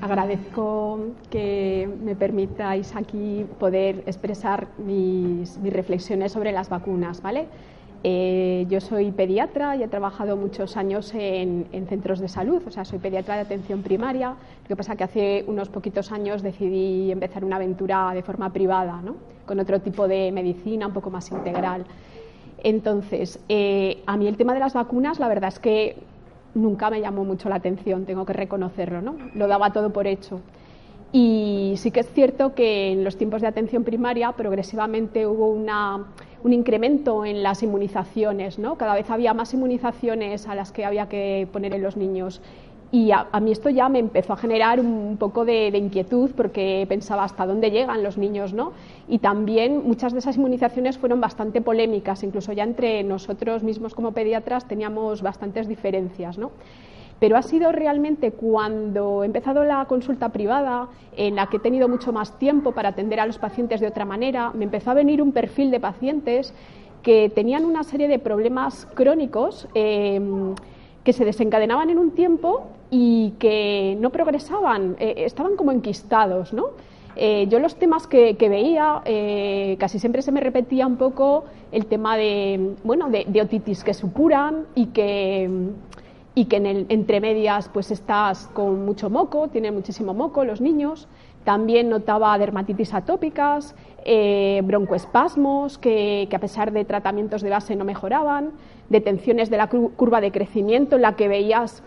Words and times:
Agradezco 0.00 0.98
que 1.30 1.88
me 2.02 2.14
permitáis 2.14 2.94
aquí 2.96 3.46
poder 3.58 4.02
expresar 4.06 4.68
mis, 4.78 5.58
reflexiones 5.62 6.32
sobre 6.32 6.52
las 6.52 6.68
vacunas, 6.68 7.22
¿vale? 7.22 7.46
Eh, 8.06 8.66
yo 8.68 8.80
soy 8.80 9.12
pediatra 9.12 9.76
y 9.76 9.82
he 9.82 9.88
trabajado 9.88 10.36
muchos 10.36 10.76
años 10.76 11.12
en, 11.14 11.66
centros 11.88 12.20
de 12.20 12.28
salud, 12.28 12.62
o 12.66 12.70
sea, 12.70 12.84
soy 12.84 12.98
pediatra 12.98 13.36
de 13.36 13.42
atención 13.42 13.82
primaria. 13.82 14.30
Lo 14.62 14.68
que 14.68 14.76
pasa 14.76 14.92
es 14.92 14.98
que 14.98 15.04
hace 15.04 15.44
unos 15.46 15.70
poquitos 15.70 16.12
años 16.12 16.42
decidí 16.42 17.10
empezar 17.10 17.44
una 17.44 17.56
aventura 17.56 18.12
de 18.12 18.22
forma 18.22 18.52
privada, 18.52 19.00
¿no? 19.02 19.16
con 19.46 19.60
otro 19.60 19.80
tipo 19.80 20.08
de 20.08 20.32
medicina, 20.32 20.86
un 20.86 20.92
poco 20.92 21.10
más 21.10 21.30
integral. 21.30 21.84
Entonces, 22.62 23.38
eh, 23.48 24.02
a 24.06 24.16
mí 24.16 24.26
el 24.26 24.36
tema 24.36 24.54
de 24.54 24.60
las 24.60 24.72
vacunas, 24.72 25.18
la 25.18 25.28
verdad 25.28 25.48
es 25.48 25.58
que 25.58 25.96
nunca 26.54 26.90
me 26.90 27.00
llamó 27.00 27.24
mucho 27.24 27.48
la 27.48 27.56
atención, 27.56 28.04
tengo 28.04 28.24
que 28.24 28.32
reconocerlo, 28.32 29.02
¿no? 29.02 29.16
Lo 29.34 29.46
daba 29.46 29.72
todo 29.72 29.92
por 29.92 30.06
hecho. 30.06 30.40
Y 31.12 31.74
sí 31.76 31.92
que 31.92 32.00
es 32.00 32.10
cierto 32.12 32.54
que 32.54 32.90
en 32.90 33.04
los 33.04 33.16
tiempos 33.16 33.40
de 33.40 33.46
atención 33.46 33.84
primaria 33.84 34.32
progresivamente 34.32 35.28
hubo 35.28 35.48
un 35.48 36.52
incremento 36.52 37.24
en 37.24 37.44
las 37.44 37.62
inmunizaciones, 37.62 38.58
¿no? 38.58 38.76
Cada 38.76 38.94
vez 38.94 39.08
había 39.10 39.32
más 39.32 39.54
inmunizaciones 39.54 40.48
a 40.48 40.56
las 40.56 40.72
que 40.72 40.84
había 40.84 41.08
que 41.08 41.46
poner 41.52 41.72
en 41.72 41.82
los 41.82 41.96
niños 41.96 42.42
y 42.94 43.10
a, 43.10 43.26
mí 43.40 43.50
esto 43.50 43.70
ya 43.70 43.88
me 43.88 43.98
empezó 43.98 44.34
a 44.34 44.36
generar 44.36 44.78
un 44.78 45.16
poco 45.18 45.44
de, 45.44 45.66
inquietud 45.76 46.30
porque 46.36 46.86
pensaba 46.88 47.24
hasta 47.24 47.44
dónde 47.44 47.72
llegan 47.72 48.04
los 48.04 48.16
niños, 48.18 48.52
¿no? 48.52 48.70
Y 49.08 49.18
también 49.18 49.82
muchas 49.84 50.12
de 50.12 50.20
esas 50.20 50.36
inmunizaciones 50.36 50.96
fueron 50.96 51.20
bastante 51.20 51.60
polémicas, 51.60 52.22
incluso 52.22 52.52
ya 52.52 52.62
entre 52.62 53.02
nosotros 53.02 53.64
mismos 53.64 53.96
como 53.96 54.12
pediatras 54.12 54.68
teníamos 54.68 55.22
bastantes 55.22 55.66
diferencias, 55.66 56.38
¿no? 56.38 56.52
Pero 57.18 57.36
ha 57.36 57.42
sido 57.42 57.72
realmente 57.72 58.30
cuando 58.30 59.24
he 59.24 59.26
empezado 59.26 59.64
la 59.64 59.86
consulta 59.86 60.28
privada, 60.28 60.86
en 61.16 61.34
la 61.34 61.48
que 61.48 61.56
he 61.56 61.60
tenido 61.60 61.88
mucho 61.88 62.12
más 62.12 62.38
tiempo 62.38 62.70
para 62.70 62.90
atender 62.90 63.18
a 63.18 63.26
los 63.26 63.38
pacientes 63.38 63.80
de 63.80 63.88
otra 63.88 64.04
manera, 64.04 64.52
me 64.54 64.66
empezó 64.66 64.92
a 64.92 64.94
venir 64.94 65.20
un 65.20 65.32
perfil 65.32 65.72
de 65.72 65.80
pacientes 65.80 66.54
que 67.02 67.28
tenían 67.28 67.64
una 67.64 67.82
serie 67.82 68.06
de 68.06 68.20
problemas 68.20 68.86
crónicos. 68.94 69.66
Eh, 69.74 70.20
que 71.04 71.12
se 71.12 71.24
desencadenaban 71.24 71.90
en 71.90 71.98
un 71.98 72.12
tiempo 72.12 72.64
y 72.90 73.34
que 73.38 73.96
no 74.00 74.10
progresaban, 74.10 74.96
eh, 74.98 75.14
estaban 75.18 75.56
como 75.56 75.70
enquistados, 75.70 76.52
¿no? 76.52 76.70
Eh, 77.16 77.46
yo 77.48 77.60
los 77.60 77.76
temas 77.76 78.06
que, 78.06 78.36
veía, 78.40 79.02
eh, 79.04 79.76
casi 79.78 79.98
siempre 79.98 80.22
se 80.22 80.32
me 80.32 80.40
repetía 80.40 80.86
un 80.86 80.96
poco 80.96 81.44
el 81.70 81.86
tema 81.86 82.16
de, 82.16 82.74
bueno, 82.82 83.08
de, 83.08 83.40
otitis 83.40 83.84
que 83.84 83.94
supuran 83.94 84.66
y 84.74 84.86
que, 84.86 85.48
y 86.34 86.46
que 86.46 86.56
en 86.56 86.66
el, 86.66 86.86
entre 86.88 87.20
medias 87.20 87.68
pues 87.72 87.92
estás 87.92 88.48
con 88.52 88.84
mucho 88.84 89.10
moco, 89.10 89.48
tienen 89.48 89.74
muchísimo 89.74 90.12
moco 90.12 90.44
los 90.44 90.60
niños. 90.60 91.06
También 91.44 91.90
notaba 91.90 92.36
dermatitis 92.38 92.94
atópicas, 92.94 93.76
broncoespasmos 94.64 95.78
que, 95.78 96.28
a 96.32 96.38
pesar 96.38 96.72
de 96.72 96.84
tratamientos 96.84 97.42
de 97.42 97.50
base 97.50 97.76
no 97.76 97.84
mejoraban 97.84 98.52
detenciones 98.88 99.50
de 99.50 99.56
la 99.56 99.68
curva 99.68 100.20
de 100.20 100.30
crecimiento 100.30 100.96
en 100.96 101.02
la 101.02 101.16
que 101.16 101.28
veías 101.28 101.82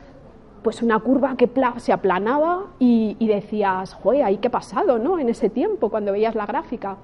pues 0.63 0.81
una 0.81 0.99
curva 0.99 1.37
que 1.37 1.49
se 1.77 1.93
aplanaba 1.93 2.65
y, 2.79 3.15
decías, 3.25 3.93
joder, 3.93 4.23
¿ahí 4.23 4.37
qué 4.37 4.49
ha 4.49 4.51
pasado 4.51 4.99
¿no? 4.99 5.19
en 5.19 5.29
ese 5.29 5.49
tiempo 5.49 5.89
cuando 5.89 6.11
veías 6.11 6.35
la 6.35 6.45
gráfica? 6.45 6.97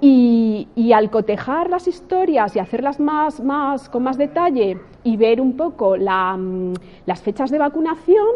Y, 0.00 0.66
al 0.94 1.10
cotejar 1.10 1.68
las 1.68 1.86
historias 1.86 2.56
y 2.56 2.58
hacerlas 2.58 2.98
más, 2.98 3.40
más, 3.40 3.90
con 3.90 4.02
más 4.02 4.16
detalle 4.16 4.78
y 5.04 5.16
ver 5.18 5.40
un 5.42 5.56
poco 5.56 5.96
mm, 5.96 6.72
las 7.04 7.20
fechas 7.20 7.50
de 7.50 7.58
vacunación, 7.58 8.26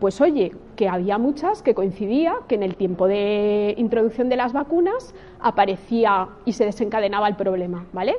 pues 0.00 0.20
oye, 0.20 0.52
que 0.76 0.86
había 0.86 1.16
muchas 1.16 1.62
que 1.62 1.74
coincidía 1.74 2.34
que 2.46 2.56
en 2.56 2.62
el 2.62 2.76
tiempo 2.76 3.06
de 3.06 3.74
introducción 3.78 4.28
de 4.28 4.36
las 4.36 4.52
vacunas 4.52 5.14
aparecía 5.44 6.28
y 6.44 6.54
se 6.54 6.64
desencadenaba 6.64 7.28
el 7.28 7.36
problema, 7.36 7.84
¿vale? 7.92 8.16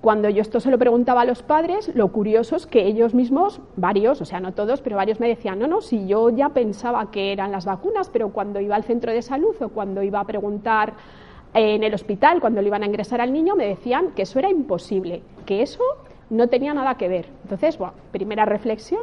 Cuando 0.00 0.30
yo 0.30 0.40
esto 0.40 0.60
se 0.60 0.70
lo 0.70 0.78
preguntaba 0.78 1.22
a 1.22 1.24
los 1.26 1.42
padres, 1.42 1.94
lo 1.94 2.08
curioso 2.08 2.56
es 2.56 2.66
que 2.66 2.86
ellos 2.86 3.12
mismos, 3.12 3.60
varios, 3.76 4.22
o 4.22 4.24
sea, 4.24 4.40
no 4.40 4.52
todos, 4.52 4.80
pero 4.80 4.96
varios 4.96 5.20
me 5.20 5.28
decían, 5.28 5.58
no, 5.58 5.66
no, 5.66 5.82
si 5.82 6.06
yo 6.06 6.30
ya 6.30 6.48
pensaba 6.50 7.10
que 7.10 7.32
eran 7.32 7.52
las 7.52 7.66
vacunas, 7.66 8.08
pero 8.08 8.30
cuando 8.30 8.60
iba 8.60 8.76
al 8.76 8.84
centro 8.84 9.12
de 9.12 9.20
salud 9.20 9.54
o 9.60 9.68
cuando 9.68 10.02
iba 10.02 10.20
a 10.20 10.24
preguntar 10.24 10.94
en 11.52 11.82
el 11.82 11.92
hospital, 11.92 12.40
cuando 12.40 12.62
le 12.62 12.68
iban 12.68 12.82
a 12.82 12.86
ingresar 12.86 13.20
al 13.20 13.32
niño, 13.32 13.56
me 13.56 13.66
decían 13.66 14.12
que 14.12 14.22
eso 14.22 14.38
era 14.38 14.48
imposible, 14.48 15.22
que 15.44 15.60
eso 15.60 15.82
no 16.30 16.48
tenía 16.48 16.72
nada 16.72 16.94
que 16.94 17.08
ver. 17.08 17.26
Entonces, 17.42 17.76
bueno, 17.76 17.92
primera 18.12 18.46
reflexión, 18.46 19.02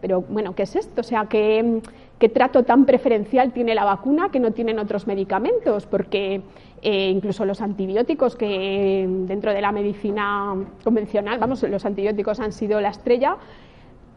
pero 0.00 0.20
bueno, 0.20 0.54
¿qué 0.54 0.64
es 0.64 0.76
esto? 0.76 1.00
O 1.00 1.04
sea, 1.04 1.26
¿qué, 1.26 1.80
qué 2.18 2.28
trato 2.28 2.64
tan 2.64 2.86
preferencial 2.86 3.52
tiene 3.52 3.74
la 3.74 3.84
vacuna 3.84 4.30
que 4.30 4.40
no 4.40 4.52
tienen 4.52 4.78
otros 4.78 5.06
medicamentos? 5.06 5.86
Porque 5.86 6.42
eh, 6.82 7.10
incluso 7.10 7.44
los 7.44 7.60
antibióticos 7.60 8.36
que 8.36 9.06
dentro 9.08 9.52
de 9.52 9.60
la 9.60 9.72
medicina 9.72 10.54
convencional, 10.82 11.38
vamos, 11.38 11.62
los 11.62 11.84
antibióticos 11.84 12.40
han 12.40 12.52
sido 12.52 12.80
la 12.80 12.90
estrella, 12.90 13.36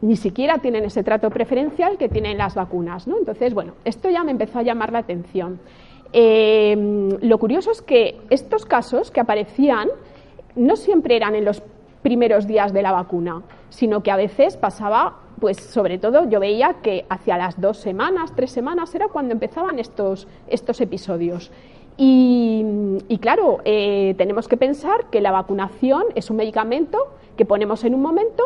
ni 0.02 0.16
siquiera 0.16 0.58
tienen 0.58 0.84
ese 0.84 1.02
trato 1.02 1.30
preferencial 1.30 1.98
que 1.98 2.08
tienen 2.08 2.38
las 2.38 2.54
vacunas. 2.54 3.06
¿no? 3.06 3.18
Entonces, 3.18 3.52
bueno, 3.54 3.74
esto 3.84 4.08
ya 4.08 4.24
me 4.24 4.30
empezó 4.30 4.60
a 4.60 4.62
llamar 4.62 4.92
la 4.92 5.00
atención. 5.00 5.60
Eh, 6.12 7.18
lo 7.20 7.38
curioso 7.38 7.70
es 7.70 7.82
que 7.82 8.18
estos 8.30 8.66
casos 8.66 9.10
que 9.10 9.20
aparecían 9.20 9.88
no 10.56 10.76
siempre 10.76 11.16
eran 11.16 11.34
en 11.34 11.44
los 11.44 11.62
primeros 12.02 12.46
días 12.46 12.72
de 12.72 12.82
la 12.82 12.92
vacuna, 12.92 13.42
sino 13.68 14.02
que 14.02 14.10
a 14.10 14.16
veces 14.16 14.56
pasaba, 14.56 15.16
pues 15.38 15.58
sobre 15.58 15.98
todo 15.98 16.28
yo 16.28 16.40
veía 16.40 16.76
que 16.82 17.06
hacia 17.08 17.36
las 17.36 17.60
dos 17.60 17.78
semanas, 17.78 18.32
tres 18.34 18.50
semanas 18.50 18.94
era 18.94 19.08
cuando 19.08 19.32
empezaban 19.32 19.78
estos, 19.78 20.26
estos 20.48 20.80
episodios. 20.80 21.50
Y, 22.02 23.18
claro, 23.20 23.58
eh, 23.66 24.14
tenemos 24.16 24.48
que 24.48 24.56
pensar 24.56 25.10
que 25.10 25.20
la 25.20 25.32
vacunación 25.32 26.04
es 26.14 26.30
un 26.30 26.38
medicamento 26.38 27.12
que 27.36 27.44
ponemos 27.44 27.84
en 27.84 27.94
un 27.94 28.00
momento, 28.00 28.42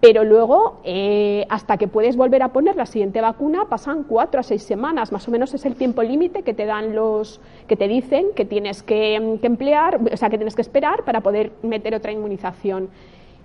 pero 0.00 0.24
luego, 0.24 0.80
eh, 0.82 1.44
hasta 1.50 1.76
que 1.76 1.86
puedes 1.86 2.16
volver 2.16 2.42
a 2.42 2.48
poner 2.48 2.74
la 2.74 2.86
siguiente 2.86 3.20
vacuna, 3.20 3.66
pasan 3.68 4.04
cuatro 4.04 4.40
a 4.40 4.42
seis 4.42 4.62
semanas, 4.62 5.12
más 5.12 5.28
o 5.28 5.30
menos 5.30 5.52
es 5.52 5.66
el 5.66 5.74
tiempo 5.76 6.02
límite 6.02 6.42
que 6.42 6.54
te 6.54 6.64
dan 6.64 6.94
los, 6.94 7.38
que 7.68 7.76
te 7.76 7.86
dicen 7.86 8.28
que 8.34 8.46
tienes 8.46 8.82
que, 8.82 9.38
que 9.40 9.46
emplear, 9.46 10.00
o 10.10 10.16
sea, 10.16 10.30
que 10.30 10.38
tienes 10.38 10.54
que 10.54 10.62
esperar 10.62 11.04
para 11.04 11.20
poder 11.20 11.52
meter 11.62 11.94
otra 11.94 12.12
inmunización. 12.12 12.88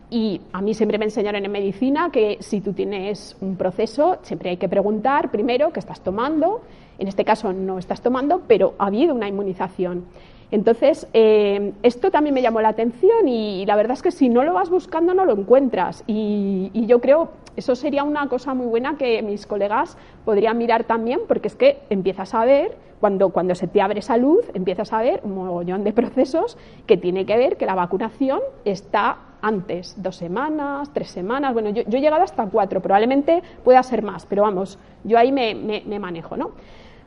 Y 0.10 0.40
a 0.54 0.62
mí 0.62 0.74
siempre 0.74 0.98
me 0.98 1.06
enseñaron 1.06 1.44
en 1.44 1.52
medicina 1.52 2.10
que 2.12 2.38
si 2.40 2.62
tú 2.62 2.72
tienes 2.72 3.36
un 3.42 3.58
proceso, 3.58 4.20
siempre 4.22 4.52
hay 4.52 4.58
que 4.58 4.70
preguntar 4.70 5.32
primero 5.32 5.74
qué 5.74 5.80
estás 5.80 6.02
tomando. 6.02 6.62
En 7.00 7.08
este 7.08 7.26
caso 7.26 7.52
no 7.52 7.80
estás 7.80 8.02
tomando, 8.02 8.44
pero 8.48 8.76
ha 8.78 8.86
habido 8.86 9.14
una 9.14 9.28
inmunización. 9.28 10.06
Entonces, 10.52 11.08
eh, 11.14 11.74
esto 11.84 12.12
también 12.12 12.34
me 12.34 12.42
llamó 12.42 12.62
la 12.62 12.70
atención 12.70 13.28
y, 13.28 13.66
la 13.66 13.76
verdad 13.76 13.94
es 13.94 14.02
que 14.02 14.12
si 14.12 14.30
no 14.30 14.44
lo 14.44 14.54
vas 14.54 14.70
buscando 14.70 15.14
no 15.14 15.26
lo 15.26 15.34
encuentras. 15.34 16.04
Y, 16.08 16.72
yo 16.86 17.02
creo, 17.02 17.30
eso 17.56 17.76
sería 17.76 18.04
una 18.04 18.28
cosa 18.30 18.54
muy 18.54 18.68
buena 18.68 18.98
que 18.98 19.22
mis 19.22 19.46
colegas 19.46 19.98
podrían 20.24 20.58
mirar 20.58 20.84
también, 20.84 21.22
porque 21.28 21.48
es 21.48 21.56
que 21.56 21.80
empiezas 21.90 22.34
a 22.34 22.46
ver, 22.46 22.78
cuando, 23.00 23.30
cuando 23.30 23.56
se 23.56 23.68
te 23.68 23.82
abre 23.82 24.00
esa 24.00 24.18
luz, 24.18 24.46
empiezas 24.54 24.94
a 24.94 25.02
ver 25.02 25.22
un 25.24 25.36
mogollón 25.36 25.84
de 25.84 25.94
procesos 25.94 26.58
que 26.86 26.98
tiene 26.98 27.26
que 27.26 27.38
ver 27.38 27.58
que 27.58 27.66
la 27.66 27.76
vacunación 27.76 28.40
está 28.64 29.18
antes, 29.46 30.02
dos 30.02 30.16
semanas, 30.16 30.92
tres 30.92 31.10
semanas, 31.12 31.54
bueno, 31.54 31.70
yo, 31.70 31.84
he 31.86 32.02
llegado 32.02 32.24
hasta 32.24 32.48
cuatro, 32.48 32.82
probablemente 32.82 33.44
pueda 33.64 33.84
ser 33.84 34.02
más, 34.02 34.26
pero 34.26 34.42
vamos, 34.42 34.80
yo 35.04 35.20
ahí 35.20 35.32
me, 35.32 35.54
me, 35.54 36.00
manejo, 36.00 36.36
¿no? 36.36 36.52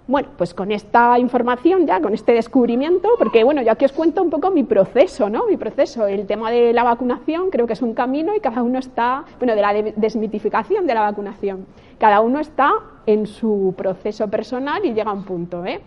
Bueno, 0.08 0.30
pues 0.38 0.54
con 0.54 0.72
esta 0.72 1.18
información 1.18 1.86
ya, 1.86 2.00
con 2.00 2.14
este 2.14 2.32
descubrimiento, 2.32 3.10
porque 3.18 3.44
bueno, 3.44 3.60
yo 3.60 3.72
aquí 3.72 3.84
os 3.84 3.92
cuento 3.92 4.22
un 4.22 4.30
poco 4.30 4.50
mi 4.50 4.62
proceso, 4.62 5.28
¿no? 5.28 5.46
Mi 5.46 5.58
proceso, 5.58 6.06
el 6.06 6.26
tema 6.26 6.50
de 6.50 6.72
la 6.72 6.82
vacunación 6.82 7.50
creo 7.50 7.66
que 7.66 7.74
es 7.74 7.82
un 7.82 7.92
camino 7.92 8.34
y 8.34 8.40
cada 8.40 8.62
uno 8.62 8.78
está, 8.78 9.26
bueno, 9.38 9.54
de 9.54 9.60
la 9.60 9.74
desmitificación 9.96 10.86
de 10.86 10.94
la 10.94 11.02
vacunación, 11.02 11.66
cada 11.98 12.22
uno 12.22 12.40
está 12.40 12.72
en 13.04 13.26
su 13.26 13.74
proceso 13.76 14.28
personal 14.28 14.82
y 14.86 14.94
llega 14.94 15.10
a 15.10 15.12
un 15.12 15.24
punto, 15.24 15.66
¿eh? 15.66 15.82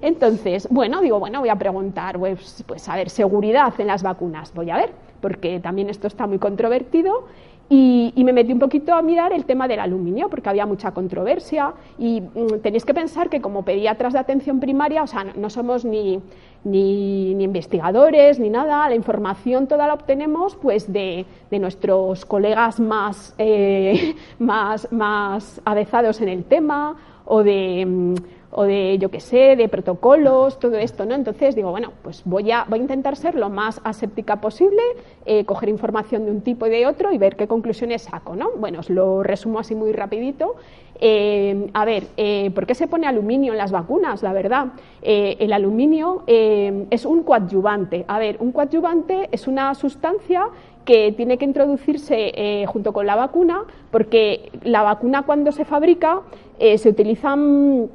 Entonces, 0.00 0.68
bueno, 0.70 1.00
digo, 1.00 1.18
bueno, 1.18 1.40
voy 1.40 1.48
a 1.48 1.56
preguntar, 1.56 2.16
pues, 2.16 2.62
pues 2.68 2.88
a 2.88 2.94
ver, 2.94 3.10
seguridad 3.10 3.74
en 3.78 3.88
las 3.88 4.04
vacunas, 4.04 4.54
voy 4.54 4.70
a 4.70 4.76
ver 4.76 4.92
porque 5.24 5.58
también 5.58 5.88
esto 5.88 6.06
está 6.06 6.26
muy 6.26 6.38
controvertido. 6.38 7.24
Y, 7.68 8.12
me 8.24 8.32
metí 8.32 8.52
un 8.52 8.58
poquito 8.58 8.94
a 8.94 9.02
mirar 9.02 9.32
el 9.32 9.44
tema 9.44 9.66
del 9.68 9.80
aluminio, 9.80 10.28
porque 10.28 10.48
había 10.48 10.66
mucha 10.66 10.92
controversia. 10.92 11.72
Y 11.98 12.20
mm, 12.20 12.60
tenéis 12.62 12.84
que 12.84 12.94
pensar 12.94 13.28
que 13.30 13.40
como 13.40 13.64
pediatras 13.64 14.12
de 14.12 14.18
atención 14.18 14.60
primaria, 14.60 15.02
o 15.02 15.06
sea, 15.06 15.24
no, 15.24 15.50
somos 15.50 15.84
ni, 15.84 16.20
ni, 16.64 17.30
investigadores 17.42 18.38
ni 18.38 18.50
nada, 18.50 18.88
la 18.88 18.94
información 18.94 19.66
toda 19.66 19.86
la 19.86 19.94
obtenemos 19.94 20.56
pues 20.56 20.92
de, 20.92 21.26
nuestros 21.50 22.24
colegas 22.24 22.80
más, 22.80 23.34
eh, 23.38 24.14
más, 24.38 24.90
más 24.92 25.60
avezados 25.64 26.20
en 26.20 26.28
el 26.28 26.44
tema 26.44 26.96
o 27.24 27.42
de, 27.42 27.86
mm, 27.86 28.14
o 28.56 28.64
de, 28.64 28.98
yo 28.98 29.10
qué 29.10 29.18
sé, 29.18 29.56
de 29.56 29.68
protocolos, 29.68 30.60
todo 30.60 30.76
esto, 30.76 31.04
¿no? 31.04 31.14
Entonces 31.16 31.56
digo, 31.56 31.72
bueno, 31.72 31.92
pues 32.02 32.22
voy 32.24 32.52
a, 32.52 32.64
voy 32.68 32.78
a 32.78 32.82
intentar 32.82 33.16
ser 33.16 33.34
lo 33.34 33.50
más 33.50 33.80
aséptica 33.82 34.40
posible, 34.40 34.80
eh, 35.26 35.44
coger 35.44 35.68
información 35.68 36.24
de 36.24 36.30
un 36.30 36.40
tipo 36.40 36.66
y 36.66 36.70
de 36.70 36.86
otro 36.86 37.12
y 37.12 37.18
ver 37.18 37.34
qué 37.34 37.48
conclusiones 37.48 38.02
saco, 38.02 38.36
¿no? 38.36 38.50
Bueno, 38.56 38.78
os 38.78 38.90
lo 38.90 39.24
resumo 39.24 39.58
así 39.58 39.74
muy 39.74 39.92
rapidito. 39.92 40.54
Eh, 41.00 41.68
a 41.74 41.84
ver, 41.84 42.04
eh, 42.16 42.52
¿por 42.54 42.64
qué 42.66 42.76
se 42.76 42.86
pone 42.86 43.08
aluminio 43.08 43.52
en 43.52 43.58
las 43.58 43.72
vacunas? 43.72 44.22
La 44.22 44.32
verdad, 44.32 44.68
el 45.02 45.52
aluminio 45.52 46.22
es 46.26 47.04
un 47.04 47.24
coadyuvante. 47.24 48.04
A 48.06 48.18
ver, 48.20 48.36
un 48.38 48.52
coadyuvante 48.52 49.28
es 49.32 49.48
una 49.48 49.74
sustancia 49.74 50.46
que 50.84 51.12
tiene 51.12 51.36
que 51.36 51.44
introducirse 51.44 52.64
junto 52.68 52.92
con 52.92 53.06
la 53.06 53.16
vacuna, 53.16 53.64
porque 53.90 54.50
la 54.62 54.82
vacuna 54.82 55.22
cuando 55.22 55.52
se 55.52 55.64
fabrica 55.66 56.20
se 56.58 56.88
utilizan 56.88 57.90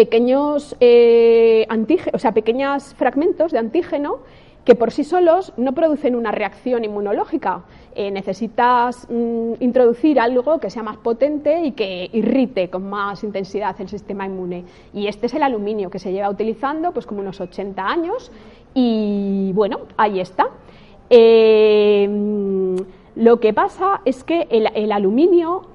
pequeños 0.00 0.74
eh, 0.80 1.68
o 2.14 2.18
sea, 2.18 2.32
pequeños 2.32 2.94
fragmentos 2.94 3.52
de 3.52 3.58
antígeno 3.58 4.20
que 4.64 4.74
por 4.74 4.92
sí 4.92 5.04
solos 5.04 5.52
no 5.58 5.74
producen 5.74 6.16
una 6.16 6.32
reacción 6.32 6.86
inmunológica. 6.86 7.64
Eh, 7.94 8.10
necesitas 8.10 9.06
mm, 9.10 9.54
introducir 9.60 10.18
algo 10.18 10.58
que 10.58 10.70
sea 10.70 10.82
más 10.82 10.96
potente 10.96 11.66
y 11.66 11.72
que 11.72 12.08
irrite 12.14 12.70
con 12.70 12.88
más 12.88 13.22
intensidad 13.24 13.78
el 13.78 13.90
sistema 13.90 14.24
inmune. 14.24 14.64
Y 14.94 15.06
este 15.06 15.26
es 15.26 15.34
el 15.34 15.42
aluminio 15.42 15.90
que 15.90 15.98
se 15.98 16.12
lleva 16.12 16.30
utilizando 16.30 16.92
pues 16.92 17.04
como 17.04 17.20
unos 17.20 17.38
80 17.38 17.86
años 17.86 18.32
y 18.72 19.52
bueno, 19.52 19.80
ahí 19.98 20.18
está. 20.18 20.46
Mm, 21.10 22.76
lo 23.16 23.38
que 23.38 23.52
pasa 23.52 24.00
es 24.06 24.24
que 24.24 24.46
el, 24.50 24.92
aluminio 24.92 25.66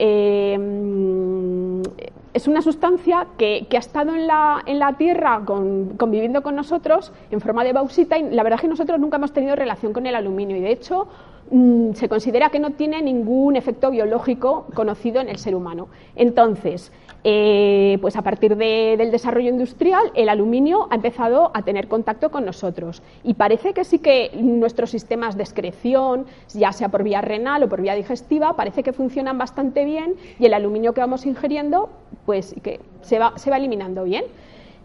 es 2.35 2.49
una 2.49 2.61
sustancia 2.61 3.27
que, 3.37 3.65
ha 3.71 3.77
estado 3.77 4.13
en 4.13 4.27
la, 4.27 4.61
en 4.65 4.77
la 4.77 4.97
Tierra 4.97 5.41
conviviendo 5.45 6.43
con 6.43 6.53
nosotros 6.53 7.13
en 7.31 7.39
forma 7.39 7.63
de 7.63 7.71
bauxita 7.71 8.17
y 8.17 8.29
la 8.29 8.43
verdad 8.43 8.57
es 8.57 8.63
que 8.63 8.67
nosotros 8.67 8.99
nunca 8.99 9.15
hemos 9.15 9.31
tenido 9.31 9.55
relación 9.55 9.93
con 9.93 10.05
el 10.05 10.15
aluminio. 10.15 10.57
Y 10.57 10.59
de 10.59 10.73
hecho 10.73 11.07
Mm, 11.51 11.93
se 11.93 12.09
considera 12.09 12.49
que 12.49 12.59
no 12.59 12.71
tiene 12.71 13.01
ningún 13.03 13.55
efecto 13.55 13.91
biológico 13.91 14.65
conocido 14.73 15.21
en 15.21 15.29
el 15.29 15.37
ser 15.37 15.53
humano. 15.53 15.89
Entonces, 16.15 16.91
eh, 17.23 17.99
pues 18.01 18.15
a 18.15 18.23
partir 18.23 18.55
del 18.55 19.11
desarrollo 19.11 19.49
industrial, 19.49 20.11
el 20.15 20.29
aluminio 20.29 20.87
ha 20.89 20.95
empezado 20.95 21.51
a 21.53 21.61
tener 21.61 21.87
contacto 21.87 22.31
con 22.31 22.45
nosotros. 22.45 23.03
Y 23.23 23.35
parece 23.35 23.73
que 23.73 23.83
sí 23.83 23.99
que 23.99 24.31
nuestros 24.35 24.89
sistemas 24.89 25.37
de 25.37 25.43
excreción, 25.43 26.25
ya 26.53 26.71
sea 26.71 26.89
por 26.89 27.03
vía 27.03 27.21
renal 27.21 27.61
o 27.61 27.69
por 27.69 27.81
vía 27.81 27.93
digestiva, 27.93 28.55
parece 28.55 28.81
que 28.81 28.91
funcionan 28.91 29.37
bastante 29.37 29.85
bien 29.85 30.15
y 30.39 30.45
el 30.45 30.53
aluminio 30.55 30.93
que 30.93 31.01
vamos 31.01 31.27
ingiriendo, 31.27 31.89
pues 32.25 32.55
que 32.63 32.79
se 33.01 33.19
va, 33.19 33.37
se 33.37 33.51
va 33.51 33.57
eliminando 33.57 34.03
bien. 34.03 34.25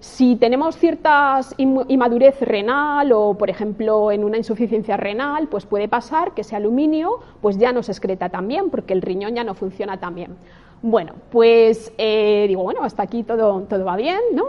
Si 0.01 0.37
tenemos 0.37 0.79
cierta 0.79 1.41
inmadurez 1.59 2.41
renal 2.41 3.13
o, 3.13 3.35
por 3.35 3.51
ejemplo, 3.51 4.11
en 4.11 4.25
una 4.25 4.39
insuficiencia 4.39 4.97
renal, 4.97 5.49
pues 5.49 5.67
puede 5.67 5.89
pasar 5.89 6.33
que 6.33 6.41
ese 6.41 6.57
aluminio 6.57 7.19
pues 7.43 7.59
ya 7.59 7.71
no 7.71 7.83
se 7.83 7.93
excreta 7.93 8.31
tan 8.31 8.49
bien 8.49 8.71
porque 8.71 8.95
el 8.95 9.03
riñón 9.03 9.35
ya 9.35 9.45
no 9.45 9.53
funciona 9.53 10.01
tan 10.01 10.15
bien. 10.15 10.37
Bueno, 10.81 11.13
pues 11.31 11.93
eh, 11.99 12.47
digo, 12.49 12.63
bueno, 12.63 12.83
hasta 12.83 13.03
aquí 13.03 13.25
todo, 13.25 13.61
todo 13.69 13.85
va 13.85 13.97
bien, 13.97 14.21
¿no? 14.33 14.45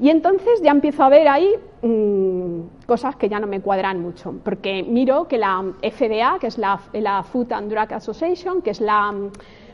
Y 0.00 0.08
entonces 0.08 0.62
ya 0.62 0.70
empiezo 0.70 1.04
a 1.04 1.10
ver 1.10 1.28
ahí 1.28 1.50
mm, 1.82 2.86
cosas 2.86 3.14
que 3.16 3.28
ya 3.28 3.38
no 3.38 3.46
me 3.46 3.60
cuadran 3.60 4.00
mucho, 4.00 4.34
porque 4.42 4.82
miro 4.82 5.28
que 5.28 5.36
la 5.36 5.62
FDA, 5.82 6.38
que 6.40 6.46
es 6.46 6.56
la 6.56 7.22
Food 7.30 7.52
and 7.52 7.70
Drug 7.70 7.92
Association, 7.92 8.62
que 8.62 8.70
es 8.70 8.80
la 8.80 9.12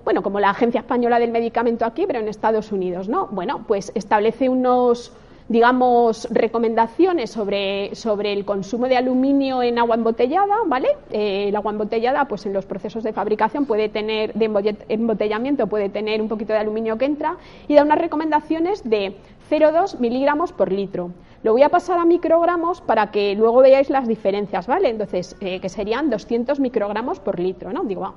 bueno, 0.04 0.22
como 0.22 0.40
la 0.40 0.50
Agencia 0.50 0.80
Española 0.80 1.18
del 1.18 1.30
Medicamento 1.30 1.84
aquí, 1.84 2.04
pero 2.06 2.18
en 2.18 2.28
Estados 2.28 2.72
Unidos, 2.72 3.08
¿no? 3.08 3.28
Bueno, 3.28 3.64
pues 3.66 3.92
establece 3.94 4.48
unos, 4.48 5.12
digamos, 5.48 6.28
recomendaciones 6.30 7.30
sobre, 7.30 7.94
sobre 7.94 8.32
el 8.32 8.44
consumo 8.44 8.86
de 8.88 8.96
aluminio 8.96 9.62
en 9.62 9.78
agua 9.78 9.96
embotellada, 9.96 10.56
¿vale? 10.66 10.88
Eh, 11.10 11.48
el 11.48 11.56
agua 11.56 11.72
embotellada, 11.72 12.26
pues 12.26 12.46
en 12.46 12.52
los 12.52 12.66
procesos 12.66 13.02
de 13.02 13.12
fabricación 13.12 13.66
puede 13.66 13.88
tener, 13.88 14.32
de 14.34 14.74
embotellamiento 14.88 15.66
puede 15.66 15.88
tener 15.88 16.22
un 16.22 16.28
poquito 16.28 16.52
de 16.52 16.60
aluminio 16.60 16.98
que 16.98 17.04
entra 17.04 17.36
y 17.68 17.74
da 17.74 17.82
unas 17.82 17.98
recomendaciones 17.98 18.88
de 18.88 19.16
0,2 19.50 19.98
miligramos 19.98 20.52
por 20.52 20.70
litro. 20.70 21.10
Lo 21.42 21.52
voy 21.52 21.62
a 21.62 21.70
pasar 21.70 21.98
a 21.98 22.04
microgramos 22.04 22.80
para 22.80 23.10
que 23.10 23.34
luego 23.34 23.60
veáis 23.60 23.90
las 23.90 24.06
diferencias, 24.06 24.66
¿vale? 24.66 24.90
Entonces, 24.90 25.36
eh, 25.40 25.58
que 25.58 25.68
serían 25.68 26.10
200 26.10 26.60
microgramos 26.60 27.18
por 27.18 27.40
litro, 27.40 27.72
¿no? 27.72 27.82
Digo, 27.84 28.14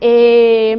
eh, 0.00 0.76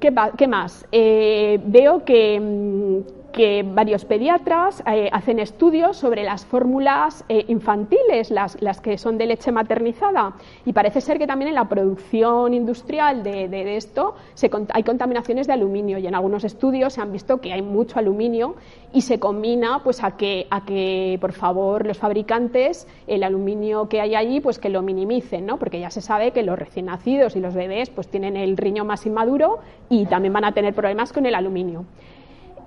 ¿qué, 0.00 0.46
más? 0.48 0.86
veo 0.90 2.04
que, 2.04 3.02
que 3.32 3.62
varios 3.62 4.04
pediatras 4.04 4.82
eh, 4.86 5.08
hacen 5.12 5.38
estudios 5.38 5.96
sobre 5.96 6.24
las 6.24 6.44
fórmulas 6.44 7.24
eh, 7.28 7.44
infantiles, 7.48 8.30
las, 8.30 8.56
que 8.80 8.98
son 8.98 9.18
de 9.18 9.26
leche 9.26 9.52
maternizada, 9.52 10.34
y 10.64 10.72
parece 10.72 11.00
ser 11.00 11.18
que 11.18 11.26
también 11.26 11.48
en 11.48 11.54
la 11.54 11.68
producción 11.68 12.54
industrial 12.54 13.22
de, 13.22 13.76
esto 13.76 14.14
hay 14.72 14.82
contaminaciones 14.82 15.46
de 15.46 15.52
aluminio, 15.52 15.98
y 15.98 16.06
en 16.06 16.14
algunos 16.14 16.44
estudios 16.44 16.94
se 16.94 17.00
han 17.00 17.12
visto 17.12 17.40
que 17.40 17.52
hay 17.52 17.62
mucho 17.62 17.98
aluminio 17.98 18.56
y 18.92 19.02
se 19.02 19.18
combina 19.20 19.82
pues, 19.82 20.02
a, 20.02 20.16
que, 20.16 20.46
a 20.50 20.64
que, 20.64 21.18
por 21.20 21.32
favor, 21.32 21.86
los 21.86 21.98
fabricantes, 21.98 22.86
el 23.06 23.22
aluminio 23.22 23.88
que 23.88 24.00
hay 24.00 24.14
allí, 24.14 24.40
pues 24.40 24.58
que 24.58 24.68
lo 24.68 24.82
minimicen, 24.82 25.46
¿no? 25.46 25.58
porque 25.58 25.80
ya 25.80 25.90
se 25.90 26.00
sabe 26.00 26.32
que 26.32 26.42
los 26.42 26.58
recién 26.58 26.86
nacidos 26.86 27.36
y 27.36 27.40
los 27.40 27.54
bebés 27.54 27.90
pues, 27.90 28.08
tienen 28.08 28.36
el 28.36 28.56
riñón 28.56 28.86
más 28.86 29.06
inmaduro 29.06 29.58
y 29.88 30.06
también 30.06 30.32
van 30.32 30.44
a 30.44 30.52
tener 30.52 30.74
problemas 30.74 31.12
con 31.12 31.26
el 31.26 31.34
aluminio. 31.34 31.84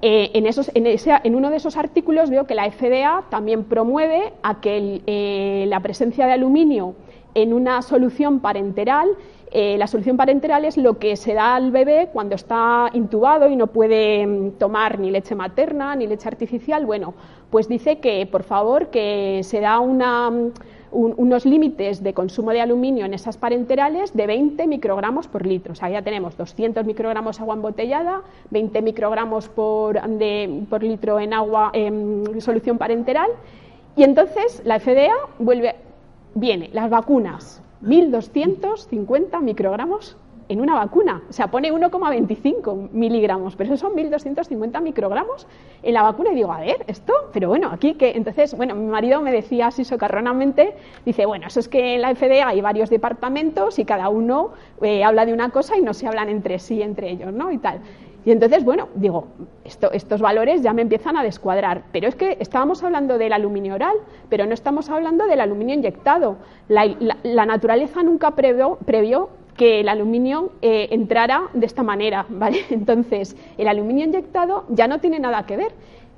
Eh, 0.06 0.32
en, 0.34 1.36
uno 1.36 1.50
de 1.50 1.56
esos 1.56 1.78
artículos 1.78 2.30
veo 2.30 2.46
que 2.46 2.56
la 2.56 2.70
FDA 2.70 3.24
también 3.30 3.64
promueve 3.64 4.34
a 4.44 4.60
que 4.60 5.02
eh, 5.08 5.64
la 5.70 5.80
presencia 5.80 6.26
de 6.26 6.34
aluminio 6.34 6.94
en 7.36 7.54
una 7.54 7.82
solución 7.82 8.42
parenteral, 8.42 9.08
eh, 9.50 9.78
la 9.78 9.88
solución 9.88 10.18
parenteral 10.18 10.66
es 10.66 10.76
lo 10.76 11.00
que 11.00 11.16
se 11.16 11.34
da 11.34 11.56
al 11.56 11.72
bebé 11.72 12.10
cuando 12.12 12.36
está 12.36 12.90
intubado 12.92 13.48
y 13.48 13.56
no 13.56 13.68
puede 13.68 14.28
mm, 14.28 14.52
tomar 14.60 15.00
ni 15.00 15.10
leche 15.10 15.36
materna 15.36 15.96
ni 15.96 16.06
leche 16.06 16.28
artificial. 16.28 16.86
Bueno, 16.86 17.14
pues 17.50 17.70
dice 17.70 18.00
que 18.00 18.26
por 18.26 18.44
favor 18.44 18.88
que 18.88 19.40
se 19.44 19.62
da 19.62 19.80
una 19.80 20.30
mm, 20.94 21.14
unos 21.18 21.46
límites 21.46 22.04
de 22.04 22.14
consumo 22.14 22.52
de 22.52 22.62
aluminio 22.62 23.06
en 23.06 23.14
esas 23.14 23.38
parenterales 23.38 24.14
de 24.14 24.28
20 24.28 24.68
microgramos 24.68 25.28
por 25.28 25.46
litro. 25.46 25.74
O 25.74 25.76
sea, 25.76 25.90
ya 25.90 26.02
tenemos 26.02 26.38
200 26.38 26.86
microgramos 26.86 27.40
agua 27.40 27.56
embotellada, 27.56 28.22
20 28.52 28.82
microgramos 28.82 29.50
por, 29.50 30.00
por 30.70 30.84
litro 30.84 31.20
en 31.20 31.34
agua 31.34 31.72
en 31.74 32.42
solución 32.42 32.78
parenteral. 32.78 33.30
Y 33.96 34.04
entonces 34.04 34.62
la 34.66 34.80
FDA 34.80 35.14
vuelve, 35.40 35.76
viene, 36.34 36.70
las 36.74 36.90
vacunas, 36.90 37.62
1.250 37.84 39.42
microgramos 39.42 40.18
en 40.50 40.62
una 40.62 40.76
vacuna. 40.76 41.24
O 41.30 41.34
sea, 41.34 41.48
pone 41.48 41.72
1,25 41.72 42.92
miligramos, 42.92 43.56
pero 43.56 43.74
eso 43.74 43.88
son 43.88 43.98
1.250 43.98 44.82
microgramos 44.82 45.48
en 45.82 45.94
la 45.94 46.04
vacuna. 46.04 46.32
Y 46.32 46.36
digo, 46.36 46.52
a 46.52 46.60
ver, 46.60 46.84
esto, 46.88 47.14
pero 47.32 47.50
bueno, 47.50 47.70
aquí 47.72 47.96
que. 47.96 48.12
Entonces, 48.12 48.56
bueno, 48.56 48.76
mi 48.76 48.86
marido 48.86 49.22
me 49.22 49.32
decía 49.32 49.68
así 49.68 49.84
socarronamente, 49.84 50.76
dice, 51.06 51.26
bueno, 51.26 51.48
eso 51.48 51.60
es 51.60 51.68
que 51.68 51.96
en 51.96 52.02
la 52.02 52.16
FDA 52.16 52.48
hay 52.48 52.62
varios 52.62 52.90
departamentos 52.90 53.80
y 53.80 53.86
cada 53.86 54.10
uno 54.10 54.52
eh, 54.82 55.04
habla 55.04 55.26
de 55.26 55.34
una 55.34 55.50
cosa 55.50 55.78
y 55.78 55.82
no 55.82 55.94
se 55.94 56.08
hablan 56.08 56.30
entre 56.30 56.60
sí, 56.60 56.82
entre 56.82 57.10
ellos, 57.10 57.34
¿no? 57.34 57.52
Y 57.52 57.58
tal. 57.58 57.82
Y 58.26 58.32
entonces, 58.32 58.64
bueno, 58.64 58.88
digo, 58.96 59.28
estos 59.66 60.22
valores 60.22 60.62
ya 60.62 60.72
me 60.74 60.82
empiezan 60.82 61.18
a 61.18 61.24
descuadrar. 61.24 61.84
Pero 61.92 62.08
es 62.08 62.16
que 62.16 62.38
estábamos 62.40 62.82
hablando 62.84 63.18
del 63.18 63.34
aluminio 63.34 63.76
oral, 63.76 63.98
pero 64.30 64.46
no 64.46 64.54
estamos 64.54 64.90
hablando 64.90 65.26
del 65.28 65.42
aluminio 65.42 65.76
inyectado. 65.76 66.38
La, 66.70 67.46
naturaleza 67.46 68.02
nunca 68.02 68.32
previó 68.32 69.30
que 69.56 69.80
el 69.80 69.90
aluminio 69.90 70.52
eh, 70.62 70.88
entrara 70.92 71.50
de 71.54 71.66
esta 71.66 71.84
manera, 71.84 72.26
¿vale? 72.30 72.60
Entonces, 72.70 73.36
el 73.58 73.68
aluminio 73.68 74.06
inyectado 74.06 74.66
ya 74.70 74.88
no 74.88 75.00
tiene 75.00 75.20
nada 75.20 75.46
que 75.46 75.58
ver. 75.58 75.74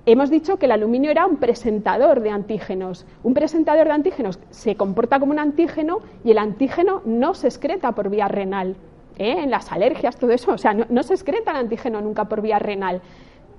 Hemos 0.07 0.29
dicho 0.29 0.57
que 0.57 0.67
el 0.67 0.71
aluminio 0.71 1.09
era 1.09 1.25
un 1.25 1.37
presentador 1.37 2.21
de 2.21 2.29
antígenos. 2.29 3.07
Un 3.23 3.33
presentador 3.33 3.87
de 3.87 3.93
antígenos 3.93 4.39
se 4.51 4.75
comporta 4.75 5.19
como 5.19 5.31
un 5.31 5.39
antígeno 5.39 6.01
y 6.23 6.29
el 6.29 6.37
antígeno 6.37 7.01
no 7.05 7.33
se 7.33 7.47
excreta 7.47 7.93
por 7.93 8.09
vía 8.09 8.27
renal. 8.27 8.75
¿eh? 9.17 9.37
En 9.39 9.49
las 9.49 9.71
alergias, 9.71 10.17
todo 10.17 10.31
eso, 10.31 10.53
o 10.53 10.57
sea, 10.59 10.75
no, 10.75 11.03
se 11.03 11.15
excreta 11.15 11.51
el 11.51 11.57
antígeno 11.57 12.01
nunca 12.01 12.25
por 12.25 12.41
vía 12.41 12.59
renal. 12.59 13.01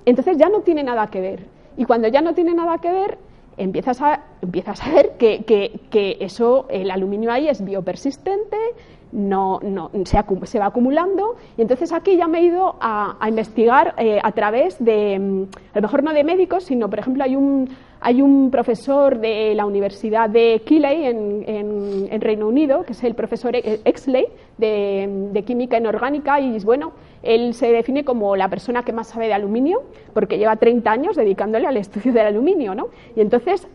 Entonces 0.04 0.38
ya 0.38 0.48
no 0.48 0.60
tiene 0.60 0.84
nada 0.84 1.08
que 1.08 1.20
ver. 1.20 1.46
Y 1.76 1.84
cuando 1.84 2.06
ya 2.06 2.20
no 2.20 2.32
tiene 2.32 2.54
nada 2.54 2.78
que 2.78 2.92
ver, 2.92 3.18
empiezas 3.56 4.00
a, 4.00 4.22
empiezas 4.40 4.80
a 4.84 4.90
ver 4.90 5.16
que, 5.18 5.44
que 5.90 6.16
eso, 6.20 6.66
el 6.70 6.92
aluminio 6.92 7.32
ahí 7.32 7.48
es 7.48 7.64
biopersistente, 7.64 8.56
no, 9.16 9.60
no 9.62 9.90
se, 10.04 10.18
se, 10.44 10.58
va 10.58 10.66
acumulando 10.66 11.36
y 11.56 11.62
entonces 11.62 11.90
aquí 11.92 12.16
ya 12.16 12.28
me 12.28 12.40
he 12.40 12.42
ido 12.42 12.76
a, 12.80 13.16
investigar 13.26 13.94
eh, 13.96 14.20
a 14.22 14.30
través 14.32 14.76
de, 14.78 15.18
mm, 15.18 15.42
a 15.72 15.76
lo 15.76 15.82
mejor 15.82 16.02
no 16.02 16.12
de 16.12 16.22
médicos, 16.22 16.64
sino 16.64 16.90
por 16.90 16.98
ejemplo 16.98 17.24
hay 17.24 17.34
un, 17.34 17.70
hay 18.00 18.20
un 18.20 18.50
profesor 18.50 19.18
de 19.18 19.54
la 19.54 19.64
Universidad 19.64 20.28
de 20.28 20.60
Keeley 20.66 21.06
en, 21.06 22.20
Reino 22.20 22.46
Unido, 22.48 22.82
que 22.82 22.92
es 22.92 23.04
el 23.04 23.14
profesor 23.14 23.54
Exley 23.54 24.26
de, 24.58 25.28
de, 25.32 25.42
Química 25.44 25.78
Inorgánica, 25.78 26.40
y 26.40 26.58
bueno, 26.60 26.92
él 27.22 27.54
se 27.54 27.70
define 27.70 28.04
como 28.04 28.34
la 28.36 28.48
persona 28.48 28.82
que 28.82 28.92
más 28.92 29.08
sabe 29.08 29.28
de 29.28 29.34
aluminio, 29.34 29.82
porque 30.12 30.38
lleva 30.38 30.56
30 30.56 30.90
años 30.90 31.16
dedicándole 31.16 31.66
al 31.66 31.76
estudio 31.76 32.12
del 32.12 32.26
aluminio, 32.26 32.74
¿no? 32.74 32.88
Y 33.14 33.20
entonces, 33.20 33.68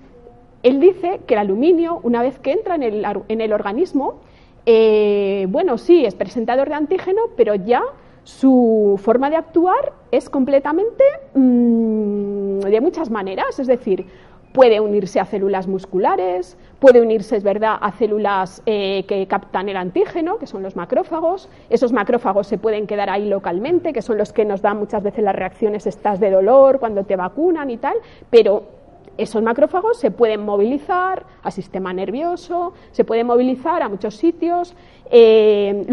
él 0.63 0.79
dice 0.79 1.21
que 1.25 1.35
el 1.35 1.39
aluminio, 1.39 1.99
una 2.03 2.21
vez 2.21 2.39
que 2.39 2.51
entra 2.51 2.75
en 2.75 2.83
el, 2.83 3.05
en 3.27 3.41
el 3.41 3.53
organismo, 3.53 4.19
eh, 4.65 5.45
bueno, 5.49 5.77
sí, 5.77 6.05
es 6.05 6.15
presentador 6.15 6.69
de 6.69 6.75
antígeno, 6.75 7.21
pero 7.35 7.55
ya 7.55 7.83
su 8.23 8.99
forma 9.01 9.29
de 9.29 9.35
actuar 9.35 9.93
es 10.11 10.29
completamente 10.29 11.03
mm, 11.33 12.59
de 12.59 12.81
muchas 12.81 13.09
maneras, 13.09 13.59
es 13.59 13.67
decir, 13.67 14.05
puede 14.53 14.79
unirse 14.79 15.19
a 15.19 15.25
células 15.25 15.67
musculares, 15.67 16.57
puede 16.79 17.01
unirse, 17.01 17.37
es 17.37 17.43
verdad, 17.43 17.77
a 17.79 17.91
células 17.91 18.61
eh, 18.65 19.05
que 19.07 19.25
captan 19.27 19.69
el 19.69 19.77
antígeno, 19.77 20.37
que 20.37 20.47
son 20.47 20.61
los 20.61 20.75
macrófagos. 20.75 21.49
Esos 21.69 21.93
macrófagos 21.93 22.47
se 22.47 22.57
pueden 22.57 22.87
quedar 22.87 23.09
ahí 23.09 23.27
localmente, 23.27 23.93
que 23.93 24.01
son 24.01 24.17
los 24.17 24.33
que 24.33 24.45
nos 24.45 24.61
dan 24.61 24.77
muchas 24.77 25.03
veces 25.03 25.23
las 25.23 25.35
reacciones 25.35 25.87
estas 25.87 26.19
de 26.19 26.31
dolor 26.31 26.79
cuando 26.79 27.03
te 27.03 27.15
vacunan 27.15 27.69
y 27.69 27.77
tal, 27.77 27.95
pero 28.29 28.80
esos 29.17 29.41
macrófagos 29.41 29.97
se 29.97 30.11
pueden 30.11 30.45
movilizar 30.45 31.25
al 31.43 31.51
sistema 31.51 31.93
nervioso, 31.93 32.73
se 32.91 33.03
pueden 33.03 33.27
movilizar 33.27 33.83
a 33.83 33.89
muchos 33.89 34.15
sitios. 34.15 34.75
Eh, 35.11 35.85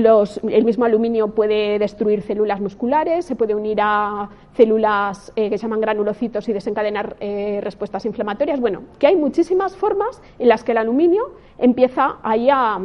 el 0.48 0.64
mismo 0.64 0.84
aluminio 0.84 1.28
puede 1.28 1.78
destruir 1.78 2.22
células 2.22 2.60
musculares, 2.60 3.24
se 3.24 3.34
puede 3.34 3.54
unir 3.54 3.78
a 3.80 4.28
células 4.54 5.32
eh, 5.36 5.50
que 5.50 5.58
se 5.58 5.62
llaman 5.62 5.80
granulocitos 5.80 6.48
y 6.48 6.52
desencadenar 6.52 7.16
eh, 7.20 7.60
respuestas 7.62 8.04
inflamatorias. 8.06 8.60
Bueno, 8.60 8.82
que 8.98 9.08
hay 9.08 9.16
muchísimas 9.16 9.76
formas 9.76 10.22
en 10.38 10.48
las 10.48 10.62
que 10.62 10.72
el 10.72 10.78
aluminio 10.78 11.32
empieza 11.58 12.18
ahí 12.22 12.48
a, 12.50 12.78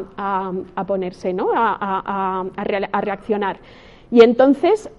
ponerse, 0.87 1.33
¿no? 1.33 1.51
a, 1.53 2.43
a, 2.55 3.01
reaccionar. 3.01 3.59
Y 4.11 4.21
entonces 4.21 4.89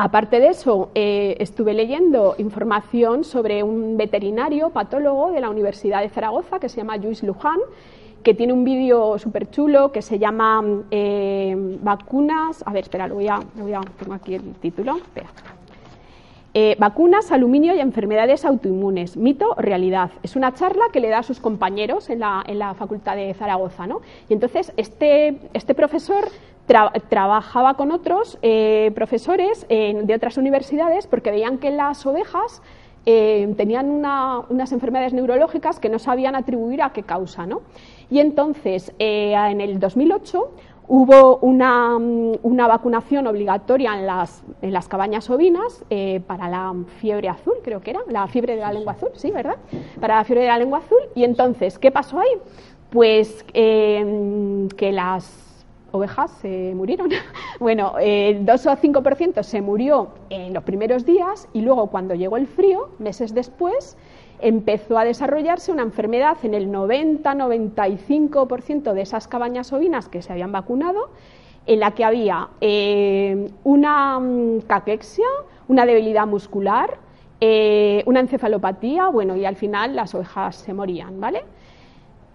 Aparte 0.00 0.38
de 0.38 0.46
eso, 0.46 0.90
eh, 0.94 1.34
estuve 1.40 1.74
leyendo 1.74 2.36
información 2.38 3.24
sobre 3.24 3.64
un 3.64 3.96
veterinario 3.96 4.70
patólogo 4.70 5.32
de 5.32 5.40
la 5.40 5.50
Universidad 5.50 6.02
de 6.02 6.08
Zaragoza 6.08 6.60
que 6.60 6.68
se 6.68 6.76
llama 6.76 6.96
Luis 6.98 7.24
Luján, 7.24 7.58
que 8.22 8.32
tiene 8.32 8.52
un 8.52 8.62
vídeo 8.62 9.18
súper 9.18 9.50
chulo 9.50 9.90
que 9.90 10.00
se 10.00 10.20
llama 10.20 10.62
eh, 10.92 11.52
Vacunas. 11.82 12.62
A 12.64 12.72
ver, 12.72 12.84
espera, 12.84 13.08
lo 13.08 13.16
voy 13.16 13.26
a, 13.26 13.40
lo 13.56 13.64
voy 13.64 13.72
a, 13.72 13.80
tengo 13.98 14.14
aquí 14.14 14.36
el 14.36 14.54
título. 14.54 15.00
Eh, 16.54 16.76
vacunas, 16.78 17.32
aluminio 17.32 17.74
y 17.74 17.80
enfermedades 17.80 18.44
autoinmunes, 18.44 19.16
mito 19.16 19.50
o 19.50 19.60
realidad. 19.60 20.12
Es 20.22 20.36
una 20.36 20.54
charla 20.54 20.84
que 20.92 21.00
le 21.00 21.08
da 21.08 21.18
a 21.18 21.22
sus 21.24 21.40
compañeros 21.40 22.08
en 22.08 22.20
la, 22.20 22.44
en 22.46 22.60
la 22.60 22.74
Facultad 22.74 23.16
de 23.16 23.34
Zaragoza. 23.34 23.88
¿no? 23.88 24.00
Y 24.28 24.34
entonces 24.34 24.72
este, 24.76 25.40
este 25.54 25.74
profesor 25.74 26.28
trabajaba 27.08 27.74
con 27.74 27.90
otros 27.92 28.38
eh, 28.42 28.92
profesores 28.94 29.66
de 29.68 30.14
otras 30.14 30.36
universidades 30.36 31.06
porque 31.06 31.30
veían 31.30 31.58
que 31.58 31.70
las 31.70 32.04
ovejas 32.06 32.62
eh, 33.06 33.54
tenían 33.56 33.88
unas 33.88 34.72
enfermedades 34.72 35.14
neurológicas 35.14 35.80
que 35.80 35.88
no 35.88 35.98
sabían 35.98 36.36
atribuir 36.36 36.82
a 36.82 36.90
qué 36.90 37.02
causa. 37.02 37.46
¿no? 37.46 37.62
Y 38.10 38.18
entonces, 38.18 38.92
eh, 38.98 39.32
en 39.32 39.62
el 39.62 39.80
2008, 39.80 40.50
hubo 40.88 41.38
una, 41.38 41.98
vacunación 42.66 43.26
obligatoria 43.26 43.94
en 43.98 44.06
las, 44.06 44.42
en 44.60 44.72
las 44.72 44.88
cabañas 44.88 45.28
ovinas 45.30 45.84
para 46.26 46.48
la 46.48 46.74
fiebre 47.00 47.28
azul, 47.28 47.54
creo 47.62 47.80
que 47.80 47.90
era, 47.90 48.00
la 48.08 48.26
fiebre 48.26 48.56
de 48.56 48.60
la 48.60 48.72
lengua 48.72 48.92
azul, 48.92 49.10
sí, 49.14 49.30
¿verdad? 49.30 49.56
Para 50.00 50.16
la 50.16 50.24
fiebre 50.24 50.42
de 50.42 50.48
la 50.48 50.58
lengua 50.58 50.78
azul. 50.78 51.00
Y 51.14 51.24
entonces, 51.24 51.78
¿qué 51.78 51.90
pasó 51.90 52.20
ahí? 52.20 52.32
Pues 52.90 53.44
que 53.52 54.90
las 54.92 55.47
ovejas 55.92 56.30
se 56.40 56.72
murieron. 56.74 57.10
bueno, 57.60 57.94
el 58.00 58.44
2 58.44 58.66
o 58.66 58.76
5% 58.76 59.42
se 59.42 59.62
murió 59.62 60.08
en 60.30 60.54
los 60.54 60.62
primeros 60.64 61.04
días 61.04 61.48
y 61.52 61.60
luego 61.62 61.88
cuando 61.88 62.14
llegó 62.14 62.36
el 62.36 62.46
frío, 62.46 62.90
meses 62.98 63.34
después, 63.34 63.96
empezó 64.40 64.98
a 64.98 65.04
desarrollarse 65.04 65.72
una 65.72 65.82
enfermedad 65.82 66.38
en 66.42 66.54
el 66.54 66.70
90-95% 66.70 68.92
de 68.92 69.02
esas 69.02 69.28
cabañas 69.28 69.72
ovinas 69.72 70.08
que 70.08 70.22
se 70.22 70.32
habían 70.32 70.52
vacunado, 70.52 71.10
en 71.66 71.80
la 71.80 71.90
que 71.92 72.04
había 72.04 72.48
eh, 72.60 73.50
una 73.64 74.18
mm, 74.18 74.60
caquexia, 74.66 75.26
una 75.66 75.84
debilidad 75.84 76.26
muscular, 76.26 76.98
eh, 77.40 78.02
una 78.06 78.20
encefalopatía, 78.20 79.08
bueno, 79.08 79.36
y 79.36 79.44
al 79.44 79.56
final 79.56 79.94
las 79.94 80.14
ovejas 80.14 80.56
se 80.56 80.72
morían, 80.72 81.20
¿vale? 81.20 81.44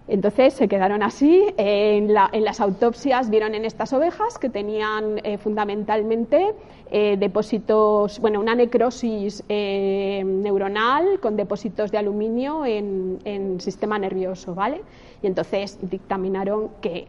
Entonces 0.06 0.52
se 0.52 0.68
quedaron 0.68 1.02
así. 1.02 1.46
En, 1.56 2.12
las 2.12 2.60
autopsias 2.60 3.30
vieron 3.30 3.54
en 3.54 3.64
estas 3.64 3.92
ovejas 3.92 4.38
que 4.38 4.50
tenían 4.50 5.20
eh, 5.24 5.38
fundamentalmente 5.38 6.54
eh, 6.90 7.16
depósitos, 7.18 8.20
bueno, 8.20 8.38
una 8.40 8.54
necrosis 8.54 9.42
eh, 9.48 10.22
neuronal 10.24 11.18
con 11.20 11.36
depósitos 11.36 11.90
de 11.90 11.98
aluminio 11.98 12.66
en, 12.66 13.18
en, 13.24 13.60
sistema 13.60 13.98
nervioso, 13.98 14.54
¿vale? 14.54 14.82
Y 15.24 15.26
entonces 15.26 15.78
dictaminaron 15.80 16.68
que 16.82 17.08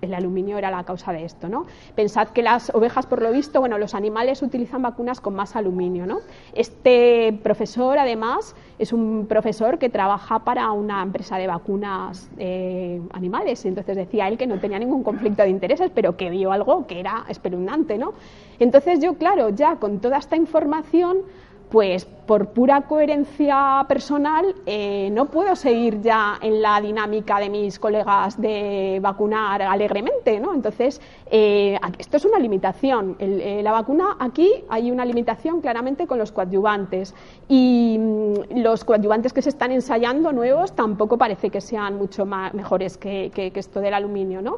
el 0.00 0.14
aluminio 0.14 0.56
era 0.56 0.70
la 0.70 0.84
causa 0.84 1.12
de 1.12 1.24
esto, 1.24 1.48
¿no? 1.48 1.66
Pensad 1.96 2.28
que 2.28 2.40
las 2.40 2.72
ovejas, 2.72 3.06
por 3.06 3.20
lo 3.20 3.32
visto, 3.32 3.58
bueno, 3.58 3.76
los 3.76 3.96
animales 3.96 4.40
utilizan 4.40 4.82
vacunas 4.82 5.20
con 5.20 5.34
más 5.34 5.56
aluminio, 5.56 6.06
¿no? 6.06 6.20
Este 6.54 7.36
profesor, 7.42 7.98
además, 7.98 8.54
es 8.78 8.92
un 8.92 9.26
profesor 9.28 9.80
que 9.80 9.88
trabaja 9.88 10.44
para 10.44 10.70
una 10.70 11.02
empresa 11.02 11.38
de 11.38 11.48
vacunas 11.48 12.30
eh, 12.38 13.02
animales. 13.12 13.64
Entonces 13.64 13.96
decía 13.96 14.28
él 14.28 14.38
que 14.38 14.46
no 14.46 14.60
tenía 14.60 14.78
ningún 14.78 15.02
conflicto 15.02 15.42
de 15.42 15.48
intereses, 15.48 15.90
pero 15.92 16.16
que 16.16 16.30
vio 16.30 16.52
algo 16.52 16.86
que 16.86 17.00
era 17.00 17.24
espeluznante, 17.28 17.98
¿no? 17.98 18.14
Entonces 18.60 19.00
yo, 19.00 19.14
claro, 19.14 19.48
ya 19.48 19.74
con 19.76 19.98
toda 19.98 20.18
esta 20.18 20.36
información 20.36 21.22
pues 21.70 22.04
por 22.04 22.48
pura 22.48 22.82
coherencia 22.82 23.84
personal 23.88 24.54
eh, 24.66 25.10
no 25.12 25.26
puedo 25.26 25.54
seguir 25.56 26.00
ya 26.00 26.38
en 26.40 26.60
la 26.60 26.80
dinámica 26.80 27.38
de 27.38 27.48
mis 27.48 27.78
colegas 27.78 28.40
de 28.40 28.98
vacunar 29.00 29.62
alegremente, 29.62 30.40
¿no? 30.40 30.54
Entonces, 30.54 31.00
eh, 31.30 31.78
esto 31.98 32.16
es 32.16 32.24
una 32.24 32.38
limitación. 32.38 33.16
Eh, 33.18 33.60
la 33.62 33.72
vacuna 33.72 34.16
aquí 34.18 34.50
hay 34.68 34.90
una 34.90 35.04
limitación 35.04 35.60
claramente 35.60 36.06
con 36.06 36.18
los 36.18 36.32
coadyuvantes 36.32 37.14
y 37.48 37.96
mm, 37.98 38.58
los 38.58 38.84
coadyuvantes 38.84 39.32
que 39.32 39.42
se 39.42 39.50
están 39.50 39.72
ensayando 39.72 40.32
nuevos 40.32 40.74
tampoco 40.74 41.18
parece 41.18 41.50
que 41.50 41.60
sean 41.60 41.96
mucho 41.96 42.26
más, 42.26 42.54
mejores 42.54 42.96
que, 42.96 43.30
que 43.32 43.52
esto 43.54 43.80
del 43.80 43.94
aluminio, 43.94 44.42
¿no? 44.42 44.56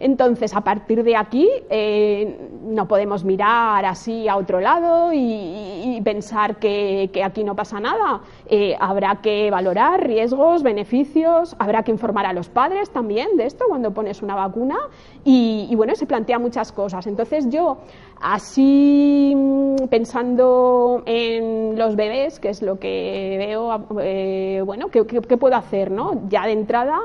Entonces, 0.00 0.54
a 0.54 0.62
partir 0.62 1.02
de 1.02 1.16
aquí, 1.16 1.48
eh, 1.70 2.50
no 2.62 2.88
podemos 2.88 3.24
mirar 3.24 3.84
así 3.84 4.28
a 4.28 4.36
otro 4.36 4.60
lado 4.60 5.12
y, 5.12 6.00
pensar 6.04 6.56
que, 6.56 7.08
aquí 7.24 7.44
no 7.44 7.54
pasa 7.54 7.80
nada. 7.80 8.20
Eh, 8.46 8.76
habrá 8.78 9.20
que 9.22 9.50
valorar 9.50 10.06
riesgos, 10.06 10.62
beneficios, 10.62 11.56
habrá 11.58 11.82
que 11.82 11.92
informar 11.92 12.26
a 12.26 12.32
los 12.32 12.48
padres 12.48 12.90
también 12.90 13.36
de 13.36 13.46
esto 13.46 13.64
cuando 13.68 13.92
pones 13.92 14.20
una 14.20 14.34
vacuna 14.34 14.76
y, 15.24 15.72
bueno, 15.76 15.94
se 15.94 16.06
plantea 16.06 16.38
muchas 16.38 16.72
cosas. 16.72 17.06
Entonces, 17.06 17.48
yo, 17.48 17.78
así 18.20 19.32
mm, 19.34 19.86
pensando 19.88 21.02
en 21.06 21.78
los 21.78 21.96
bebés, 21.96 22.40
que 22.40 22.50
es 22.50 22.60
lo 22.60 22.78
que 22.78 23.36
veo, 23.38 23.86
eh, 24.00 24.62
bueno, 24.64 24.88
¿qué, 24.88 25.04
puedo 25.04 25.56
hacer? 25.56 25.90
¿no? 25.90 26.28
Ya 26.28 26.46
de 26.46 26.52
entrada, 26.52 26.98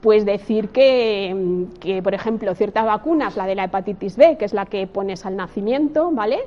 pues 0.00 0.24
decir 0.24 0.68
que, 0.68 2.00
por 2.02 2.14
ejemplo, 2.14 2.54
ciertas 2.54 2.84
vacunas, 2.84 3.36
la 3.36 3.46
de 3.46 3.54
la 3.54 3.64
hepatitis 3.64 4.16
B, 4.16 4.36
que 4.38 4.44
es 4.44 4.52
la 4.52 4.66
que 4.66 4.86
pones 4.86 5.26
al 5.26 5.36
nacimiento, 5.36 6.10
¿vale? 6.12 6.40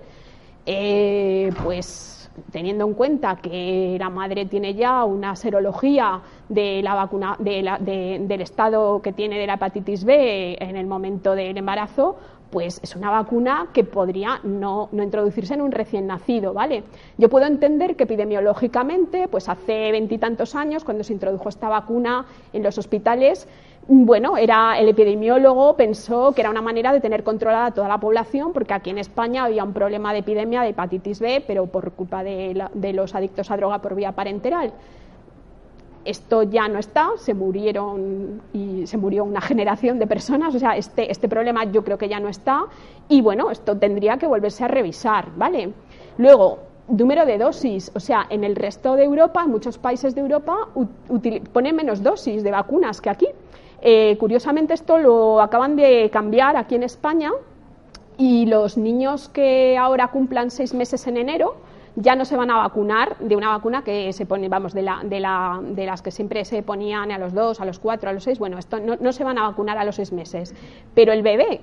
Eh, 0.65 1.51
pues 1.63 2.19
teniendo 2.51 2.85
en 2.85 2.93
cuenta 2.93 3.37
que 3.37 3.97
la 3.99 4.09
madre 4.09 4.45
tiene 4.45 4.73
ya 4.73 5.03
una 5.03 5.35
serología 5.35 6.21
de 6.47 6.81
la 6.81 6.93
vacuna, 6.93 7.35
del 7.39 8.41
estado 8.41 9.01
que 9.01 9.11
tiene 9.11 9.37
de 9.39 9.47
la 9.47 9.55
hepatitis 9.55 10.03
B 10.03 10.57
en 10.59 10.77
el 10.77 10.87
momento 10.87 11.35
del 11.35 11.57
embarazo, 11.57 12.17
pues 12.49 12.79
es 12.83 12.95
una 12.95 13.11
vacuna 13.11 13.67
que 13.73 13.83
podría 13.83 14.39
no, 14.43 14.89
introducirse 14.91 15.53
en 15.53 15.61
un 15.61 15.71
recién 15.71 16.07
nacido, 16.07 16.53
¿vale? 16.53 16.83
Yo 17.17 17.29
puedo 17.29 17.45
entender 17.45 17.95
que 17.95 18.03
epidemiológicamente, 18.03 19.27
pues 19.27 19.49
hace 19.49 19.91
veintitantos 19.91 20.55
años, 20.55 20.83
cuando 20.83 21.03
se 21.03 21.13
introdujo 21.13 21.49
esta 21.49 21.69
vacuna 21.69 22.25
en 22.53 22.63
los 22.63 22.77
hospitales, 22.77 23.47
bueno, 23.87 24.37
era 24.37 24.77
el 24.77 24.89
epidemiólogo 24.89 25.75
pensó 25.75 26.31
que 26.33 26.41
era 26.41 26.49
una 26.49 26.61
manera 26.61 26.93
de 26.93 27.01
tener 27.01 27.23
controlada 27.23 27.71
toda 27.71 27.87
la 27.87 27.99
población, 27.99 28.53
porque 28.53 28.73
aquí 28.73 28.91
en 28.91 28.99
España 28.99 29.45
había 29.45 29.63
un 29.63 29.73
problema 29.73 30.13
de 30.13 30.19
epidemia 30.19 30.61
de 30.61 30.69
hepatitis 30.69 31.19
B, 31.19 31.43
pero 31.45 31.65
por 31.65 31.91
culpa 31.93 32.23
de, 32.23 32.67
de 32.73 32.93
los 32.93 33.15
adictos 33.15 33.49
a 33.49 33.57
droga 33.57 33.79
por 33.79 33.95
vía 33.95 34.11
parenteral 34.11 34.73
esto 36.05 36.43
ya 36.43 36.67
no 36.67 36.79
está, 36.79 37.09
se 37.17 37.33
murieron 37.33 38.41
y 38.53 38.87
se 38.87 38.97
murió 38.97 39.23
una 39.23 39.41
generación 39.41 39.99
de 39.99 40.07
personas, 40.07 40.55
o 40.55 40.59
sea, 40.59 40.77
este, 40.77 41.11
este 41.11 41.27
problema 41.27 41.65
yo 41.65 41.83
creo 41.83 41.97
que 41.97 42.09
ya 42.09 42.19
no 42.19 42.29
está 42.29 42.65
y 43.07 43.21
bueno, 43.21 43.51
esto 43.51 43.77
tendría 43.77 44.17
que 44.17 44.27
volverse 44.27 44.63
a 44.63 44.67
revisar, 44.67 45.29
¿vale? 45.35 45.73
Luego, 46.17 46.59
número 46.89 47.25
de 47.25 47.37
dosis. 47.37 47.91
O 47.95 47.99
sea, 47.99 48.25
en 48.29 48.43
el 48.43 48.55
resto 48.55 48.95
de 48.95 49.03
Europa, 49.03 49.43
en 49.43 49.51
muchos 49.51 49.77
países 49.77 50.15
de 50.15 50.21
Europa, 50.21 50.69
ponen 51.53 51.75
menos 51.75 52.03
dosis 52.03 52.43
de 52.43 52.51
vacunas 52.51 53.01
que 53.01 53.09
aquí. 53.09 53.27
Eh, 53.81 54.17
curiosamente, 54.19 54.73
esto 54.73 54.97
lo 54.97 55.41
acaban 55.41 55.75
de 55.75 56.09
cambiar 56.11 56.57
aquí 56.57 56.75
en 56.75 56.83
España 56.83 57.31
y 58.17 58.45
los 58.47 58.77
niños 58.77 59.29
que 59.29 59.77
ahora 59.77 60.09
cumplan 60.09 60.51
seis 60.51 60.73
meses 60.73 61.07
en 61.07 61.17
enero 61.17 61.55
ya 62.01 62.15
no 62.15 62.23
se 62.23 62.37
van 62.37 62.49
a 62.49 62.57
vacunar 62.57 63.17
de 63.19 63.35
una 63.35 63.49
vacuna 63.49 63.83
que 63.83 64.13
se 64.13 64.25
pone, 64.25 64.47
vamos, 64.47 64.73
de, 64.73 64.83
la, 64.83 65.01
de, 65.03 65.19
la, 65.19 65.59
de 65.61 65.85
las 65.85 66.01
que 66.01 66.11
siempre 66.11 66.45
se 66.45 66.63
ponían 66.63 67.11
a 67.11 67.17
los 67.17 67.33
dos, 67.33 67.59
a 67.59 67.65
los 67.65 67.79
cuatro, 67.79 68.09
a 68.09 68.13
los 68.13 68.23
seis. 68.23 68.39
Bueno, 68.39 68.57
esto 68.57 68.79
no, 68.79 69.11
se 69.11 69.23
van 69.23 69.37
a 69.37 69.43
vacunar 69.43 69.77
a 69.77 69.83
los 69.83 69.95
seis 69.95 70.13
meses. 70.13 70.55
Pero 70.95 71.11
el 71.11 71.21
bebé 71.23 71.61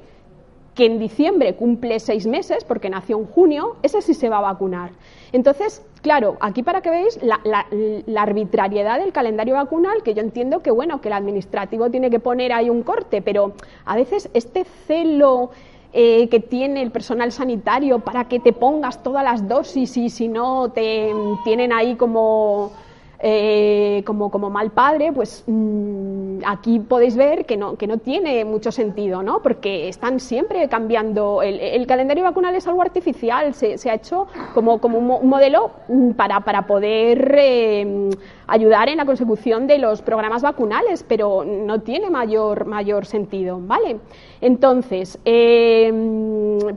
que 0.74 0.84
en 0.84 0.98
diciembre 0.98 1.54
cumple 1.54 1.98
seis 2.00 2.26
meses, 2.26 2.64
porque 2.64 2.90
nació 2.90 3.18
en 3.18 3.24
junio, 3.24 3.76
ese 3.82 4.02
sí 4.02 4.12
se 4.12 4.28
va 4.28 4.38
a 4.38 4.42
vacunar. 4.42 4.90
Entonces, 5.32 5.82
claro, 6.02 6.36
aquí 6.40 6.62
para 6.62 6.82
que 6.82 6.90
veáis 6.90 7.18
la, 7.22 8.20
arbitrariedad 8.20 9.00
del 9.00 9.12
calendario 9.12 9.54
vacunal, 9.54 10.02
que 10.02 10.12
yo 10.12 10.20
entiendo 10.20 10.60
que, 10.60 10.70
bueno, 10.70 11.00
que 11.00 11.08
el 11.08 11.14
administrativo 11.14 11.88
tiene 11.88 12.10
que 12.10 12.20
poner 12.20 12.52
ahí 12.52 12.68
un 12.68 12.82
corte, 12.82 13.22
pero 13.22 13.54
a 13.86 13.96
veces 13.96 14.28
este 14.34 14.64
celo 14.86 15.50
eh, 15.98 16.28
que 16.28 16.40
tiene 16.40 16.82
el 16.82 16.90
personal 16.90 17.32
sanitario 17.32 18.00
para 18.00 18.28
que 18.28 18.38
te 18.38 18.52
pongas 18.52 19.02
todas 19.02 19.24
las 19.24 19.48
dosis 19.48 19.96
y 19.96 20.10
si 20.10 20.28
no 20.28 20.70
te 20.70 21.10
tienen 21.42 21.72
ahí 21.72 21.96
como 21.96 22.70
eh, 23.18 24.02
como, 24.04 24.30
como, 24.30 24.50
mal 24.50 24.72
padre, 24.72 25.10
pues 25.10 25.42
mm, 25.46 26.40
aquí 26.44 26.80
podéis 26.80 27.16
ver 27.16 27.46
que 27.46 27.56
no, 27.56 27.76
que 27.76 27.86
no 27.86 27.96
tiene 27.96 28.44
mucho 28.44 28.70
sentido, 28.70 29.22
¿no? 29.22 29.40
porque 29.40 29.88
están 29.88 30.20
siempre 30.20 30.68
cambiando. 30.68 31.40
El, 31.42 31.86
calendario 31.86 32.24
vacunal 32.24 32.54
es 32.56 32.66
algo 32.66 32.82
artificial, 32.82 33.54
se, 33.54 33.78
ha 33.88 33.94
hecho 33.94 34.26
como, 34.52 34.82
como 34.82 34.98
un, 34.98 35.28
modelo 35.30 35.70
mm, 35.88 36.10
para, 36.10 36.40
para 36.40 36.66
poder 36.66 37.34
eh, 37.38 38.10
ayudar 38.48 38.90
en 38.90 38.98
la 38.98 39.06
consecución 39.06 39.66
de 39.66 39.78
los 39.78 40.02
programas 40.02 40.42
vacunales, 40.42 41.02
pero 41.02 41.42
no 41.42 41.80
tiene 41.80 42.10
mayor, 42.10 42.66
mayor 42.66 43.06
sentido. 43.06 43.58
¿vale? 43.62 43.96
Entonces, 44.40 45.18
eh, 45.24 45.92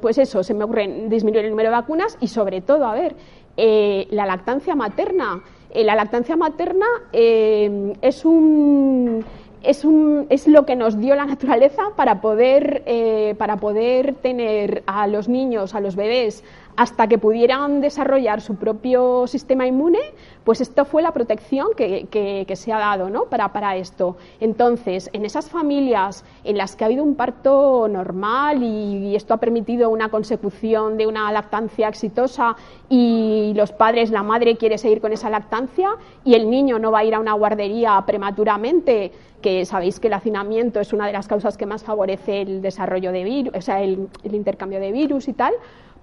pues 0.01 0.17
eso, 0.17 0.43
se 0.43 0.53
me 0.53 0.63
ocurre 0.63 1.05
disminuir 1.07 1.45
el 1.45 1.51
número 1.51 1.69
de 1.69 1.75
vacunas 1.75 2.17
y 2.21 2.27
sobre 2.27 2.61
todo, 2.61 2.85
a 2.85 2.93
ver, 2.93 3.15
la 3.57 4.25
lactancia 4.25 4.75
materna. 4.75 5.41
Eh, 5.71 5.83
la 5.83 5.95
lactancia 5.95 6.35
materna 6.35 6.87
eh, 7.13 7.93
es 8.01 8.25
un 8.25 9.23
es, 9.61 9.83
un, 9.83 10.25
es, 10.29 10.47
lo 10.47 10.65
que 10.65 10.75
nos 10.75 10.99
dio 10.99 11.15
la 11.15 11.25
naturaleza 11.25 11.91
para 11.95 12.21
poder, 12.21 12.81
eh, 12.85 13.35
para 13.37 13.57
poder 13.57 14.15
tener 14.15 14.83
a 14.87 15.05
los 15.05 15.27
niños, 15.27 15.75
a 15.75 15.81
los 15.81 15.95
bebés, 15.95 16.43
hasta 16.75 17.07
que 17.07 17.17
pudieran 17.17 17.81
desarrollar 17.81 18.41
su 18.41 18.55
propio 18.55 19.27
sistema 19.27 19.67
inmune, 19.67 19.99
pues 20.43 20.61
esto 20.61 20.85
fue 20.85 21.01
la 21.01 21.11
protección 21.11 21.67
que, 21.75 22.45
se 22.55 22.73
ha 22.73 22.79
dado 22.79 23.09
¿no? 23.09 23.25
para, 23.25 23.51
para, 23.51 23.75
esto. 23.75 24.17
Entonces, 24.39 25.09
en 25.13 25.25
esas 25.25 25.49
familias 25.49 26.23
en 26.43 26.57
las 26.57 26.75
que 26.75 26.83
ha 26.83 26.87
habido 26.87 27.03
un 27.03 27.15
parto 27.15 27.87
normal 27.89 28.63
y, 28.63 29.15
esto 29.15 29.33
ha 29.33 29.37
permitido 29.37 29.89
una 29.89 30.09
consecución 30.09 30.97
de 30.97 31.05
una 31.05 31.31
lactancia 31.31 31.87
exitosa 31.87 32.55
y 32.89 33.53
los 33.55 33.71
padres, 33.71 34.11
la 34.11 34.23
madre 34.23 34.55
quiere 34.55 34.77
seguir 34.77 35.01
con 35.01 35.11
esa 35.11 35.29
lactancia 35.29 35.89
y 36.23 36.35
el 36.35 36.49
niño 36.49 36.79
no 36.79 36.91
va 36.91 36.99
a 36.99 37.03
ir 37.03 37.15
a 37.15 37.19
una 37.19 37.33
guardería 37.33 38.01
prematuramente, 38.05 39.11
que 39.41 39.65
sabéis 39.65 39.99
que 39.99 40.07
el 40.07 40.13
hacinamiento 40.13 40.79
es 40.79 40.93
una 40.93 41.07
de 41.07 41.13
las 41.13 41.27
causas 41.27 41.57
que 41.57 41.65
más 41.65 41.83
favorece 41.83 42.41
el 42.41 42.61
desarrollo 42.61 43.11
de 43.11 43.23
virus, 43.23 43.53
o 43.55 43.61
sea, 43.61 43.81
el 43.81 44.09
intercambio 44.23 44.79
de 44.79 44.91
virus 44.91 45.27
y 45.27 45.33
tal, 45.33 45.53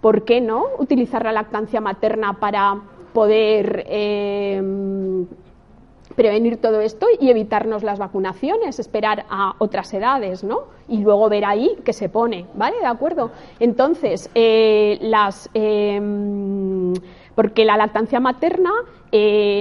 ¿por 0.01 0.25
qué 0.25 0.41
no 0.41 0.65
utilizar 0.79 1.25
la 1.25 1.33
lactancia 1.33 1.81
materna 1.81 2.35
para 2.35 2.81
poder 3.17 3.85
eh, 3.89 4.63
prevenir 6.15 6.59
todo 6.59 6.83
esto 6.83 7.07
y 7.19 7.31
evitarnos 7.31 7.83
las 7.83 7.99
vacunaciones, 7.99 8.79
esperar 8.79 9.25
a 9.31 9.55
otras 9.57 9.93
edades, 9.95 10.45
¿no? 10.45 10.65
Y 10.87 10.99
luego 10.99 11.31
ver 11.31 11.47
ahí 11.47 11.77
qué 11.83 11.95
se 11.95 12.11
pone, 12.11 12.45
¿vale? 12.55 12.79
¿De 12.79 12.87
acuerdo? 12.87 13.31
Entonces, 13.59 14.31
eh, 14.35 14.99
las... 15.01 15.49
Eh, 15.55 16.93
porque 17.35 17.65
la 17.65 17.79
lactancia 17.79 18.21
materna 18.21 18.73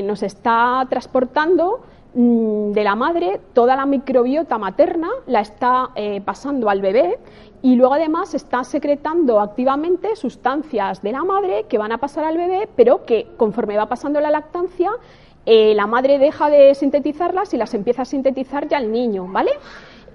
nos 0.04 0.24
está 0.24 0.86
transportando 0.90 1.80
mm, 2.14 2.72
de 2.72 2.84
la 2.84 2.96
madre 2.96 3.40
toda 3.54 3.78
la 3.78 3.86
microbiota 3.86 4.58
materna, 4.58 5.08
la 5.28 5.40
está 5.40 5.92
pasando 6.26 6.70
al 6.70 6.82
bebé 6.82 7.20
y 7.66 7.76
luego 7.78 7.96
además 7.96 8.36
está 8.36 8.64
secretando 8.64 9.40
activamente 9.40 10.16
sustancias 10.16 11.02
de 11.02 11.12
la 11.12 11.24
madre 11.24 11.66
que 11.68 11.80
van 11.80 11.92
a 11.92 11.98
pasar 11.98 12.24
al 12.24 12.38
bebé, 12.38 12.70
pero 12.76 13.06
que 13.06 13.26
conforme 13.38 13.76
va 13.76 13.88
pasando 13.88 14.22
la 14.22 14.30
lactancia, 14.30 14.92
eh, 15.48 15.74
la 15.74 15.88
madre 15.88 16.20
deja 16.20 16.52
de 16.52 16.76
sintetizarlas 16.76 17.56
y 17.56 17.58
las 17.58 17.74
empieza 17.74 18.04
a 18.04 18.06
sintetizar 18.06 18.68
ya 18.68 18.78
el 18.78 18.92
niño, 18.92 19.28
¿vale? 19.28 19.50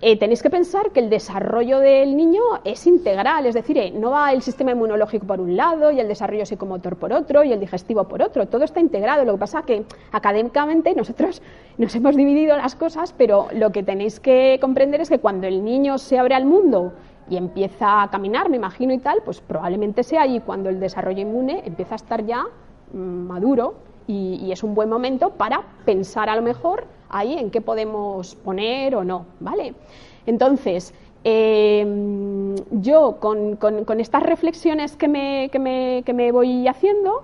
Eh, 0.01 0.17
tenéis 0.17 0.45
que 0.45 0.49
pensar 0.49 0.93
que 0.93 1.01
el 1.01 1.11
desarrollo 1.11 1.81
del 1.81 2.17
niño 2.17 2.41
es 2.65 2.87
integral, 2.87 3.45
es 3.45 3.55
decir, 3.57 3.77
eh, 3.79 3.91
no 3.91 4.13
va 4.13 4.33
el 4.33 4.43
sistema 4.43 4.71
inmunológico 4.71 5.27
por 5.27 5.41
un 5.41 5.57
lado 5.57 5.91
y 5.91 5.99
el 5.99 6.07
desarrollo 6.07 6.47
psicomotor 6.47 6.97
por 6.99 7.13
otro 7.13 7.43
y 7.43 7.53
el 7.53 7.59
digestivo 7.59 8.05
por 8.05 8.23
otro, 8.23 8.47
todo 8.47 8.63
está 8.63 8.79
integrado. 8.79 9.25
Lo 9.25 9.33
que 9.33 9.39
pasa 9.41 9.59
es 9.59 9.67
que 9.67 9.85
académicamente 10.13 10.95
nosotros 10.95 11.43
nos 11.79 11.93
hemos 11.97 12.15
dividido 12.15 12.57
las 12.57 12.77
cosas, 12.77 13.13
pero 13.13 13.49
lo 13.53 13.73
que 13.73 13.83
tenéis 13.83 14.21
que 14.21 14.59
comprender 14.61 15.01
es 15.01 15.09
que 15.09 15.19
cuando 15.19 15.49
el 15.49 15.65
niño 15.65 15.99
se 15.99 16.17
abre 16.17 16.37
al 16.37 16.47
mundo 16.47 16.93
y 17.31 17.37
empieza 17.37 18.03
a 18.03 18.11
caminar, 18.11 18.51
me 18.51 18.57
imagino 18.57 18.93
y 18.93 18.99
tal, 18.99 19.23
pues 19.25 19.41
probablemente 19.41 20.03
sea 20.03 20.23
ahí 20.23 20.41
cuando 20.41 20.69
el 20.69 20.81
desarrollo 20.81 21.23
inmune 21.23 21.63
empieza 21.65 21.95
a 21.95 21.97
estar 21.97 22.27
ya 22.27 22.45
mm, 22.93 22.99
maduro 22.99 23.75
y, 24.07 24.51
es 24.51 24.65
un 24.65 24.75
buen 24.75 24.89
momento 24.89 25.31
para 25.31 25.63
pensar 25.85 26.29
a 26.29 26.35
lo 26.35 26.43
mejor 26.43 26.85
ahí 27.09 27.39
en 27.39 27.53
qué 27.53 27.61
podemos 27.61 28.35
poner 28.35 28.97
o 28.97 29.05
no, 29.05 29.27
¿vale? 29.39 29.75
Entonces, 30.27 30.93
em, 31.23 32.57
yo 32.73 33.19
con, 33.21 33.55
con, 33.57 34.01
estas 34.01 34.25
reflexiones 34.25 34.97
que 34.97 35.07
me, 35.07 35.49
que 35.53 35.61
me, 35.61 36.03
que 36.05 36.13
me 36.13 36.33
voy 36.33 36.67
haciendo, 36.67 37.23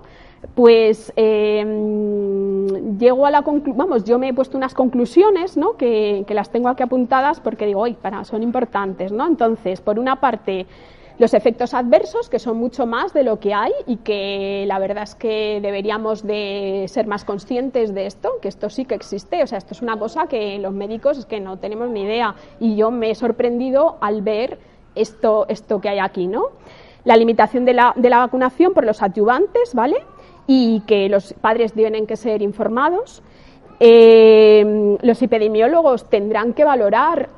pues 0.55 1.11
em, 1.15 2.97
llego 2.97 3.25
a 3.25 3.31
la 3.31 3.41
conclusión, 3.41 3.77
vamos, 3.77 4.03
yo 4.03 4.19
me 4.19 4.29
he 4.29 4.33
puesto 4.33 4.57
unas 4.57 4.73
conclusiones, 4.73 5.57
¿no? 5.57 5.77
Que, 5.77 6.25
las 6.29 6.49
tengo 6.51 6.69
aquí 6.69 6.83
apuntadas 6.83 7.39
porque 7.39 7.65
digo, 7.65 7.81
hoy 7.81 7.93
para, 7.93 8.23
son 8.23 8.43
importantes, 8.43 9.11
¿no? 9.11 9.27
Entonces, 9.27 9.81
por 9.81 9.97
una 9.97 10.19
parte, 10.19 10.67
los 11.17 11.33
efectos 11.33 11.73
adversos, 11.73 12.29
que 12.29 12.37
son 12.37 12.57
mucho 12.57 12.85
más 12.85 13.13
de 13.13 13.23
lo 13.23 13.39
que 13.39 13.53
hay 13.53 13.71
y 13.87 13.97
que 13.97 14.65
la 14.67 14.77
verdad 14.77 15.03
es 15.03 15.15
que 15.15 15.59
deberíamos 15.61 16.25
de 16.25 16.85
ser 16.87 17.07
más 17.07 17.25
conscientes 17.25 17.95
de 17.95 18.05
esto, 18.05 18.33
que 18.41 18.47
esto 18.47 18.69
sí 18.69 18.85
que 18.85 18.93
existe, 18.93 19.41
o 19.41 19.47
sea, 19.47 19.57
esto 19.57 19.73
es 19.73 19.81
una 19.81 19.97
cosa 19.97 20.27
que 20.27 20.59
los 20.59 20.73
médicos 20.73 21.17
es 21.17 21.25
que 21.25 21.39
no 21.39 21.57
tenemos 21.57 21.89
ni 21.89 22.03
idea 22.03 22.35
y 22.59 22.75
yo 22.75 22.91
me 22.91 23.09
he 23.09 23.15
sorprendido 23.15 23.97
al 24.01 24.21
ver 24.21 24.59
esto, 24.93 25.47
esto 25.49 25.81
que 25.81 25.89
hay 25.89 25.99
aquí, 25.99 26.27
¿no? 26.27 26.49
La 27.03 27.15
limitación 27.15 27.65
de 27.65 27.73
la, 27.73 27.93
de 27.95 28.09
la 28.09 28.19
vacunación 28.19 28.73
por 28.73 28.85
los 28.85 29.01
adyuvantes, 29.01 29.73
¿vale? 29.73 29.97
Y 30.47 30.81
que 30.81 31.09
los 31.09 31.33
padres 31.33 31.73
tienen 31.73 32.07
que 32.07 32.15
ser 32.15 32.41
informados. 32.41 33.21
Eh, 33.79 34.97
los 35.01 35.21
epidemiólogos 35.21 36.09
tendrán 36.09 36.53
que 36.53 36.63
valorar 36.63 37.29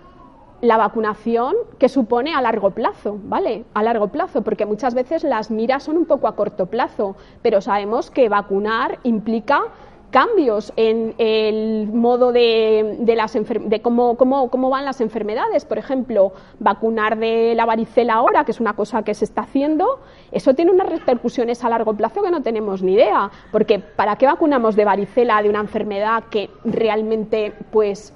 la 0.61 0.77
vacunación 0.77 1.55
que 1.77 1.89
supone 1.89 2.33
a 2.33 2.41
largo 2.41 2.71
plazo, 2.71 3.17
¿vale? 3.23 3.65
A 3.73 3.83
largo 3.83 4.09
plazo, 4.09 4.41
porque 4.41 4.65
muchas 4.65 4.93
veces 4.93 5.23
las 5.23 5.51
miras 5.51 5.83
son 5.83 5.97
un 5.97 6.05
poco 6.05 6.27
a 6.27 6.35
corto 6.35 6.65
plazo, 6.65 7.15
pero 7.41 7.61
sabemos 7.61 8.11
que 8.11 8.29
vacunar 8.29 8.99
implica 9.03 9.63
cambios 10.09 10.73
en 10.75 11.15
el 11.17 11.87
modo 11.87 12.31
de, 12.31 12.97
de, 12.99 13.15
las 13.15 13.33
de 13.33 13.81
cómo, 13.81 14.17
cómo, 14.17 14.69
van 14.69 14.85
las 14.85 15.01
enfermedades. 15.01 15.65
Por 15.65 15.77
ejemplo, 15.77 16.33
vacunar 16.59 17.17
de 17.17 17.53
la 17.55 17.65
varicela 17.65 18.15
ahora, 18.15 18.43
que 18.43 18.51
es 18.51 18.59
una 18.59 18.73
cosa 18.73 19.03
que 19.03 19.13
se 19.13 19.25
está 19.25 19.41
haciendo, 19.41 19.99
eso 20.31 20.53
tiene 20.53 20.71
unas 20.71 20.89
repercusiones 20.89 21.63
a 21.63 21.69
largo 21.69 21.93
plazo 21.93 22.21
que 22.21 22.31
no 22.31 22.41
tenemos 22.41 22.83
ni 22.83 22.93
idea. 22.93 23.29
Porque 23.51 23.79
¿para 23.79 24.15
qué 24.15 24.25
vacunamos 24.25 24.75
de 24.75 24.85
varicela 24.85 25.41
de 25.41 25.49
una 25.49 25.59
enfermedad 25.59 26.23
que 26.29 26.49
realmente, 26.63 27.53
pues, 27.71 28.13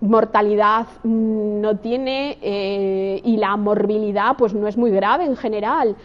mortalidad 0.00 0.86
no 1.02 1.76
tiene 1.78 2.38
eh, 2.42 3.20
y 3.24 3.36
la 3.38 3.56
morbilidad 3.56 4.36
pues 4.36 4.54
no 4.54 4.68
es 4.68 4.76
muy 4.76 4.90
grave 4.90 5.24
en 5.24 5.36
general. 5.36 5.96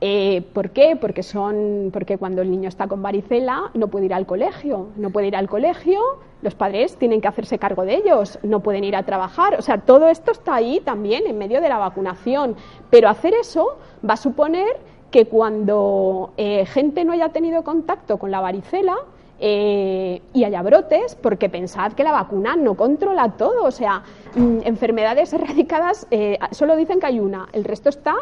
Eh, 0.00 0.42
¿Por 0.52 0.70
qué? 0.70 0.96
Porque, 0.96 1.22
son, 1.24 1.90
porque 1.92 2.18
cuando 2.18 2.42
el 2.42 2.50
niño 2.50 2.68
está 2.68 2.86
con 2.86 3.02
varicela 3.02 3.70
no 3.74 3.88
puede 3.88 4.06
ir 4.06 4.14
al 4.14 4.26
colegio. 4.26 4.88
No 4.96 5.10
puede 5.10 5.28
ir 5.28 5.36
al 5.36 5.48
colegio, 5.48 6.00
los 6.42 6.54
padres 6.54 6.96
tienen 6.96 7.20
que 7.20 7.28
hacerse 7.28 7.58
cargo 7.58 7.84
de 7.84 7.96
ellos, 7.96 8.38
no 8.42 8.60
pueden 8.60 8.84
ir 8.84 8.94
a 8.94 9.02
trabajar. 9.02 9.56
O 9.58 9.62
sea, 9.62 9.78
todo 9.78 10.08
esto 10.08 10.30
está 10.30 10.54
ahí 10.54 10.80
también 10.80 11.26
en 11.26 11.36
medio 11.36 11.60
de 11.60 11.68
la 11.68 11.78
vacunación. 11.78 12.54
Pero 12.90 13.08
hacer 13.08 13.34
eso 13.34 13.78
va 14.08 14.14
a 14.14 14.18
suponer 14.18 14.68
que 15.10 15.26
cuando 15.26 16.32
eh, 16.36 16.64
gente 16.66 17.04
no 17.04 17.12
haya 17.12 17.30
tenido 17.30 17.64
contacto 17.64 18.18
con 18.18 18.30
la 18.30 18.40
varicela, 18.40 18.96
eh, 19.40 20.20
y 20.34 20.42
haya 20.42 20.62
brotes, 20.62 21.14
porque 21.14 21.48
pensad 21.48 21.92
que 21.92 22.02
la 22.02 22.10
vacuna 22.10 22.56
no 22.56 22.74
controla 22.74 23.36
todo. 23.36 23.64
O 23.64 23.70
sea, 23.70 24.02
mm, 24.34 24.58
enfermedades 24.64 25.32
erradicadas 25.32 26.08
solo 26.50 26.74
dicen 26.74 26.98
que 26.98 27.06
hay 27.06 27.20
una, 27.20 27.48
el 27.52 27.62
resto 27.62 27.88
está 27.88 28.16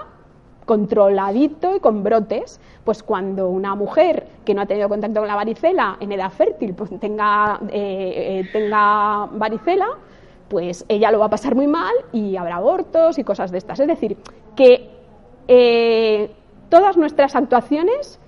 controladito 0.67 1.77
y 1.77 1.81
con 1.81 2.03
brotes. 2.03 2.61
Pues 2.85 3.03
cuando 3.03 3.49
una 3.49 3.75
mujer 3.75 4.27
que 4.45 4.53
no 4.53 4.61
ha 4.61 4.67
tenido 4.67 4.89
contacto 4.89 5.21
con 5.21 5.29
la 5.29 5.35
varicela 5.35 5.97
en 6.01 6.13
edad 6.13 6.31
fértil 6.31 6.75
pues 6.75 6.91
tenga, 7.01 7.59
eh, 7.71 8.43
eh, 8.43 8.49
tenga 8.53 9.27
varicela, 9.33 9.87
pues 10.49 10.85
ella 10.89 11.11
lo 11.11 11.21
va 11.21 11.27
a 11.27 11.31
pasar 11.31 11.55
muy 11.55 11.67
mal 11.67 11.95
y 12.13 12.37
habrá 12.37 12.57
abortos 12.57 13.19
y 13.19 13.25
cosas 13.25 13.51
de 13.51 13.59
estas. 13.59 13.81
Es 13.81 13.87
decir, 13.87 14.19
que 14.55 14.91
eh, 15.49 16.31
todas 16.69 16.97
nuestras 16.97 17.35
actuaciones 17.35 18.21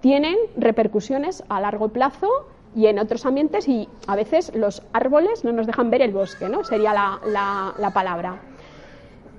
tienen 0.00 0.36
repercusiones 0.56 1.44
a 1.48 1.60
largo 1.60 1.88
plazo 1.88 2.28
y 2.74 2.86
en 2.86 2.98
otros 2.98 3.24
ambientes 3.24 3.68
y 3.68 3.88
a 4.06 4.16
veces 4.16 4.52
los 4.54 4.82
árboles 4.92 5.44
no 5.44 5.52
nos 5.52 5.66
dejan 5.66 5.90
ver 5.90 6.02
el 6.02 6.12
bosque, 6.12 6.48
¿no? 6.48 6.64
Sería 6.64 6.92
la 6.92 7.90
palabra. 7.94 8.40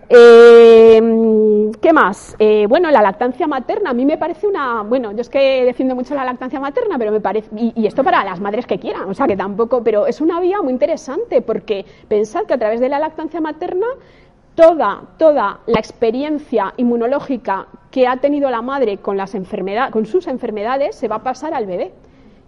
Eh, 0.09 1.71
¿Qué 1.81 1.93
más? 1.93 2.35
Eh, 2.39 2.65
bueno, 2.67 2.89
la 2.91 3.01
lactancia 3.01 3.47
materna, 3.47 3.91
a 3.91 3.93
mí 3.93 4.05
me 4.05 4.17
parece 4.17 4.47
una. 4.47 4.83
Bueno, 4.83 5.11
yo 5.11 5.21
es 5.21 5.29
que 5.29 5.65
defiendo 5.65 5.95
mucho 5.95 6.15
la 6.15 6.25
lactancia 6.25 6.59
materna, 6.59 6.97
pero 6.97 7.11
me 7.11 7.19
parece. 7.19 7.49
Y, 7.55 7.85
esto 7.85 8.03
para 8.03 8.23
las 8.23 8.39
madres 8.39 8.65
que 8.65 8.79
quieran, 8.79 9.09
o 9.09 9.13
sea 9.13 9.27
que 9.27 9.37
tampoco. 9.37 9.83
Pero 9.83 10.07
es 10.07 10.21
una 10.21 10.39
vía 10.39 10.61
muy 10.61 10.73
interesante 10.73 11.41
porque 11.41 11.85
pensad 12.07 12.45
que 12.45 12.53
a 12.53 12.57
través 12.57 12.79
de 12.79 12.89
la 12.89 12.99
lactancia 12.99 13.41
materna 13.41 13.87
toda, 14.55 15.03
toda 15.17 15.59
la 15.65 15.79
experiencia 15.79 16.73
inmunológica 16.77 17.67
que 17.91 18.07
ha 18.07 18.17
tenido 18.17 18.49
la 18.49 18.61
madre 18.61 18.97
con, 18.97 19.17
las 19.17 19.35
enfermedades, 19.35 19.91
con 19.91 20.05
sus 20.05 20.27
enfermedades 20.27 20.95
se 20.95 21.07
va 21.07 21.17
a 21.17 21.23
pasar 21.23 21.53
al 21.53 21.65
bebé. 21.65 21.91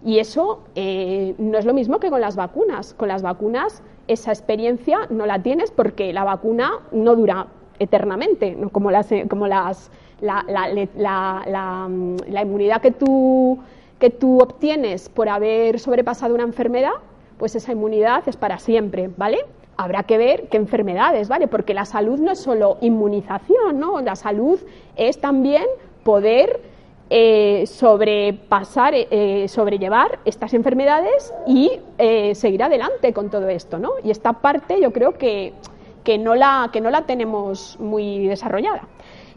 Y 0.04 0.20
eso 0.20 0.64
eh, 0.74 1.34
no 1.38 1.58
es 1.58 1.64
lo 1.64 1.74
mismo 1.74 1.98
que 1.98 2.10
con 2.10 2.20
las 2.20 2.36
vacunas. 2.36 2.94
Con 2.94 3.08
las 3.08 3.22
vacunas 3.22 3.82
esa 4.08 4.32
experiencia 4.32 5.00
no 5.10 5.26
la 5.26 5.42
tienes 5.42 5.70
porque 5.70 6.12
la 6.12 6.24
vacuna 6.24 6.72
no 6.92 7.14
dura 7.14 7.46
eternamente, 7.78 8.54
¿no? 8.54 8.70
como, 8.70 8.90
las, 8.90 9.08
como 9.28 9.46
las, 9.46 9.90
la, 10.20 11.88
inmunidad 12.42 12.80
que 12.80 12.90
tú, 12.90 13.58
que 13.98 14.10
tú 14.10 14.40
obtienes 14.40 15.08
por 15.08 15.28
haber 15.28 15.78
sobrepasado 15.78 16.34
una 16.34 16.44
enfermedad, 16.44 16.92
pues 17.38 17.54
esa 17.54 17.72
inmunidad 17.72 18.24
es 18.26 18.36
para 18.36 18.58
siempre, 18.58 19.10
¿vale? 19.16 19.38
Habrá 19.76 20.02
que 20.02 20.18
ver 20.18 20.48
qué 20.48 20.56
enfermedades, 20.56 21.28
¿vale? 21.28 21.46
Porque 21.46 21.72
la 21.72 21.84
salud 21.84 22.18
no 22.18 22.32
es 22.32 22.40
solo 22.40 22.78
inmunización, 22.80 23.78
¿no? 23.78 24.00
La 24.00 24.16
salud 24.16 24.58
es 24.96 25.20
también 25.20 25.64
poder 26.02 26.60
eh, 27.10 27.64
sobrepasar, 27.66 28.92
eh, 28.94 29.46
sobrellevar 29.48 30.18
estas 30.26 30.52
enfermedades 30.52 31.32
y 31.46 31.70
eh, 31.96 32.34
seguir 32.34 32.62
adelante 32.62 33.14
con 33.14 33.30
todo 33.30 33.48
esto, 33.48 33.78
¿no? 33.78 33.92
Y 34.04 34.10
esta 34.10 34.34
parte 34.34 34.78
yo 34.80 34.92
creo 34.92 35.12
que, 35.16 35.54
que, 36.04 36.18
no, 36.18 36.34
la, 36.34 36.68
que 36.70 36.82
no 36.82 36.90
la 36.90 37.06
tenemos 37.06 37.78
muy 37.80 38.26
desarrollada. 38.26 38.82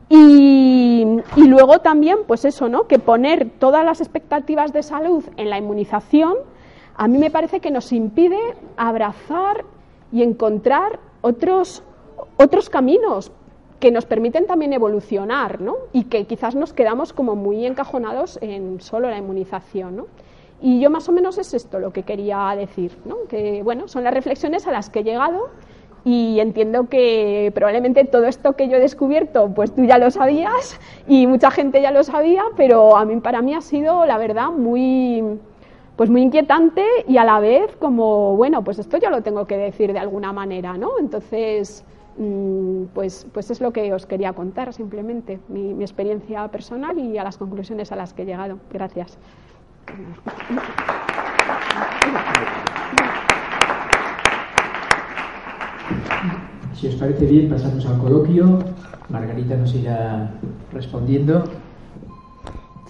Y, 0.10 1.06
y, 1.38 1.48
luego 1.48 1.80
también, 1.80 2.18
pues 2.28 2.44
eso, 2.44 2.68
¿no? 2.68 2.88
Que 2.88 3.00
poner 3.00 3.50
todas 3.58 3.86
las 3.86 4.02
expectativas 4.02 4.74
de 4.74 4.84
salud 4.84 5.24
en 5.38 5.50
la 5.50 5.58
inmunización, 5.58 6.36
a 6.98 7.08
mí 7.08 7.18
me 7.18 7.32
parece 7.32 7.62
que 7.62 7.72
nos 7.72 7.94
impide 7.94 8.38
abrazar 8.76 9.64
y 10.12 10.24
encontrar 10.24 11.00
otros, 11.22 11.84
otros 12.36 12.70
caminos 12.70 13.32
que 13.82 13.92
nos 13.92 14.06
permiten 14.06 14.48
también 14.48 14.72
evolucionar, 14.72 15.60
¿no? 15.60 15.76
Y 15.92 16.06
que 16.06 16.26
quizás 16.26 16.56
nos 16.56 16.72
quedamos 16.72 17.12
como 17.12 17.36
muy 17.36 17.66
encajonados 17.66 18.40
en 18.42 18.80
solo 18.80 19.10
la 19.10 19.18
inmunización, 19.18 19.98
¿no? 19.98 20.06
Y 20.62 20.80
yo 20.80 20.90
más 20.92 21.10
o 21.10 21.12
menos 21.12 21.38
es 21.40 21.54
esto 21.54 21.80
lo 21.80 21.92
que 21.92 22.04
quería 22.04 22.54
decir, 22.56 22.96
¿no? 23.04 23.18
Que 23.28 23.64
bueno, 23.64 23.88
son 23.88 24.04
las 24.04 24.14
reflexiones 24.14 24.68
a 24.68 24.72
las 24.72 24.90
que 24.92 25.00
he 25.00 25.04
llegado 25.04 25.50
y 26.06 26.40
entiendo 26.40 26.88
que 26.88 27.52
probablemente 27.54 28.06
todo 28.06 28.26
esto 28.26 28.54
que 28.54 28.70
yo 28.70 28.78
he 28.78 28.80
descubierto, 28.80 29.52
pues 29.54 29.74
tú 29.74 29.84
ya 29.84 29.98
lo 29.98 30.12
sabías 30.12 30.80
y 31.08 31.26
mucha 31.26 31.50
gente 31.50 31.82
ya 31.82 31.92
lo 31.92 32.04
sabía, 32.04 32.44
pero 32.56 32.96
a 32.96 33.06
mí 33.06 33.20
para 33.20 33.42
mí 33.42 33.56
ha 33.56 33.62
sido 33.62 34.06
la 34.06 34.18
verdad 34.18 34.52
muy 34.52 35.40
pues 35.96 36.10
muy 36.10 36.22
inquietante 36.22 36.86
y 37.08 37.18
a 37.18 37.26
la 37.26 37.40
vez 37.40 37.76
como 37.78 38.36
bueno, 38.36 38.64
pues 38.64 38.78
esto 38.78 38.98
ya 38.98 39.10
lo 39.10 39.24
tengo 39.24 39.46
que 39.46 39.58
decir 39.58 39.92
de 39.92 40.00
alguna 40.00 40.32
manera, 40.32 40.78
¿no? 40.78 41.00
Entonces, 41.00 41.84
pues, 42.94 43.26
pues 43.32 43.52
es 43.52 43.62
lo 43.62 43.72
que 43.72 43.94
os 43.94 44.06
quería 44.06 44.34
contar 44.34 44.74
simplemente, 44.74 45.40
mi, 45.48 45.82
experiencia 45.82 46.48
personal 46.50 46.98
y 47.00 47.18
a 47.18 47.24
las 47.24 47.38
conclusiones 47.38 47.92
a 47.92 47.96
las 47.96 48.14
que 48.14 48.24
he 48.24 48.26
llegado. 48.26 48.60
Gracias. 48.72 49.18
Si 56.74 56.88
os 56.88 56.96
parece 56.96 57.26
bien, 57.26 57.50
pasamos 57.50 57.86
al 57.86 57.98
coloquio. 58.00 58.60
Margarita 59.10 59.56
nos 59.56 59.74
irá 59.76 60.32
respondiendo. 60.72 61.44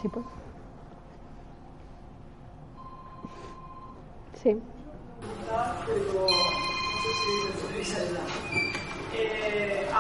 Sí, 0.01 0.07
pues. 0.07 0.25
Sí 4.33 4.57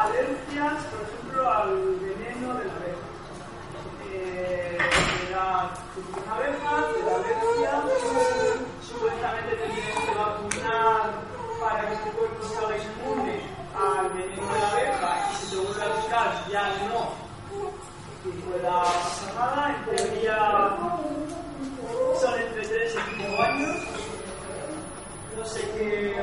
alergias, 0.05 0.83
por 0.85 1.01
ejemplo, 1.01 1.51
al 1.51 1.75
veneno 1.99 2.53
de 2.55 2.65
la 2.65 2.73
abeja. 2.73 3.07
Eh, 4.13 4.77
la 5.31 5.71
alergia, 6.33 7.71
supuestamente 8.81 9.55
te 9.55 9.67
tienes 9.69 9.95
que 9.95 10.15
vacunar 10.15 11.11
para 11.61 11.89
que 11.89 11.95
tu 11.97 12.17
cuerpo 12.17 12.43
se 12.43 12.55
inmune 12.87 13.41
al 13.75 14.09
veneno 14.09 14.53
de 14.53 14.59
la 14.59 14.71
abeja 14.71 15.29
y 15.31 15.35
si 15.35 15.49
te 15.51 15.55
vuelve 15.57 15.83
a 15.83 15.95
buscar 15.95 16.47
ya 16.49 16.63
no 16.87 17.31
y 18.23 18.29
pueda 18.41 18.83
pasar 18.83 19.35
nada. 19.35 19.75
En 19.75 19.95
teoría 19.95 20.37
son 22.19 22.39
entre 22.39 22.67
3 22.67 22.95
y 22.95 23.21
5 23.23 23.41
años. 23.41 23.77
No 25.37 25.45
sé 25.45 25.61
qué 25.77 26.15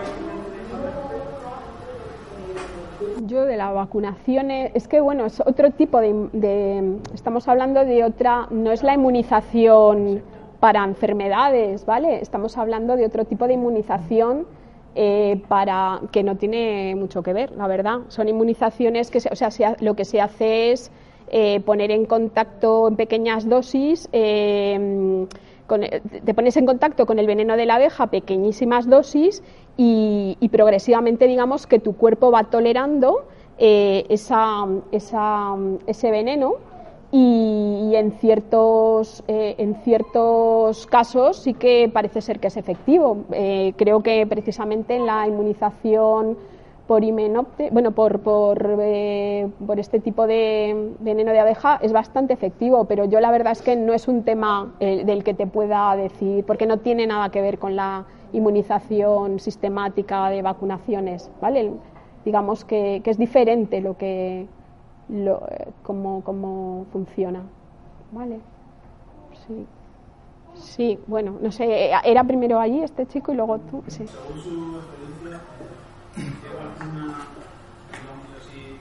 yo 3.26 3.44
de 3.44 3.56
la 3.56 3.70
vacunación, 3.72 4.50
es 4.50 4.88
que 4.88 5.00
bueno, 5.00 5.26
es 5.26 5.40
otro 5.40 5.70
tipo 5.70 6.00
de, 6.00 6.98
estamos 7.14 7.46
hablando 7.48 7.84
de 7.84 8.04
otra, 8.04 8.46
no 8.50 8.72
es 8.72 8.82
la 8.82 8.94
inmunización 8.94 10.22
para 10.60 10.84
enfermedades, 10.84 11.86
¿vale? 11.86 12.20
Estamos 12.20 12.56
hablando 12.58 12.96
de 12.96 13.06
otro 13.06 13.24
tipo 13.24 13.46
de 13.46 13.54
inmunización 13.54 14.46
eh, 14.94 15.40
para 15.46 16.00
que 16.10 16.22
no 16.22 16.36
tiene 16.36 16.94
mucho 16.96 17.22
que 17.22 17.32
ver, 17.32 17.52
la 17.52 17.68
verdad. 17.68 18.00
Son 18.08 18.28
inmunizaciones 18.28 19.10
que, 19.10 19.18
o 19.18 19.36
sea, 19.36 19.76
lo 19.80 19.94
que 19.94 20.04
se 20.04 20.20
hace 20.20 20.72
es 20.72 20.90
eh, 21.30 21.60
poner 21.60 21.90
en 21.90 22.06
contacto 22.06 22.88
en 22.88 22.96
pequeñas 22.96 23.48
dosis. 23.48 24.08
Eh, 24.12 25.26
te 25.68 26.34
pones 26.34 26.56
en 26.56 26.66
contacto 26.66 27.06
con 27.06 27.18
el 27.18 27.26
veneno 27.26 27.56
de 27.56 27.66
la 27.66 27.76
abeja, 27.76 28.08
pequeñísimas 28.08 28.88
dosis, 28.88 29.42
y, 29.76 30.36
progresivamente, 30.50 31.26
digamos, 31.26 31.66
que 31.66 31.78
tu 31.78 31.96
cuerpo 31.96 32.32
va 32.32 32.44
tolerando 32.44 33.26
eh, 33.58 34.04
esa, 34.08 34.66
ese 34.90 36.10
veneno 36.10 36.54
y, 37.12 37.92
en, 37.94 38.12
ciertos, 38.12 39.22
eh, 39.28 39.54
en 39.58 39.76
ciertos 39.76 40.86
casos 40.86 41.38
sí 41.38 41.54
que 41.54 41.90
parece 41.92 42.20
ser 42.20 42.40
que 42.40 42.48
es 42.48 42.56
efectivo. 42.56 43.24
Eh, 43.32 43.72
creo 43.76 44.02
que 44.02 44.26
precisamente 44.26 44.96
en 44.96 45.06
la 45.06 45.26
inmunización 45.26 46.36
por 46.88 47.04
himenopte, 47.04 47.68
bueno, 47.70 47.92
por, 47.92 48.20
por, 48.20 48.78
eh, 48.80 49.46
por, 49.66 49.78
este 49.78 50.00
tipo 50.00 50.26
de 50.26 50.94
veneno 51.00 51.32
de 51.32 51.38
abeja 51.38 51.78
es 51.82 51.92
bastante 51.92 52.32
efectivo, 52.32 52.86
pero 52.86 53.04
yo 53.04 53.20
la 53.20 53.30
verdad 53.30 53.52
es 53.52 53.60
que 53.60 53.76
no 53.76 53.92
es 53.92 54.08
un 54.08 54.24
tema 54.24 54.72
eh, 54.80 55.04
del 55.04 55.22
que 55.22 55.34
te 55.34 55.46
pueda 55.46 55.94
decir, 55.96 56.46
porque 56.46 56.66
no 56.66 56.78
tiene 56.78 57.06
nada 57.06 57.28
que 57.30 57.42
ver 57.42 57.58
con 57.58 57.76
la 57.76 58.06
inmunización 58.32 59.38
sistemática 59.38 60.30
de 60.30 60.40
vacunaciones, 60.40 61.30
¿vale? 61.42 61.72
Digamos 62.24 62.64
que, 62.64 63.02
que 63.04 63.10
es 63.10 63.18
diferente 63.18 63.82
lo 63.82 63.98
que, 63.98 64.46
lo, 65.10 65.46
eh, 65.50 65.68
cómo, 65.82 66.22
cómo 66.24 66.86
funciona, 66.90 67.42
¿vale? 68.12 68.40
Sí. 69.46 69.66
Sí, 70.54 70.98
bueno, 71.06 71.36
no 71.40 71.52
sé, 71.52 71.90
era 72.02 72.24
primero 72.24 72.58
allí 72.58 72.82
este 72.82 73.06
chico 73.06 73.30
y 73.32 73.36
luego 73.36 73.58
tú, 73.58 73.84
sí. 73.88 74.06
¿qué 76.18 76.48
vacuna, 76.50 77.28
digamos 77.92 78.26
así, 78.38 78.78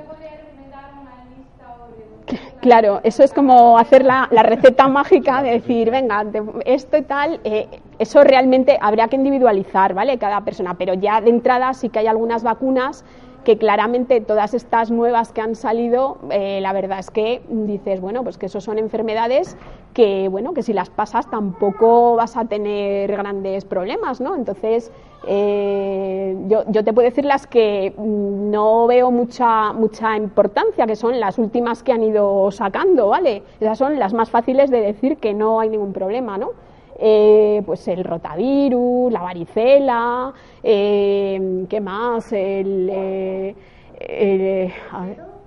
Claro, 2.59 3.01
eso 3.03 3.23
es 3.23 3.33
como 3.33 3.77
hacer 3.77 4.03
la, 4.03 4.27
la 4.31 4.43
receta 4.43 4.87
mágica 4.99 5.43
de 5.43 5.51
decir, 5.51 5.91
venga, 5.91 6.23
de- 6.23 6.43
esto 6.65 6.97
y 6.97 7.03
tal, 7.03 7.39
eh, 7.43 7.69
eso 7.99 8.23
realmente 8.23 8.77
habría 8.81 9.07
que 9.07 9.15
individualizar, 9.15 9.93
¿vale? 9.93 10.17
Cada 10.17 10.41
persona, 10.43 10.75
pero 10.77 10.93
ya 10.95 11.21
de 11.21 11.29
entrada 11.29 11.73
sí 11.73 11.89
que 11.89 11.99
hay 11.99 12.07
algunas 12.07 12.43
vacunas 12.43 13.05
que 13.45 13.57
claramente 13.57 14.19
todas 14.19 14.53
estas 14.53 14.91
nuevas 14.91 15.31
que 15.31 15.39
han 15.39 15.55
salido, 15.55 16.17
eh, 16.29 16.59
la 16.61 16.73
verdad 16.73 16.99
es 16.99 17.09
que 17.09 17.41
dices, 17.47 18.01
bueno, 18.01 18.23
pues 18.23 18.37
que 18.37 18.47
eso 18.47 18.59
son 18.59 18.77
enfermedades 18.77 19.55
que, 19.93 20.27
bueno, 20.27 20.53
que 20.53 20.61
si 20.61 20.73
las 20.73 20.89
pasas 20.89 21.29
tampoco 21.31 22.17
vas 22.17 22.35
a 22.35 22.43
tener 22.43 23.09
grandes 23.09 23.63
problemas, 23.63 24.19
¿no? 24.19 24.35
Entonces, 24.35 24.91
eh, 25.25 26.35
yo, 26.47 26.63
yo 26.67 26.83
te 26.83 26.91
puedo 26.91 27.07
decir 27.07 27.23
las 27.23 27.47
que 27.47 27.93
mm, 27.95 28.51
no 28.51 28.87
veo 28.87 29.09
mucha, 29.11 29.71
mucha 29.71 30.17
importancia, 30.17 30.85
que 30.85 30.97
son 30.97 31.19
las 31.21 31.37
últimas 31.37 31.81
que 31.81 31.93
han 31.93 32.03
ido 32.03 32.51
sacando, 32.51 33.07
¿vale? 33.07 33.43
Esas 33.61 33.77
son 33.77 33.97
las 33.97 34.13
más 34.13 34.29
fáciles 34.29 34.69
de 34.69 34.81
decir 34.81 35.17
que 35.17 35.33
no 35.33 35.61
hay 35.61 35.69
ningún 35.69 35.93
problema, 35.93 36.37
¿no? 36.37 36.64
Eh, 36.97 37.61
pues 37.65 37.87
el 37.87 38.03
rotavirus, 38.03 39.11
la 39.11 39.21
varicela, 39.21 40.33
eh, 40.63 41.65
¿qué 41.69 41.81
más? 41.81 42.31
El, 42.31 42.89
eh, 42.91 43.55
el, 43.99 44.37
ver, 44.39 44.73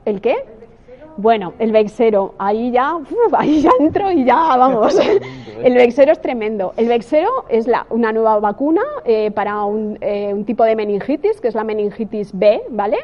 ¿el 0.04 0.20
qué? 0.20 0.36
Bueno, 1.16 1.54
el 1.58 1.72
vexero, 1.72 2.34
ahí 2.38 2.70
ya, 2.70 2.94
uf, 2.94 3.10
ahí 3.36 3.60
ya 3.62 3.70
entro 3.80 4.12
y 4.12 4.24
ya 4.24 4.56
vamos. 4.56 4.96
El 5.64 5.74
vexero 5.74 6.12
es 6.12 6.20
tremendo. 6.20 6.74
El 6.76 6.86
vexero 6.86 7.44
es 7.48 7.66
la, 7.66 7.84
una 7.90 8.12
nueva 8.12 8.38
vacuna 8.38 8.82
eh, 9.04 9.32
para 9.32 9.64
un, 9.64 9.98
eh, 10.00 10.32
un 10.32 10.44
tipo 10.44 10.62
de 10.62 10.76
meningitis, 10.76 11.40
que 11.40 11.48
es 11.48 11.56
la 11.56 11.64
meningitis 11.64 12.30
B, 12.32 12.62
¿vale? 12.70 12.98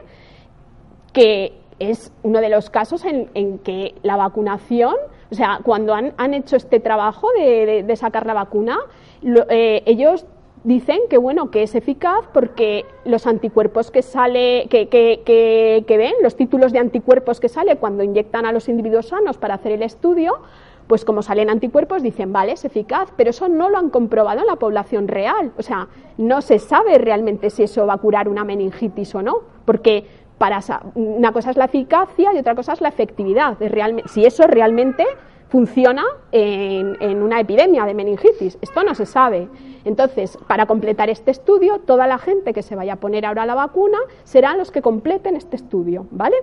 que 1.13 1.55
es 1.79 2.13
uno 2.23 2.41
de 2.41 2.51
los 2.51 2.71
casos 2.71 3.05
en, 3.05 3.31
en 3.35 3.59
que 3.59 3.95
la 4.03 4.17
vacunación, 4.17 4.95
o 5.31 5.35
sea, 5.35 5.61
cuando 5.63 5.95
han, 5.95 6.13
han 6.17 6.35
hecho 6.35 6.57
este 6.57 6.81
trabajo 6.81 7.29
de, 7.37 7.83
de- 7.83 7.97
sacar 7.97 8.27
la 8.27 8.35
vacuna, 8.35 8.79
eh, 9.23 9.83
ellos 9.87 10.27
dicen 10.65 11.01
que 11.11 11.19
bueno 11.19 11.51
que 11.51 11.63
es 11.63 11.75
eficaz 11.75 12.27
porque 12.33 12.87
los 13.05 13.27
anticuerpos 13.27 13.91
que 13.91 14.01
sale 14.03 14.67
que, 14.71 14.89
que, 14.89 15.23
que, 15.25 15.85
que 15.87 15.97
ven 15.99 16.15
los 16.23 16.37
títulos 16.37 16.73
de 16.73 16.79
anticuerpos 16.79 17.39
que 17.39 17.51
sale 17.51 17.77
cuando 17.77 18.03
inyectan 18.03 18.47
a 18.47 18.53
los 18.53 18.69
individuos 18.71 19.09
sanos 19.09 19.37
para 19.37 19.55
hacer 19.55 19.73
el 19.73 19.83
estudio 19.83 20.39
pues 20.87 21.05
como 21.05 21.21
salen 21.23 21.51
anticuerpos 21.51 22.03
dicen 22.03 22.33
vale 22.33 22.53
es 22.53 22.65
eficaz 22.65 23.11
pero 23.15 23.29
eso 23.31 23.47
no 23.49 23.69
lo 23.69 23.77
han 23.77 23.91
comprobado 23.91 24.41
en 24.41 24.47
la 24.47 24.57
población 24.57 25.07
real. 25.07 25.53
O 25.59 25.63
sea 25.63 25.89
no 26.17 26.41
se 26.41 26.59
sabe 26.59 26.97
realmente 26.97 27.51
si 27.51 27.63
eso 27.65 27.87
va 27.87 27.95
a 27.95 27.99
curar 27.99 28.27
una 28.29 28.45
meningitis 28.45 29.15
o 29.15 29.21
no 29.21 29.41
porque 29.67 30.07
para 30.39 30.61
una 30.95 31.33
cosa 31.33 31.51
es 31.51 31.57
la 31.57 31.67
eficacia 31.67 32.33
y 32.35 32.39
otra 32.39 32.55
cosa 32.55 32.73
es 32.73 32.81
la 32.81 32.89
efectividad 32.89 33.57
de 33.59 33.69
realme- 33.69 34.07
si 34.09 34.25
eso 34.25 34.47
realmente 34.47 35.05
funciona 35.49 36.03
en, 36.33 36.97
en 37.01 37.23
una 37.23 37.39
epidemia 37.39 37.85
de 37.85 37.95
meningitis. 37.95 38.59
Esto 38.61 38.83
no 38.83 38.95
se 38.95 39.07
sabe. 39.07 39.49
Entonces, 39.85 40.37
para 40.49 40.67
completar 40.67 41.11
este 41.11 41.31
estudio, 41.31 41.79
toda 41.81 42.07
la 42.09 42.19
gente 42.19 42.53
que 42.53 42.63
se 42.63 42.75
vaya 42.75 42.95
a 42.95 42.97
poner 42.97 43.25
ahora 43.25 43.47
la 43.47 43.55
vacuna 43.55 43.99
serán 44.25 44.59
los 44.59 44.73
que 44.73 44.83
completen 44.83 45.37
este 45.37 45.57
estudio, 45.57 46.07
¿vale? 46.11 46.37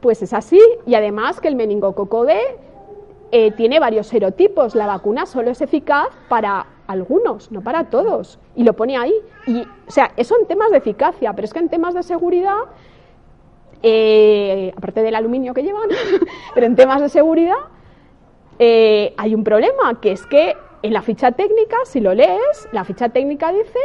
Pues 0.00 0.22
es 0.22 0.32
así, 0.32 0.60
y 0.86 0.94
además 0.94 1.40
que 1.40 1.48
el 1.48 1.56
meningococo 1.56 2.22
B 2.24 2.36
eh, 3.32 3.50
tiene 3.52 3.80
varios 3.80 4.06
serotipos. 4.08 4.74
La 4.74 4.86
vacuna 4.86 5.26
solo 5.26 5.50
es 5.50 5.60
eficaz 5.62 6.08
para 6.28 6.66
algunos, 6.86 7.50
no 7.52 7.60
para 7.62 7.84
todos. 7.84 8.38
Y 8.54 8.64
lo 8.64 8.74
pone 8.74 8.96
ahí. 8.96 9.14
Y, 9.46 9.62
o 9.62 9.90
sea, 9.90 10.12
eso 10.16 10.36
en 10.40 10.46
temas 10.46 10.70
de 10.70 10.78
eficacia, 10.78 11.32
pero 11.32 11.44
es 11.44 11.52
que 11.52 11.58
en 11.58 11.68
temas 11.68 11.94
de 11.94 12.02
seguridad 12.02 12.56
eh, 13.82 14.72
aparte 14.76 15.02
del 15.02 15.14
aluminio 15.16 15.54
que 15.54 15.62
llevan, 15.62 15.88
pero 16.54 16.66
en 16.66 16.76
temas 16.76 17.00
de 17.00 17.08
seguridad 17.08 17.56
eh, 18.58 19.12
hay 19.16 19.34
un 19.34 19.42
problema, 19.42 20.00
que 20.00 20.12
es 20.12 20.24
que 20.26 20.56
en 20.82 20.92
la 20.92 21.02
ficha 21.02 21.32
técnica, 21.32 21.76
si 21.84 22.00
lo 22.00 22.14
lees, 22.14 22.68
la 22.70 22.84
ficha 22.84 23.08
técnica 23.08 23.52
dice 23.52 23.78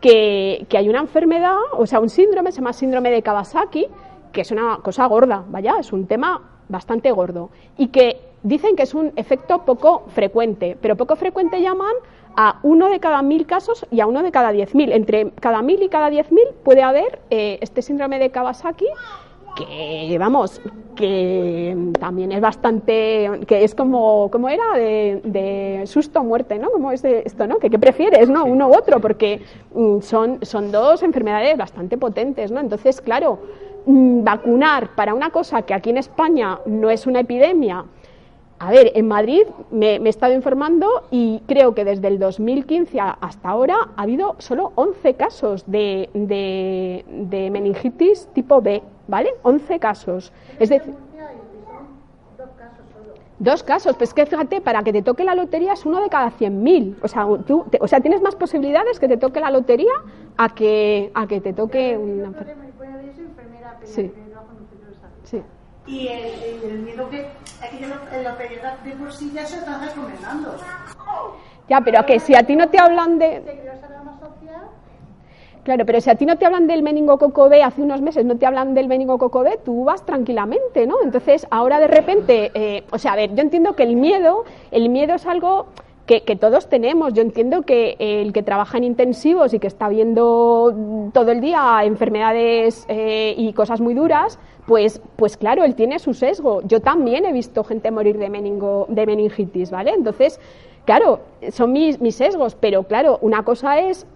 que, 0.00 0.66
que 0.68 0.76
hay 0.76 0.88
una 0.90 1.00
enfermedad, 1.00 1.56
o 1.72 1.86
sea, 1.86 2.00
un 2.00 2.10
síndrome, 2.10 2.52
se 2.52 2.58
llama 2.58 2.74
síndrome 2.74 3.10
de 3.10 3.22
Kawasaki, 3.22 3.86
que 4.32 4.42
es 4.42 4.50
una 4.50 4.80
cosa 4.82 5.06
gorda, 5.06 5.44
vaya, 5.48 5.76
es 5.80 5.92
un 5.94 6.06
tema 6.06 6.42
bastante 6.68 7.10
gordo, 7.10 7.48
y 7.78 7.88
que 7.88 8.20
dicen 8.42 8.76
que 8.76 8.82
es 8.82 8.92
un 8.92 9.12
efecto 9.16 9.64
poco 9.64 10.04
frecuente, 10.08 10.76
pero 10.80 10.96
poco 10.96 11.16
frecuente 11.16 11.62
llaman 11.62 11.94
a 12.40 12.60
uno 12.62 12.88
de 12.88 13.00
cada 13.00 13.20
mil 13.20 13.46
casos 13.46 13.84
y 13.90 13.98
a 13.98 14.06
uno 14.06 14.22
de 14.22 14.30
cada 14.30 14.52
diez 14.52 14.72
mil. 14.72 14.92
Entre 14.92 15.32
cada 15.40 15.60
mil 15.60 15.82
y 15.82 15.88
cada 15.88 16.08
diez 16.08 16.30
mil 16.30 16.46
puede 16.62 16.82
haber 16.82 17.18
eh, 17.30 17.58
este 17.60 17.82
síndrome 17.82 18.20
de 18.20 18.30
Kawasaki 18.30 18.86
que 19.56 20.16
vamos, 20.20 20.60
que 20.94 21.76
también 21.98 22.30
es 22.30 22.40
bastante, 22.40 23.28
que 23.48 23.64
es 23.64 23.74
como, 23.74 24.30
¿cómo 24.30 24.48
era? 24.48 24.62
De, 24.76 25.20
de 25.24 25.82
susto 25.88 26.20
o 26.20 26.22
muerte, 26.22 26.60
¿no? 26.60 26.70
Como 26.70 26.92
es 26.92 27.02
de 27.02 27.24
esto, 27.26 27.44
¿no? 27.48 27.58
Que 27.58 27.70
qué 27.70 27.78
prefieres, 27.80 28.30
¿no? 28.30 28.44
Uno 28.44 28.68
u 28.68 28.76
otro, 28.76 29.00
porque 29.00 29.42
mm, 29.74 29.98
son, 29.98 30.38
son 30.42 30.70
dos 30.70 31.02
enfermedades 31.02 31.56
bastante 31.56 31.98
potentes, 31.98 32.52
¿no? 32.52 32.60
Entonces, 32.60 33.00
claro, 33.00 33.40
mm, 33.86 34.22
vacunar 34.22 34.94
para 34.94 35.12
una 35.12 35.30
cosa 35.30 35.62
que 35.62 35.74
aquí 35.74 35.90
en 35.90 35.98
España 35.98 36.60
no 36.66 36.88
es 36.88 37.08
una 37.08 37.18
epidemia, 37.18 37.84
a 38.60 38.70
ver, 38.70 38.92
en 38.94 39.06
Madrid 39.06 39.42
me, 39.70 39.98
me 40.00 40.08
he 40.08 40.10
estado 40.10 40.32
informando 40.34 41.04
y 41.10 41.42
creo 41.46 41.74
que 41.74 41.84
desde 41.84 42.08
el 42.08 42.18
2015 42.18 42.98
a- 43.00 43.10
hasta 43.20 43.48
ahora 43.48 43.76
ha 43.96 44.02
habido 44.02 44.34
solo 44.38 44.72
11 44.74 45.14
casos 45.14 45.64
de, 45.70 46.10
de- 46.12 47.04
de 47.08 47.50
meningitis 47.50 48.28
tipo 48.34 48.60
B, 48.60 48.82
¿vale? 49.06 49.30
11 49.42 49.78
casos. 49.78 50.32
Es 50.58 50.68
decir, 50.70 50.92
dos 53.38 53.62
casos. 53.62 53.96
Pues 53.96 54.12
que 54.14 54.26
fíjate, 54.26 54.60
para 54.60 54.82
que 54.82 54.92
te 54.92 55.02
toque 55.02 55.22
la 55.22 55.34
lotería 55.36 55.72
es 55.74 55.86
uno 55.86 56.00
de 56.00 56.08
cada 56.08 56.30
100.000. 56.32 56.96
O 57.02 57.06
sea, 57.08 57.26
tú, 57.46 57.64
te- 57.70 57.78
o 57.80 57.86
sea, 57.86 58.00
tienes 58.00 58.20
más 58.22 58.34
posibilidades 58.34 58.98
que 58.98 59.06
te 59.06 59.16
toque 59.16 59.38
la 59.40 59.50
lotería 59.50 59.92
a 60.36 60.48
que, 60.54 61.10
a 61.14 61.26
que 61.28 61.40
te 61.40 61.52
toque 61.52 61.96
una 61.96 62.30
Sí. 63.86 64.10
Y 65.88 66.08
el, 66.08 66.70
el 66.70 66.78
miedo 66.80 67.08
que 67.08 67.26
aquí 67.62 67.82
en 67.82 67.90
la- 67.90 68.16
en 68.16 68.24
la 68.24 68.36
de 68.84 68.90
por 68.96 69.12
sí 69.12 69.32
ya 69.34 69.46
se 69.46 69.56
están 69.56 69.80
recomendando. 69.86 70.54
Ya, 71.68 71.80
pero 71.80 72.04
que 72.06 72.20
si 72.20 72.34
a 72.34 72.42
ti 72.42 72.56
no 72.56 72.68
te 72.68 72.78
hablan 72.78 73.18
de... 73.18 73.42
Claro, 75.64 75.84
pero 75.84 76.00
si 76.00 76.08
a 76.08 76.14
ti 76.14 76.24
no 76.24 76.36
te 76.38 76.46
hablan 76.46 76.66
del 76.66 76.82
meningococo 76.82 77.48
B 77.50 77.62
hace 77.62 77.82
unos 77.82 78.00
meses, 78.00 78.24
no 78.24 78.36
te 78.38 78.46
hablan 78.46 78.72
del 78.72 78.88
meningococo 78.88 79.40
B, 79.42 79.58
tú 79.64 79.84
vas 79.84 80.04
tranquilamente, 80.06 80.86
¿no? 80.86 80.96
Entonces, 81.02 81.46
ahora 81.50 81.78
de 81.78 81.88
repente, 81.88 82.50
eh, 82.54 82.84
o 82.90 82.96
sea, 82.98 83.12
a 83.12 83.16
ver, 83.16 83.34
yo 83.34 83.42
entiendo 83.42 83.74
que 83.76 83.82
el 83.82 83.96
miedo, 83.96 84.44
el 84.70 84.88
miedo 84.88 85.14
es 85.14 85.26
algo 85.26 85.66
que, 86.06 86.22
que 86.22 86.36
todos 86.36 86.70
tenemos. 86.70 87.12
Yo 87.12 87.20
entiendo 87.20 87.62
que 87.62 87.96
el 87.98 88.32
que 88.32 88.42
trabaja 88.42 88.78
en 88.78 88.84
intensivos 88.84 89.52
y 89.52 89.58
que 89.58 89.66
está 89.66 89.90
viendo 89.90 91.10
todo 91.12 91.30
el 91.32 91.42
día 91.42 91.80
enfermedades 91.84 92.86
eh, 92.88 93.34
y 93.36 93.52
cosas 93.52 93.82
muy 93.82 93.92
duras, 93.92 94.38
pues, 94.68 95.00
pues 95.16 95.38
claro, 95.38 95.64
él 95.64 95.74
tiene 95.74 95.98
su 95.98 96.12
sesgo. 96.12 96.60
Yo 96.62 96.80
también 96.80 97.24
he 97.24 97.32
visto 97.32 97.64
gente 97.64 97.90
morir 97.90 98.18
de, 98.18 98.28
meningo, 98.28 98.84
de 98.90 99.06
meningitis, 99.06 99.70
¿vale? 99.70 99.92
Entonces, 99.92 100.38
claro, 100.84 101.20
son 101.50 101.72
mis, 101.72 101.98
sesgos, 102.14 102.54
pero 102.54 102.82
claro, 102.82 103.18
una 103.22 103.44
cosa 103.44 103.80
es 103.80 104.06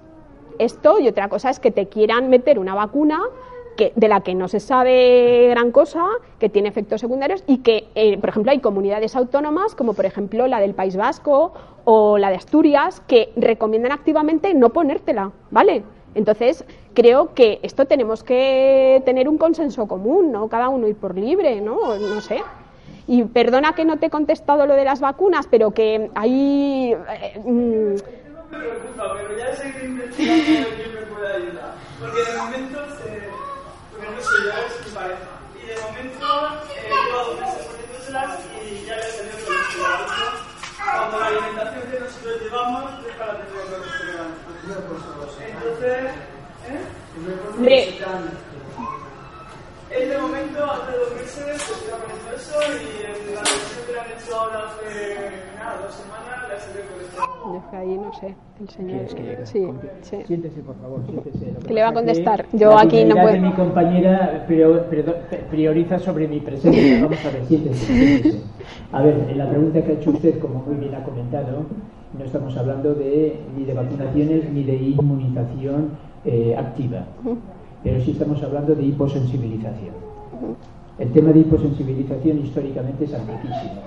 esto 0.58 1.00
y 1.00 1.08
otra 1.08 1.30
cosa 1.30 1.48
es 1.48 1.58
que 1.58 1.70
te 1.70 1.86
quieran 1.86 2.28
meter 2.28 2.58
una 2.58 2.74
vacuna 2.74 3.22
que, 3.78 3.94
de 3.96 4.08
la 4.08 4.20
que 4.20 4.34
no 4.34 4.46
se 4.46 4.60
sabe 4.60 5.48
gran 5.48 5.72
cosa, 5.72 6.04
que 6.38 6.50
tiene 6.50 6.68
efectos 6.68 7.00
secundarios 7.00 7.42
y 7.46 7.58
que, 7.58 7.88
eh, 7.94 8.18
por 8.18 8.28
ejemplo, 8.28 8.52
hay 8.52 8.60
comunidades 8.60 9.16
autónomas, 9.16 9.74
como 9.74 9.94
por 9.94 10.04
ejemplo 10.04 10.46
la 10.48 10.60
del 10.60 10.74
País 10.74 10.96
Vasco 10.96 11.54
o 11.86 12.18
la 12.18 12.28
de 12.28 12.36
Asturias, 12.36 13.02
que 13.08 13.32
recomiendan 13.36 13.92
activamente 13.92 14.52
no 14.52 14.68
ponértela, 14.68 15.32
¿vale? 15.50 15.82
Entonces, 16.14 16.64
creo 16.94 17.34
que 17.34 17.58
esto 17.62 17.86
tenemos 17.86 18.22
que 18.22 19.02
tener 19.04 19.28
un 19.28 19.38
consenso 19.38 19.86
común, 19.86 20.32
¿no? 20.32 20.48
Cada 20.48 20.68
uno 20.68 20.88
ir 20.88 20.96
por 20.96 21.16
libre, 21.16 21.60
¿no? 21.60 21.96
No 21.96 22.20
sé. 22.20 22.42
Y 23.06 23.24
perdona 23.24 23.74
que 23.74 23.84
no 23.84 23.98
te 23.98 24.06
he 24.06 24.10
contestado 24.10 24.66
lo 24.66 24.74
de 24.74 24.84
las 24.84 25.00
vacunas, 25.00 25.46
pero 25.50 25.72
que 25.72 26.10
hay... 26.14 26.92
eh, 26.92 27.40
mm, 27.44 27.94
preocupa, 28.52 29.14
pero 29.16 29.38
ya 29.38 29.56
seguiré 29.56 29.86
investigando 29.86 30.68
quién 30.76 30.94
me 30.94 31.00
puede 31.02 31.34
ayudar. 31.34 31.74
Porque 31.98 32.30
de 32.30 32.36
momento, 32.36 32.78
eh, 33.06 33.28
porque 33.90 34.06
yo, 34.06 34.50
es 34.50 34.86
mi 34.86 34.92
pareja. 34.92 35.32
Y 35.56 35.66
de 35.66 35.76
momento, 35.80 36.26
eh, 36.68 36.90
llevo 36.90 37.24
dos 37.24 37.40
meses 37.40 37.66
poniéndoselas 37.66 38.40
y 38.60 38.86
ya 38.86 38.96
le 38.96 39.02
he 39.02 39.12
tenido 39.12 39.36
que 39.36 39.52
investigar. 39.52 40.51
Cuando 40.84 41.18
la 41.20 41.26
alimentación 41.26 41.82
que 41.90 42.00
nosotros 42.00 42.34
llevamos 42.42 42.84
es 43.06 43.14
para 43.16 43.32
tener 43.32 43.50
que 43.52 44.12
Entonces, 45.52 45.98
¿eh? 46.68 46.80
En 49.90 50.02
este 50.02 50.18
momento, 50.18 50.64
hace 50.64 50.96
dos 50.96 51.10
meses, 51.14 51.72
poniendo 52.00 52.30
eso 52.34 52.56
y 52.72 53.04
en 53.04 53.34
la 53.34 53.40
versión 53.42 53.80
que 53.86 53.92
le 53.92 54.00
han 54.00 54.10
hecho 54.18 54.40
ahora 54.40 54.58
hace 54.68 54.88
nada, 55.58 55.76
dos 55.82 55.94
semanas, 55.94 56.48
le 56.48 56.54
ha 56.54 57.52
Deja 57.52 57.78
ahí, 57.78 57.98
no 57.98 58.12
sé, 58.14 58.34
el 58.60 58.68
señor. 58.70 59.04
que 59.14 59.46
sí, 59.46 59.68
sí. 60.02 60.22
Siéntese, 60.26 60.60
por 60.62 60.76
favor, 60.80 61.00
siéntese. 61.06 61.52
Lo 61.52 61.58
que 61.60 61.66
¿Qué 61.66 61.74
le 61.74 61.82
va 61.82 61.88
a 61.88 61.92
contestar? 61.92 62.46
Yo 62.52 62.70
la 62.70 62.80
aquí 62.82 63.04
no 63.04 63.14
puedo. 63.16 63.32
de 63.34 63.40
mi 63.40 63.52
compañera 63.52 64.44
prior- 64.48 64.86
prior- 64.88 65.16
prioriza 65.50 65.98
sobre 65.98 66.28
mi 66.28 66.40
presencia. 66.40 67.02
Vamos 67.02 67.18
a 67.26 67.30
ver, 67.30 67.44
siéntese, 67.46 67.84
siéntese. 67.84 68.40
A 68.92 69.02
ver, 69.02 69.26
en 69.30 69.38
la 69.38 69.48
pregunta 69.48 69.82
que 69.82 69.92
ha 69.92 69.94
hecho 69.94 70.10
usted, 70.10 70.38
como 70.38 70.62
muy 70.62 70.76
bien 70.76 70.94
ha 70.94 71.02
comentado, 71.02 71.64
no 72.16 72.24
estamos 72.24 72.56
hablando 72.56 72.94
de, 72.94 73.40
ni 73.56 73.64
de 73.64 73.74
vacunaciones 73.74 74.52
ni 74.52 74.64
de 74.64 74.76
inmunización 74.76 75.90
eh, 76.24 76.54
activa, 76.56 77.04
pero 77.82 78.00
sí 78.00 78.12
estamos 78.12 78.42
hablando 78.42 78.74
de 78.74 78.84
hiposensibilización. 78.84 79.94
El 80.98 81.10
tema 81.12 81.32
de 81.32 81.40
hiposensibilización 81.40 82.38
históricamente 82.44 83.04
es 83.04 83.14
antiquísimo 83.14 83.82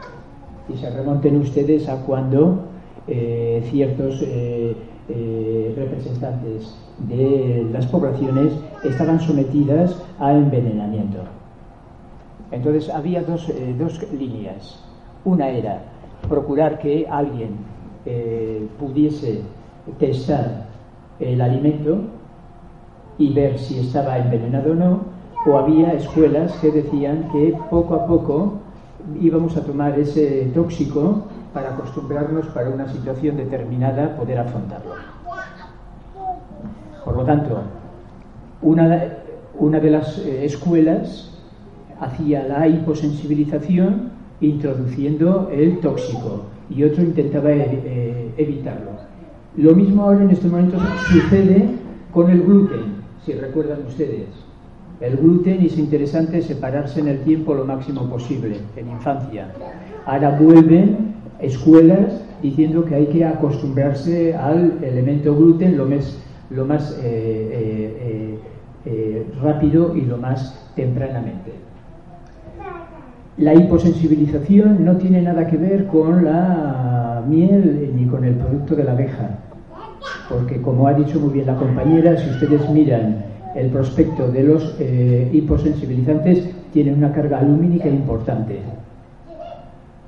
y 0.74 0.78
se 0.78 0.90
remonten 0.90 1.38
ustedes 1.38 1.88
a 1.88 2.02
cuando 2.02 2.66
eh, 3.08 3.64
ciertos 3.70 4.24
eh, 4.24 4.76
representantes 5.78 6.76
de 7.08 7.68
las 7.72 7.86
poblaciones 7.86 8.54
estaban 8.84 9.20
sometidas 9.20 9.96
a 10.20 10.34
envenenamiento. 10.34 11.35
Entonces 12.56 12.90
había 12.90 13.22
dos, 13.22 13.50
eh, 13.50 13.76
dos 13.78 14.02
líneas. 14.14 14.80
Una 15.26 15.50
era 15.50 15.82
procurar 16.30 16.80
que 16.80 17.06
alguien 17.10 17.58
eh, 18.06 18.66
pudiese 18.80 19.42
testar 20.00 20.66
el 21.20 21.42
alimento 21.42 21.98
y 23.18 23.34
ver 23.34 23.60
si 23.60 23.80
estaba 23.80 24.18
envenenado 24.18 24.72
o 24.72 24.76
no, 24.76 25.00
o 25.46 25.58
había 25.58 25.94
escuelas 25.94 26.54
que 26.62 26.72
decían 26.72 27.30
que 27.32 27.58
poco 27.70 27.96
a 27.96 28.08
poco 28.08 28.54
íbamos 29.22 29.56
a 29.58 29.62
tomar 29.62 30.00
ese 30.00 30.50
tóxico 30.54 31.24
para 31.54 31.72
acostumbrarnos 31.74 32.48
para 32.48 32.70
una 32.70 32.88
situación 32.88 33.38
determinada 33.38 34.16
poder 34.16 34.40
afrontarlo. 34.40 34.94
Por 37.04 37.18
lo 37.18 37.24
tanto, 37.24 37.62
una, 38.62 39.04
una 39.60 39.80
de 39.80 39.90
las 39.90 40.18
eh, 40.20 40.46
escuelas 40.46 41.35
hacía 42.00 42.48
la 42.48 42.68
hiposensibilización 42.68 44.12
introduciendo 44.42 45.50
el 45.52 45.80
tóxico 45.80 46.44
y 46.70 46.84
otro 46.84 47.04
intentaba 47.04 47.52
eh, 47.52 47.82
eh, 47.86 48.34
evitarlo. 48.38 48.92
Lo 49.58 49.74
mismo 49.74 50.04
ahora 50.04 50.24
en 50.24 50.32
estos 50.32 50.52
momentos 50.52 50.82
sucede 51.08 51.70
con 52.12 52.30
el 52.30 52.42
gluten, 52.42 52.96
si 53.26 53.34
recuerdan 53.34 53.86
ustedes. 53.88 54.28
El 55.02 55.18
gluten 55.18 55.62
es 55.62 55.78
interesante 55.78 56.42
separarse 56.42 57.02
en 57.02 57.10
el 57.10 57.20
tiempo 57.20 57.54
lo 57.54 57.66
máximo 57.66 58.10
posible, 58.10 58.58
en 58.78 58.90
infancia. 58.90 59.52
Ahora 60.06 60.38
vuelven 60.40 61.16
escuelas 61.40 62.22
diciendo 62.42 62.86
que 62.86 62.96
hay 62.96 63.08
que 63.08 63.26
acostumbrarse 63.26 64.36
al 64.36 64.78
elemento 64.82 65.36
gluten 65.36 65.78
lo 65.78 65.86
más, 65.86 66.18
lo 66.50 66.66
más 66.66 66.98
eh, 67.04 67.98
eh, 68.02 68.40
eh, 68.86 69.26
rápido 69.42 69.96
y 69.96 70.02
lo 70.02 70.18
más 70.18 70.72
tempranamente. 70.76 71.52
La 73.38 73.54
hiposensibilización 73.54 74.86
no 74.86 74.96
tiene 74.96 75.22
nada 75.22 75.46
que 75.46 75.58
ver 75.58 75.88
con 75.88 76.24
la 76.24 77.22
miel 77.28 77.92
ni 77.94 78.06
con 78.06 78.24
el 78.24 78.36
producto 78.36 78.76
de 78.76 78.86
la 78.86 78.94
abeja, 78.94 79.30
porque 80.30 80.62
como 80.62 80.88
ha 80.88 80.94
dicho 80.94 81.20
muy 81.20 81.34
bien 81.34 81.48
la 81.48 81.58
compañera, 81.58 82.16
si 82.16 82.30
ustedes 82.30 82.70
miran 82.70 83.26
el 83.54 83.68
prospecto 83.72 84.30
de 84.30 84.44
los 84.44 84.76
eh, 84.80 85.30
hiposensibilizantes, 85.34 86.50
tiene 86.72 86.94
una 86.94 87.12
carga 87.12 87.42
lumínica 87.42 87.90
importante 87.90 88.60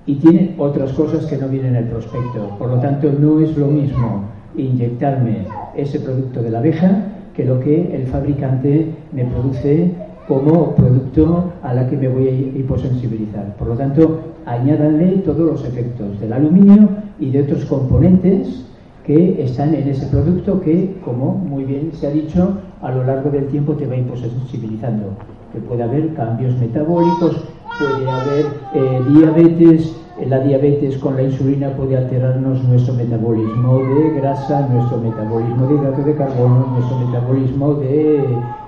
y 0.06 0.16
tiene 0.16 0.56
otras 0.58 0.94
cosas 0.94 1.26
que 1.26 1.36
no 1.36 1.50
vienen 1.50 1.76
en 1.76 1.84
el 1.84 1.90
prospecto. 1.90 2.52
Por 2.58 2.70
lo 2.70 2.80
tanto, 2.80 3.12
no 3.12 3.42
es 3.42 3.58
lo 3.58 3.68
mismo 3.68 4.24
inyectarme 4.56 5.48
ese 5.76 6.00
producto 6.00 6.42
de 6.42 6.50
la 6.50 6.60
abeja 6.60 7.04
que 7.36 7.44
lo 7.44 7.60
que 7.60 7.94
el 7.94 8.08
fabricante 8.08 8.88
me 9.12 9.26
produce 9.26 9.92
como 10.28 10.76
producto 10.76 11.54
a 11.64 11.74
la 11.74 11.88
que 11.90 11.98
me 11.98 12.10
voy 12.10 12.28
a 12.28 12.32
hiposensibilizar. 12.32 13.56
Por 13.58 13.70
lo 13.70 13.76
tanto, 13.76 14.20
añádanle 14.46 15.18
todos 15.20 15.40
los 15.40 15.66
efectos 15.66 16.20
del 16.20 16.34
aluminio 16.34 16.90
y 17.20 17.32
de 17.32 17.44
otros 17.44 17.66
componentes 17.66 18.66
que 19.06 19.42
están 19.42 19.74
en 19.74 19.88
ese 19.88 20.06
producto 20.08 20.60
que, 20.60 21.00
como 21.04 21.34
muy 21.34 21.64
bien 21.64 21.92
se 21.94 22.08
ha 22.08 22.10
dicho, 22.10 22.58
a 22.82 22.92
lo 22.92 23.06
largo 23.06 23.30
del 23.30 23.48
tiempo 23.48 23.74
te 23.74 23.88
va 23.88 23.96
hiposensibilizando. 23.96 25.12
Que 25.54 25.60
puede 25.60 25.84
haber 25.84 26.14
cambios 26.14 26.58
metabólicos, 26.58 27.46
puede 27.80 28.10
haber 28.10 28.46
eh, 28.74 29.02
diabetes, 29.14 29.96
la 30.26 30.40
diabetes 30.40 30.98
con 30.98 31.16
la 31.16 31.24
insulina 31.24 31.70
puede 31.78 31.96
alterarnos 31.96 32.64
nuestro 32.66 32.96
metabolismo 32.96 33.78
de 33.78 34.20
grasa, 34.20 34.68
nuestro 34.68 34.98
metabolismo 34.98 35.68
de 35.68 35.76
hidrato 35.76 36.02
de 36.04 36.16
carbono, 36.16 36.68
nuestro 36.74 36.98
metabolismo 37.00 37.74
de 37.76 38.24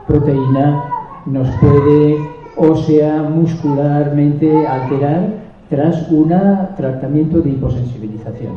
proteína, 0.07 0.83
nos 1.29 1.47
puede 1.57 2.17
ósea, 2.57 3.23
muscularmente 3.23 4.67
alterar 4.67 5.39
tras 5.69 6.09
un 6.11 6.29
tratamiento 6.75 7.41
de 7.41 7.51
hiposensibilización. 7.51 8.53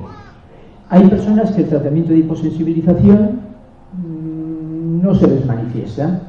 Hay 0.88 1.06
personas 1.08 1.52
que 1.52 1.62
el 1.62 1.68
tratamiento 1.68 2.12
de 2.12 2.18
hiposensibilización 2.18 3.40
mmm, 3.96 5.02
no 5.02 5.14
se 5.14 5.26
les 5.28 5.46
manifiesta 5.46 6.20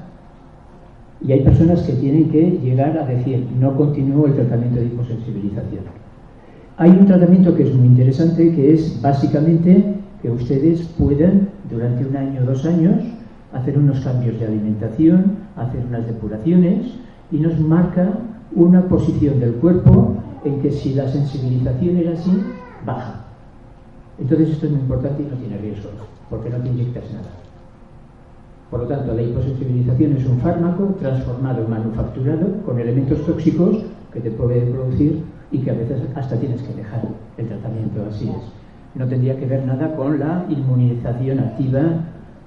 y 1.25 1.31
hay 1.31 1.41
personas 1.41 1.81
que 1.83 1.93
tienen 1.93 2.29
que 2.29 2.59
llegar 2.61 2.97
a 2.97 3.05
decir 3.05 3.47
no 3.59 3.75
continúo 3.75 4.27
el 4.27 4.35
tratamiento 4.35 4.79
de 4.79 4.87
hiposensibilización. 4.87 5.83
Hay 6.77 6.89
un 6.91 7.05
tratamiento 7.05 7.55
que 7.55 7.63
es 7.63 7.73
muy 7.73 7.87
interesante 7.87 8.53
que 8.53 8.73
es 8.73 9.01
básicamente 9.01 9.95
que 10.21 10.31
ustedes 10.31 10.81
puedan 10.97 11.49
durante 11.69 12.05
un 12.05 12.15
año 12.15 12.41
o 12.41 12.45
dos 12.45 12.65
años 12.65 12.95
hacer 13.53 13.77
unos 13.77 13.99
cambios 14.01 14.39
de 14.39 14.47
alimentación, 14.47 15.37
hacer 15.55 15.85
unas 15.85 16.05
depuraciones 16.07 16.87
y 17.31 17.37
nos 17.37 17.59
marca 17.59 18.09
una 18.55 18.81
posición 18.83 19.39
del 19.39 19.53
cuerpo 19.55 20.15
en 20.43 20.61
que 20.61 20.71
si 20.71 20.93
la 20.93 21.07
sensibilización 21.07 21.97
era 21.97 22.13
así, 22.13 22.31
baja. 22.85 23.25
Entonces 24.19 24.49
esto 24.49 24.65
es 24.65 24.71
muy 24.71 24.81
importante 24.81 25.23
y 25.23 25.25
no 25.25 25.37
tiene 25.37 25.57
riesgo, 25.57 25.89
porque 26.29 26.49
no 26.49 26.57
te 26.57 26.69
inyectas 26.69 27.03
nada. 27.13 27.29
Por 28.69 28.81
lo 28.81 28.87
tanto, 28.87 29.13
la 29.13 29.21
hiposensibilización 29.21 30.17
es 30.17 30.25
un 30.25 30.39
fármaco 30.39 30.95
transformado, 30.99 31.67
manufacturado, 31.67 32.47
con 32.65 32.79
elementos 32.79 33.23
tóxicos 33.25 33.83
que 34.11 34.19
te 34.19 34.31
puede 34.31 34.61
producir 34.61 35.21
y 35.51 35.59
que 35.59 35.71
a 35.71 35.75
veces 35.75 36.01
hasta 36.15 36.35
tienes 36.37 36.61
que 36.63 36.73
dejar 36.73 37.03
el 37.37 37.47
tratamiento, 37.47 38.03
así 38.09 38.29
es. 38.29 38.35
No 38.95 39.07
tendría 39.07 39.37
que 39.37 39.45
ver 39.45 39.65
nada 39.65 39.95
con 39.95 40.19
la 40.19 40.45
inmunización 40.49 41.39
activa 41.39 41.81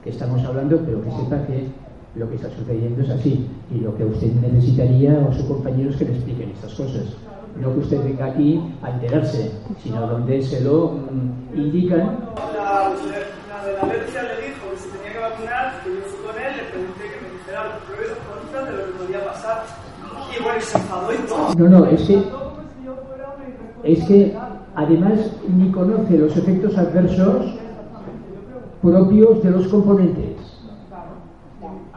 que 0.07 0.13
estamos 0.13 0.45
hablando, 0.45 0.79
pero 0.87 1.03
que 1.03 1.11
sepa 1.11 1.45
que 1.47 1.67
lo 2.15 2.31
que 2.31 2.37
está 2.37 2.49
sucediendo 2.51 3.03
es 3.03 3.11
así 3.11 3.45
y 3.75 3.81
lo 3.81 3.93
que 3.97 4.05
usted 4.05 4.33
necesitaría 4.35 5.19
o 5.19 5.33
sus 5.33 5.45
compañeros 5.47 5.97
que 5.97 6.05
le 6.05 6.13
expliquen 6.13 6.51
estas 6.51 6.75
cosas. 6.75 7.07
No 7.61 7.75
que 7.75 7.81
usted 7.81 8.05
venga 8.05 8.27
aquí 8.27 8.63
a 8.83 8.91
enterarse, 8.91 9.51
sino 9.83 10.07
donde 10.07 10.41
se 10.43 10.61
lo 10.61 10.93
mm, 10.93 11.59
indican. 11.59 12.21
La, 12.55 12.93
la 13.49 13.67
de 13.67 13.73
la 13.73 13.83
alergia 13.83 14.23
le 14.23 14.47
dijo 14.47 14.71
que 14.71 14.79
se 14.79 14.89
tenía 14.91 15.13
que 15.13 15.19
vacunar, 15.19 15.83
que 15.83 15.91
yo 15.91 16.01
fui 16.07 16.27
con 16.27 16.37
él, 16.41 16.53
le 16.57 16.63
pregunté 16.71 17.03
que 17.03 17.21
me 17.27 17.33
dijera 17.39 17.65
los 17.65 17.79
pros 17.83 18.07
y 18.07 18.31
contras 18.31 18.65
de 18.65 18.77
lo 18.77 18.87
que 18.87 19.05
podía 19.05 19.25
pasar. 19.25 19.65
Y 20.39 20.43
bueno, 20.43 20.59
y 20.59 20.63
se 20.63 20.79
enfadó 20.79 21.13
y 21.13 21.17
todo. 21.27 21.55
No, 21.59 21.81
no, 21.81 21.87
es 21.87 22.03
que, 22.03 22.23
es 23.83 24.05
que 24.05 24.39
además 24.77 25.19
ni 25.49 25.73
conoce 25.73 26.17
los 26.17 26.37
efectos 26.37 26.79
adversos 26.79 27.66
propios 28.87 29.43
de 29.43 29.51
los 29.51 29.67
componentes. 29.67 30.37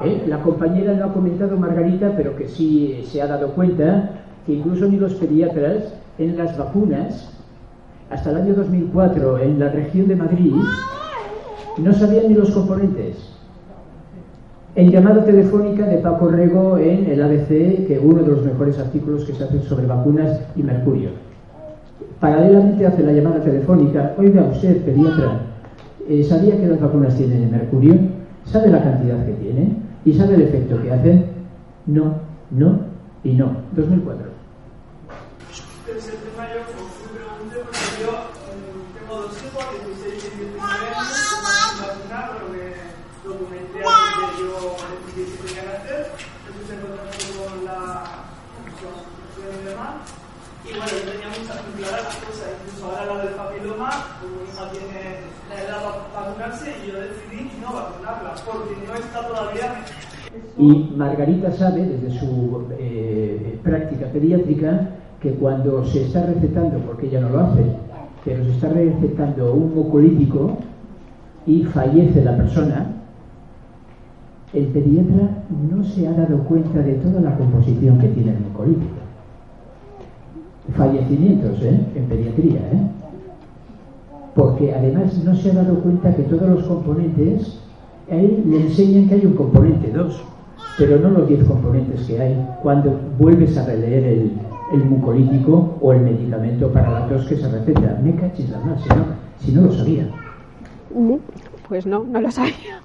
¿Eh? 0.04 0.24
La 0.28 0.42
compañera 0.42 0.94
no 0.94 1.06
ha 1.06 1.14
comentado 1.14 1.56
Margarita, 1.58 2.14
pero 2.18 2.36
que 2.36 2.48
sí 2.48 3.04
se 3.06 3.22
ha 3.22 3.28
dado 3.28 3.50
cuenta 3.50 4.12
que 4.46 4.54
incluso 4.54 4.88
ni 4.88 4.98
los 4.98 5.14
pediatras 5.16 5.94
en 6.18 6.36
las 6.36 6.58
vacunas, 6.58 7.30
hasta 8.10 8.32
el 8.32 8.38
año 8.38 8.54
2004 8.56 9.38
en 9.40 9.60
la 9.60 9.70
región 9.70 10.08
de 10.08 10.16
Madrid, 10.16 10.54
no 11.78 11.94
sabían 11.94 12.30
ni 12.30 12.34
los 12.34 12.50
componentes. 12.52 13.18
En 14.76 14.90
llamada 14.90 15.24
telefónica 15.24 15.86
de 15.86 15.98
Paco 15.98 16.30
Rego 16.30 16.78
en 16.78 17.06
el 17.06 17.22
ABC, 17.22 17.86
que 17.86 18.02
uno 18.02 18.24
de 18.24 18.30
los 18.30 18.46
mejores 18.46 18.80
artículos 18.80 19.26
que 19.26 19.34
se 19.34 19.44
hacen 19.44 19.62
sobre 19.64 19.86
vacunas 19.86 20.40
y 20.56 20.64
mercurio. 20.64 21.10
Paralelamente 22.20 22.88
hace 22.88 23.04
la 23.04 23.12
llamada 23.12 23.42
telefónica, 23.42 24.14
oiga 24.18 24.50
usted, 24.52 24.84
pediatra, 24.84 25.49
eh, 26.10 26.24
¿sabía 26.24 26.58
que 26.58 26.66
las 26.66 26.82
vacunas 26.82 27.16
tienen 27.16 27.52
mercurio? 27.52 27.94
¿Sabe 28.44 28.70
la 28.70 28.82
cantidad 28.82 29.24
que 29.28 29.34
tiene? 29.34 29.78
¿Y 30.04 30.14
sabe 30.14 30.36
el 30.36 30.42
efecto 30.42 30.82
que 30.82 30.92
hacen? 30.92 31.26
No, 31.86 32.16
no 32.50 32.80
y 33.24 33.34
no. 33.34 33.56
2004. 33.76 34.26
Entonces 35.86 36.14
el 36.14 36.20
tema 36.34 36.50
yo 36.50 36.66
pues, 36.66 36.82
me 37.06 37.20
pregunté 37.22 37.58
porque 37.62 38.02
yo 38.02 38.10
mm, 38.10 38.98
tengo 38.98 39.22
dos 39.22 39.38
hijos, 39.38 39.66
16 39.86 40.34
y 40.34 40.38
19 40.50 40.66
años, 40.66 41.14
que 41.30 41.86
vacunar, 41.86 42.26
pero 42.34 42.46
que 42.58 42.66
documenté 43.22 43.80
antes 43.86 44.34
de 44.34 44.42
yo 44.42 44.82
decidir 44.90 45.28
si 45.30 45.38
tenía 45.46 45.62
que 45.62 45.78
hacer. 45.78 46.02
Entonces 46.42 46.66
se 46.66 46.76
contactó 46.82 47.26
con 47.38 47.54
la 47.70 48.26
con 48.58 48.66
la 48.66 48.74
asociación 48.74 49.62
y 49.62 49.66
demás. 49.70 50.19
Y 50.66 50.70
bueno, 50.76 50.92
yo 50.92 51.12
tenía 51.12 51.30
muchas 51.30 51.58
muy 51.66 51.74
claras 51.82 52.04
las 52.04 52.16
cosas, 52.18 52.48
incluso 52.60 52.86
ahora 52.86 53.06
la 53.06 53.24
del 53.24 53.36
papiloma, 53.36 53.90
como 54.20 54.42
mi 54.42 54.50
hija 54.50 54.70
tiene 54.72 55.02
la 55.50 55.56
edad 55.64 55.80
para 56.14 56.28
vacunarse 56.28 56.76
y 56.84 56.92
yo 56.92 57.00
decidí 57.00 57.52
no 57.62 57.74
vacunarla, 57.74 58.36
porque 58.46 58.76
no 58.86 58.94
está 58.96 59.28
todavía 59.28 59.86
y 60.58 60.92
Margarita 60.96 61.52
sabe, 61.52 61.86
desde 61.86 62.20
su 62.20 62.66
eh, 62.78 63.60
práctica 63.64 64.08
pediátrica, 64.08 64.90
que 65.22 65.32
cuando 65.34 65.86
se 65.86 66.04
está 66.04 66.26
recetando, 66.26 66.80
porque 66.80 67.08
ella 67.08 67.22
no 67.22 67.30
lo 67.30 67.40
hace, 67.40 67.64
pero 68.24 68.44
se 68.46 68.52
está 68.52 68.70
recetando 68.70 69.54
un 69.54 69.76
mucolítico 69.76 70.58
y 71.46 71.64
fallece 71.64 72.24
la 72.24 72.38
persona, 72.38 72.88
el 74.54 74.66
pediatra 74.68 75.30
no 75.72 75.84
se 75.84 76.08
ha 76.08 76.12
dado 76.12 76.40
cuenta 76.44 76.80
de 76.80 76.94
toda 76.96 77.22
la 77.22 77.38
composición 77.38 78.00
que 78.00 78.08
tiene 78.10 78.32
el 78.32 78.40
mucolítico. 78.40 79.09
Fallecimientos 80.76 81.62
¿eh? 81.64 81.80
en 81.96 82.06
pediatría, 82.06 82.60
¿eh? 82.60 82.82
porque 84.36 84.74
además 84.74 85.18
no 85.24 85.36
se 85.36 85.52
ha 85.52 85.56
dado 85.56 85.76
cuenta 85.80 86.16
que 86.16 86.24
todos 86.24 86.48
los 86.50 86.64
componentes, 86.64 87.60
ahí 88.10 88.44
le 88.48 88.62
enseñan 88.62 89.08
que 89.08 89.16
hay 89.16 89.26
un 89.26 89.34
componente 89.34 89.92
2, 89.92 90.22
pero 90.78 91.00
no 91.00 91.10
los 91.10 91.28
10 91.28 91.44
componentes 91.46 92.02
que 92.08 92.22
hay 92.22 92.48
cuando 92.62 92.98
vuelves 93.18 93.58
a 93.58 93.66
releer 93.66 94.04
el, 94.06 94.32
el 94.72 94.86
mucolítico 94.86 95.76
o 95.82 95.94
el 95.94 96.02
medicamento 96.02 96.70
para 96.72 96.90
la 96.92 97.08
tos 97.08 97.26
que 97.26 97.36
se 97.36 97.50
receta. 97.50 98.00
Me 98.04 98.16
cachis 98.16 98.50
la 98.50 98.60
más, 98.60 98.82
si 98.82 98.90
no, 98.90 99.06
si 99.40 99.52
no 99.52 99.62
lo 99.64 99.72
sabía. 99.74 100.08
Pues 101.68 101.86
no, 101.86 102.04
no 102.04 102.22
lo 102.22 102.32
sabía. 102.32 102.82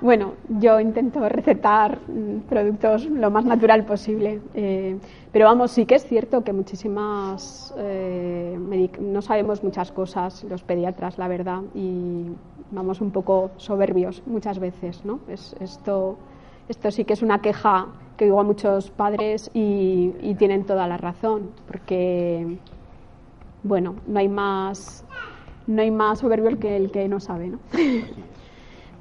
Bueno, 0.00 0.32
yo 0.48 0.80
intento 0.80 1.28
recetar 1.28 1.98
mm, 2.08 2.48
productos 2.48 3.04
lo 3.04 3.30
más 3.30 3.44
natural 3.44 3.84
posible, 3.84 4.40
eh, 4.54 4.96
pero 5.30 5.44
vamos, 5.44 5.72
sí 5.72 5.84
que 5.84 5.96
es 5.96 6.06
cierto 6.06 6.42
que 6.42 6.54
muchísimas, 6.54 7.74
eh, 7.76 8.58
no 8.98 9.20
sabemos 9.20 9.62
muchas 9.62 9.92
cosas 9.92 10.42
los 10.44 10.62
pediatras, 10.62 11.18
la 11.18 11.28
verdad, 11.28 11.60
y 11.74 12.28
vamos 12.70 13.02
un 13.02 13.10
poco 13.10 13.50
soberbios 13.58 14.22
muchas 14.24 14.58
veces, 14.58 15.04
¿no? 15.04 15.20
Es, 15.28 15.54
esto, 15.60 16.16
esto 16.70 16.90
sí 16.90 17.04
que 17.04 17.12
es 17.12 17.20
una 17.20 17.42
queja 17.42 17.88
que 18.16 18.24
digo 18.24 18.40
a 18.40 18.44
muchos 18.44 18.90
padres 18.90 19.50
y, 19.52 20.14
y 20.22 20.34
tienen 20.36 20.64
toda 20.64 20.88
la 20.88 20.96
razón, 20.96 21.50
porque, 21.66 22.56
bueno, 23.64 23.96
no 24.06 24.18
hay 24.18 24.30
más, 24.30 25.04
no 25.66 25.82
hay 25.82 25.90
más 25.90 26.20
soberbio 26.20 26.58
que 26.58 26.74
el 26.74 26.90
que 26.90 27.06
no 27.06 27.20
sabe, 27.20 27.48
¿no? 27.48 27.58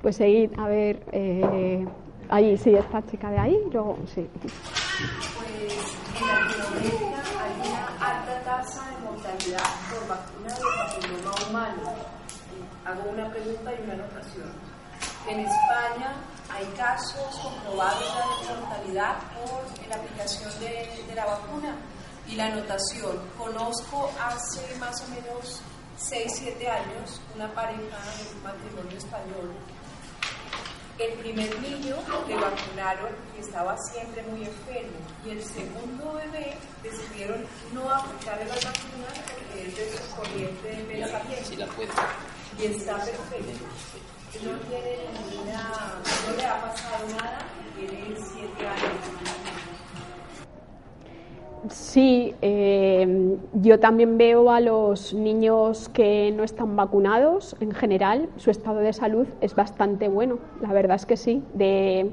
Pues 0.02 0.16
seguid, 0.16 0.58
a 0.58 0.68
ver, 0.68 1.04
eh, 1.12 1.86
ahí, 2.30 2.58
sí, 2.58 2.74
esta 2.74 3.06
chica 3.06 3.30
de 3.32 3.38
ahí, 3.38 3.60
luego, 3.72 3.98
sí. 4.14 4.26
Pues 4.34 6.00
en 6.16 6.26
hay 6.26 7.70
una 7.70 7.86
alta 8.00 8.42
tasa 8.46 8.86
de 8.92 8.98
mortalidad 9.04 9.60
por 9.90 10.08
vacuna 10.08 10.54
de 10.56 10.62
papiloma 10.78 11.32
humano. 11.50 11.96
Hago 12.86 13.10
una 13.10 13.30
pregunta 13.30 13.74
y 13.74 13.84
una 13.84 13.94
anotación. 13.94 14.52
En 15.28 15.40
España 15.42 16.16
hay 16.50 16.66
casos 16.78 17.40
comprobados 17.44 18.16
de 18.48 18.56
mortalidad 18.56 19.18
por 19.34 19.90
la 19.90 19.96
aplicación 19.98 20.60
de, 20.62 21.04
de 21.08 21.16
la 21.16 21.26
vacuna. 21.26 21.76
Y 22.26 22.36
la 22.36 22.46
anotación, 22.46 23.18
conozco 23.38 24.10
hace 24.24 24.76
más 24.80 25.02
o 25.02 25.08
menos 25.10 25.62
6-7 26.00 26.70
años 26.70 27.20
una 27.36 27.52
pareja 27.54 27.80
de 27.82 28.36
un 28.36 28.44
matrimonio 28.44 28.98
español 28.98 29.52
el 31.00 31.14
primer 31.14 31.60
niño 31.62 31.96
le 32.28 32.36
vacunaron 32.36 33.16
y 33.38 33.42
estaba 33.42 33.78
siempre 33.78 34.22
muy 34.24 34.44
enfermo. 34.44 35.00
Y 35.26 35.30
el 35.30 35.44
segundo 35.44 36.14
bebé 36.14 36.58
decidieron 36.84 37.46
no 37.74 37.90
aplicarle 37.90 38.46
las 38.46 38.66
vacunas 38.66 39.14
porque 39.32 39.68
es 39.68 39.78
de 39.78 39.98
su 39.98 40.16
corriente 40.16 40.68
de 40.68 40.84
pensamiento. 40.84 41.66
Y 42.60 42.66
está 42.66 42.98
perfecto. 42.98 43.66
No 44.44 44.60
tiene 44.60 45.10
ninguna, 45.32 46.02
no 46.28 46.36
le 46.36 46.46
ha 46.46 46.62
pasado 46.62 47.08
nada, 47.18 47.40
tiene 47.76 48.16
siete 48.16 48.68
años. 48.68 49.39
Sí, 51.68 52.34
eh, 52.42 53.38
yo 53.54 53.80
también 53.80 54.18
veo 54.18 54.50
a 54.50 54.62
los 54.62 55.14
niños 55.14 55.90
que 55.90 56.32
no 56.32 56.44
están 56.44 56.78
vacunados, 56.78 57.56
en 57.60 57.72
general, 57.72 58.30
su 58.38 58.50
estado 58.50 58.80
de 58.80 58.94
salud 58.94 59.28
es 59.42 59.56
bastante 59.56 60.08
bueno, 60.08 60.40
la 60.62 60.72
verdad 60.72 60.96
es 60.96 61.06
que 61.06 61.18
sí. 61.18 61.44
De, 61.54 62.12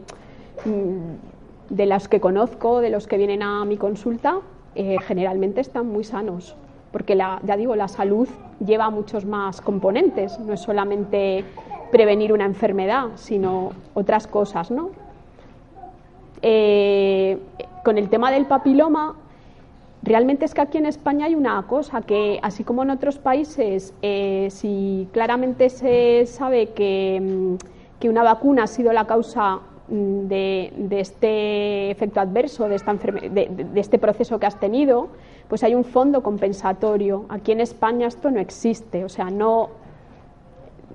mm, 0.65 1.75
de 1.75 1.87
los 1.87 2.09
que 2.09 2.21
conozco, 2.21 2.81
de 2.81 2.91
los 2.91 3.07
que 3.07 3.19
vienen 3.19 3.43
a 3.43 3.65
mi 3.65 3.77
consulta, 3.77 4.41
eh, 4.75 4.97
generalmente 5.07 5.61
están 5.61 5.87
muy 5.87 6.03
sanos, 6.03 6.57
porque 6.91 7.15
la, 7.15 7.41
ya 7.45 7.57
digo, 7.57 7.77
la 7.77 7.89
salud 7.89 8.29
lleva 8.65 8.91
muchos 8.91 9.25
más 9.25 9.61
componentes, 9.61 10.41
no 10.41 10.55
es 10.55 10.61
solamente 10.61 11.45
prevenir 11.93 12.33
una 12.33 12.47
enfermedad, 12.47 13.11
sino 13.15 13.71
otras 13.95 14.27
cosas, 14.27 14.73
¿no? 14.73 14.91
Eh, 16.43 17.39
con 17.85 17.97
el 17.97 18.09
tema 18.09 18.31
del 18.31 18.47
papiloma, 18.47 19.15
Realmente 20.07 20.45
es 20.45 20.55
que 20.55 20.61
aquí 20.61 20.79
en 20.79 20.87
España 20.87 21.27
hay 21.27 21.35
una 21.35 21.61
cosa 21.67 22.01
que, 22.01 22.39
así 22.41 22.63
como 22.63 22.85
en 22.85 22.91
otros 22.91 23.19
países, 23.19 23.93
eh, 24.03 24.47
si 24.53 25.09
claramente 25.13 25.69
se 25.69 26.27
sabe 26.27 26.69
que, 26.69 27.21
mm, 27.21 27.99
que, 27.99 28.09
una 28.09 28.23
vacuna 28.23 28.63
ha 28.63 28.67
sido 28.69 28.93
la 28.93 29.05
causa 29.07 29.59
mm, 29.89 30.29
de, 30.29 30.73
de 30.77 31.01
este 31.01 31.91
efecto 31.91 32.21
adverso, 32.21 32.69
de, 32.69 32.77
esta 32.77 32.95
de, 32.95 33.49
de, 33.51 33.81
este 33.81 33.99
proceso 33.99 34.39
que 34.39 34.47
has 34.47 34.61
tenido, 34.61 35.09
pues 35.49 35.65
hay 35.65 35.75
un 35.75 35.83
fondo 35.83 36.23
compensatorio. 36.23 37.25
Aquí 37.29 37.51
en 37.51 37.61
España 37.61 38.07
esto 38.07 38.31
no 38.31 38.39
existe, 38.39 39.05
o 39.05 39.09
sea, 39.09 39.29
no 39.31 39.71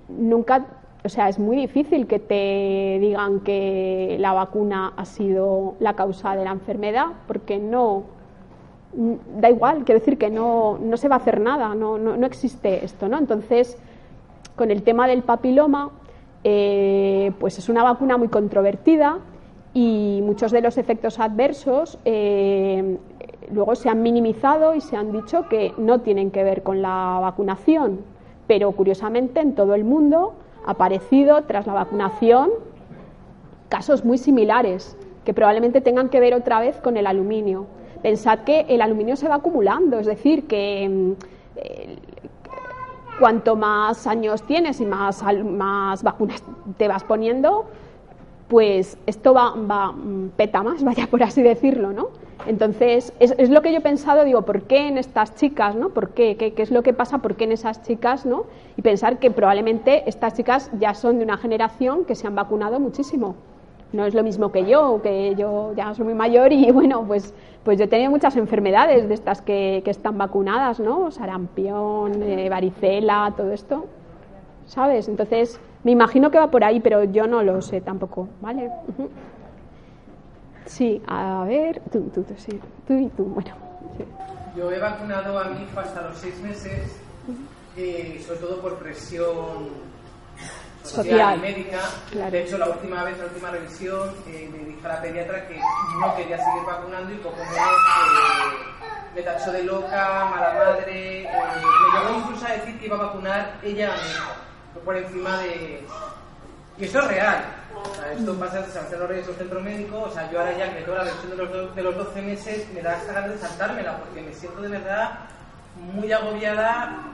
nunca, 0.07 0.67
o 1.03 1.09
sea, 1.09 1.27
es 1.27 1.37
muy 1.37 1.57
difícil 1.57 2.07
que 2.07 2.19
te 2.19 2.97
digan 3.01 3.41
que 3.41 4.15
la 4.21 4.31
vacuna 4.31 4.93
ha 4.95 5.03
sido 5.03 5.75
la 5.79 5.95
causa 5.97 6.33
de 6.37 6.45
la 6.45 6.51
enfermedad, 6.51 7.07
porque 7.27 7.59
no 7.59 8.20
da 8.93 9.49
igual, 9.49 9.83
quiero 9.85 9.99
decir 9.99 10.17
que 10.17 10.29
no, 10.29 10.77
no 10.77 10.97
se 10.97 11.07
va 11.07 11.15
a 11.15 11.19
hacer 11.19 11.39
nada, 11.39 11.73
no, 11.75 11.97
no, 11.97 12.17
no, 12.17 12.25
existe 12.27 12.83
esto, 12.83 13.07
¿no? 13.07 13.17
Entonces, 13.17 13.77
con 14.55 14.71
el 14.71 14.83
tema 14.83 15.07
del 15.07 15.23
papiloma, 15.23 15.91
eh, 16.43 17.31
pues 17.39 17.57
es 17.57 17.69
una 17.69 17.83
vacuna 17.83 18.17
muy 18.17 18.27
controvertida 18.27 19.19
y 19.73 20.19
muchos 20.23 20.51
de 20.51 20.61
los 20.61 20.77
efectos 20.77 21.19
adversos 21.19 21.97
eh, 22.03 22.97
luego 23.51 23.75
se 23.75 23.89
han 23.89 24.01
minimizado 24.01 24.75
y 24.75 24.81
se 24.81 24.97
han 24.97 25.11
dicho 25.11 25.47
que 25.47 25.73
no 25.77 26.01
tienen 26.01 26.31
que 26.31 26.43
ver 26.43 26.63
con 26.63 26.81
la 26.81 27.19
vacunación, 27.21 28.01
pero 28.47 28.71
curiosamente 28.73 29.39
en 29.39 29.55
todo 29.55 29.75
el 29.75 29.83
mundo 29.83 30.33
ha 30.65 30.71
aparecido 30.71 31.43
tras 31.43 31.67
la 31.67 31.73
vacunación 31.73 32.49
casos 33.69 34.03
muy 34.03 34.17
similares 34.17 34.97
que 35.23 35.33
probablemente 35.33 35.79
tengan 35.79 36.09
que 36.09 36.19
ver 36.19 36.33
otra 36.33 36.59
vez 36.59 36.75
con 36.77 36.97
el 36.97 37.07
aluminio. 37.07 37.67
Pensad 38.01 38.39
que 38.39 38.65
el 38.69 38.81
aluminio 38.81 39.15
se 39.15 39.27
va 39.27 39.35
acumulando, 39.35 39.99
es 39.99 40.07
decir, 40.07 40.47
que 40.47 40.89
mm, 40.89 41.13
cuanto 43.21 43.55
más 43.55 44.07
años 44.07 44.41
tienes 44.43 44.81
y 44.81 44.85
más, 44.85 45.23
más 45.45 46.01
vacunas 46.01 46.43
te 46.77 46.87
vas 46.87 47.03
poniendo, 47.03 47.65
pues 48.47 48.97
esto 49.05 49.33
va, 49.33 49.53
va, 49.55 49.91
mm, 49.91 50.31
peta 50.35 50.63
más, 50.63 50.83
vaya 50.89 51.07
por 51.07 51.21
así 51.21 51.43
decirlo, 51.43 51.93
¿no? 51.93 52.09
Entonces, 52.47 53.13
es, 53.19 53.35
es, 53.37 53.51
lo 53.51 53.61
que 53.61 53.71
yo 53.71 53.77
he 53.77 53.81
pensado, 53.81 54.25
digo, 54.25 54.41
¿por 54.41 54.63
qué 54.63 54.87
en 54.87 54.97
estas 54.97 55.35
chicas, 55.35 55.75
¿no? 55.75 55.89
¿Por 55.89 56.09
qué? 56.09 56.35
qué? 56.35 56.53
¿Qué 56.53 56.63
es 56.63 56.71
lo 56.71 56.81
que 56.81 56.93
pasa? 56.93 57.19
¿Por 57.19 57.35
qué 57.35 57.43
en 57.43 57.51
esas 57.51 57.83
chicas, 57.83 58.25
¿no? 58.25 58.45
Y 58.75 58.81
pensar 58.81 59.19
que 59.19 59.29
probablemente 59.29 60.09
estas 60.09 60.33
chicas 60.33 60.71
ya 60.79 60.95
son 60.95 61.19
de 61.19 61.23
una 61.23 61.37
generación 61.37 62.05
que 62.05 62.15
se 62.15 62.25
han 62.25 62.33
vacunado 62.33 62.79
muchísimo 62.79 63.35
no 63.93 64.05
es 64.05 64.13
lo 64.13 64.23
mismo 64.23 64.51
que 64.51 64.65
yo, 64.65 65.01
que 65.01 65.35
yo 65.35 65.73
ya 65.75 65.93
soy 65.93 66.05
muy 66.05 66.13
mayor 66.13 66.53
y 66.53 66.71
bueno, 66.79 67.03
pues, 67.05 67.33
pues 67.63 67.77
yo 67.77 67.85
he 67.85 67.87
tenido 67.87 68.11
muchas 68.11 68.35
enfermedades 68.37 69.07
de 69.07 69.13
estas 69.13 69.41
que, 69.41 69.81
que 69.83 69.91
están 69.91 70.17
vacunadas, 70.17 70.79
¿no? 70.79 71.11
Sarampión, 71.11 72.23
eh, 72.23 72.49
varicela, 72.49 73.33
todo 73.35 73.51
esto, 73.51 73.85
¿sabes? 74.65 75.07
Entonces, 75.07 75.59
me 75.83 75.91
imagino 75.91 76.31
que 76.31 76.37
va 76.37 76.49
por 76.49 76.63
ahí, 76.63 76.79
pero 76.79 77.03
yo 77.03 77.27
no 77.27 77.43
lo 77.43 77.61
sé 77.61 77.81
tampoco, 77.81 78.27
¿vale? 78.41 78.67
Uh 78.67 79.03
-huh. 79.03 79.09
Sí, 80.65 81.01
a 81.07 81.43
ver, 81.45 81.81
tú, 81.91 82.09
tú, 82.13 82.23
tú, 82.23 82.33
sí, 82.37 82.59
tú 82.87 82.93
y 82.93 83.07
tú, 83.09 83.25
bueno. 83.25 83.51
Sí. 83.97 84.05
Yo 84.55 84.71
he 84.71 84.79
vacunado 84.79 85.37
a 85.39 85.45
mi 85.45 85.63
hijo 85.63 85.79
hasta 85.79 86.01
los 86.07 86.17
seis 86.17 86.39
meses, 86.41 87.01
eh, 87.75 88.21
sobre 88.25 88.39
todo 88.39 88.61
por 88.61 88.77
presión 88.77 89.90
social, 90.83 91.37
y 91.37 91.41
médica. 91.41 91.79
Claro. 92.11 92.31
De 92.31 92.43
hecho, 92.43 92.57
la 92.57 92.69
última 92.69 93.03
vez, 93.03 93.17
la 93.17 93.25
última 93.25 93.51
revisión, 93.51 94.15
eh, 94.27 94.49
me 94.51 94.65
dijo 94.65 94.87
la 94.87 95.01
pediatra 95.01 95.47
que 95.47 95.59
no 95.99 96.15
quería 96.15 96.37
seguir 96.37 96.63
vacunando 96.65 97.13
y 97.13 97.17
poco 97.17 97.37
menos 97.37 97.55
eh, 97.55 98.71
me 99.15 99.21
tachó 99.21 99.51
de 99.51 99.63
loca, 99.63 100.25
mala 100.25 100.53
madre. 100.53 101.23
Eh, 101.23 101.29
me 101.29 101.99
llegó 101.99 102.19
incluso 102.19 102.45
a 102.45 102.51
decir 102.51 102.79
que 102.79 102.85
iba 102.85 102.97
a 102.97 103.03
vacunar 103.03 103.59
ella 103.63 103.91
por 104.83 104.97
encima 104.97 105.37
de. 105.39 105.85
Y 106.77 106.85
esto 106.85 106.99
es 106.99 107.07
real. 107.07 107.45
sea, 107.95 108.13
esto 108.13 108.39
pasa 108.39 108.61
de 108.61 108.71
San 108.71 109.07
Reyes 109.07 109.27
del 109.27 109.35
centro 109.35 109.59
médico, 109.59 110.01
o 110.01 110.11
sea, 110.11 110.31
yo 110.31 110.39
ahora 110.39 110.57
ya 110.57 110.69
que 110.69 110.75
me 110.75 110.81
tengo 110.81 110.97
la 110.97 111.03
versión 111.03 111.29
de 111.31 111.37
los, 111.37 111.75
de 111.75 111.83
los 111.83 111.97
12 111.97 112.21
meses, 112.21 112.67
me 112.73 112.81
da 112.81 112.93
hasta 112.93 113.13
ganas 113.13 113.31
de 113.31 113.37
saltármela, 113.37 113.97
porque 113.97 114.21
me 114.21 114.33
siento 114.33 114.61
de 114.61 114.69
verdad 114.69 115.19
muy 115.75 116.11
agobiada 116.11 117.11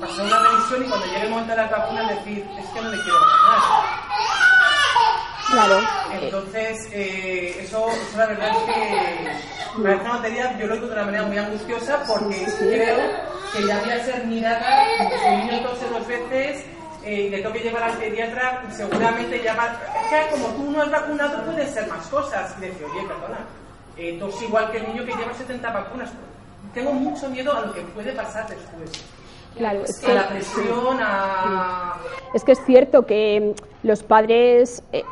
pasar 0.00 0.26
una 0.26 0.38
revisión 0.38 0.84
y 0.84 0.88
cuando 0.88 1.06
llegue 1.06 1.22
el 1.22 1.30
momento 1.30 1.50
de 1.50 1.56
la 1.56 1.68
vacuna 1.68 2.12
decir, 2.12 2.46
es 2.58 2.66
que 2.66 2.80
no 2.80 2.90
le 2.90 3.02
quiero 3.02 3.18
vacunar. 3.20 3.98
Claro. 5.50 5.80
Entonces, 6.12 6.88
eh, 6.92 7.56
eso, 7.60 7.88
eso 7.90 8.18
la 8.18 8.26
verdad 8.26 8.50
es 8.50 8.74
que 8.74 9.82
parece 9.82 10.02
una 10.02 10.12
materia, 10.14 10.58
yo 10.58 10.66
lo 10.66 10.74
digo 10.74 10.86
de 10.86 10.92
una 10.92 11.04
manera 11.04 11.22
muy 11.24 11.38
angustiosa 11.38 12.04
porque 12.06 12.46
creo 12.58 12.96
que 13.52 13.66
ya 13.66 13.80
voy 13.80 13.90
a 13.90 14.04
ser 14.04 14.26
mirada, 14.26 14.84
el 15.26 15.46
niño 15.46 15.62
tose 15.62 15.88
dos 15.88 16.06
veces, 16.06 16.64
eh, 17.04 17.28
le 17.30 17.42
toque 17.42 17.60
llevar 17.60 17.84
al 17.84 17.96
pediatra, 17.96 18.62
seguramente 18.70 19.42
ya 19.42 19.54
va. 19.54 19.80
Es 20.12 20.26
que 20.26 20.30
como 20.32 20.48
tú 20.48 20.70
no 20.70 20.82
has 20.82 20.90
vacunado, 20.90 21.44
pueden 21.44 21.72
ser 21.72 21.86
más 21.88 22.06
cosas. 22.08 22.54
Y 22.58 22.62
decir, 22.62 22.84
oye, 22.84 23.06
perdona, 23.06 23.38
eh, 23.96 24.16
tos 24.18 24.42
igual 24.42 24.70
que 24.70 24.78
el 24.78 24.88
niño 24.88 25.04
que 25.06 25.14
lleva 25.16 25.32
70 25.32 25.70
vacunas. 25.70 26.10
Tengo 26.74 26.92
mucho 26.92 27.30
miedo 27.30 27.56
a 27.56 27.62
lo 27.62 27.72
que 27.72 27.80
puede 27.80 28.12
pasar 28.12 28.46
después. 28.48 28.90
Claro, 29.58 29.80
es 29.84 29.98
que, 29.98 30.12
a 30.12 30.14
la 30.14 30.28
presión, 30.28 30.98
a... 31.00 31.94
Es 32.32 32.44
que 32.44 32.52
es 32.52 32.64
cierto 32.64 33.06
que 33.06 33.54
los 33.82 34.02
padres... 34.02 34.82
Eh, 34.92 35.04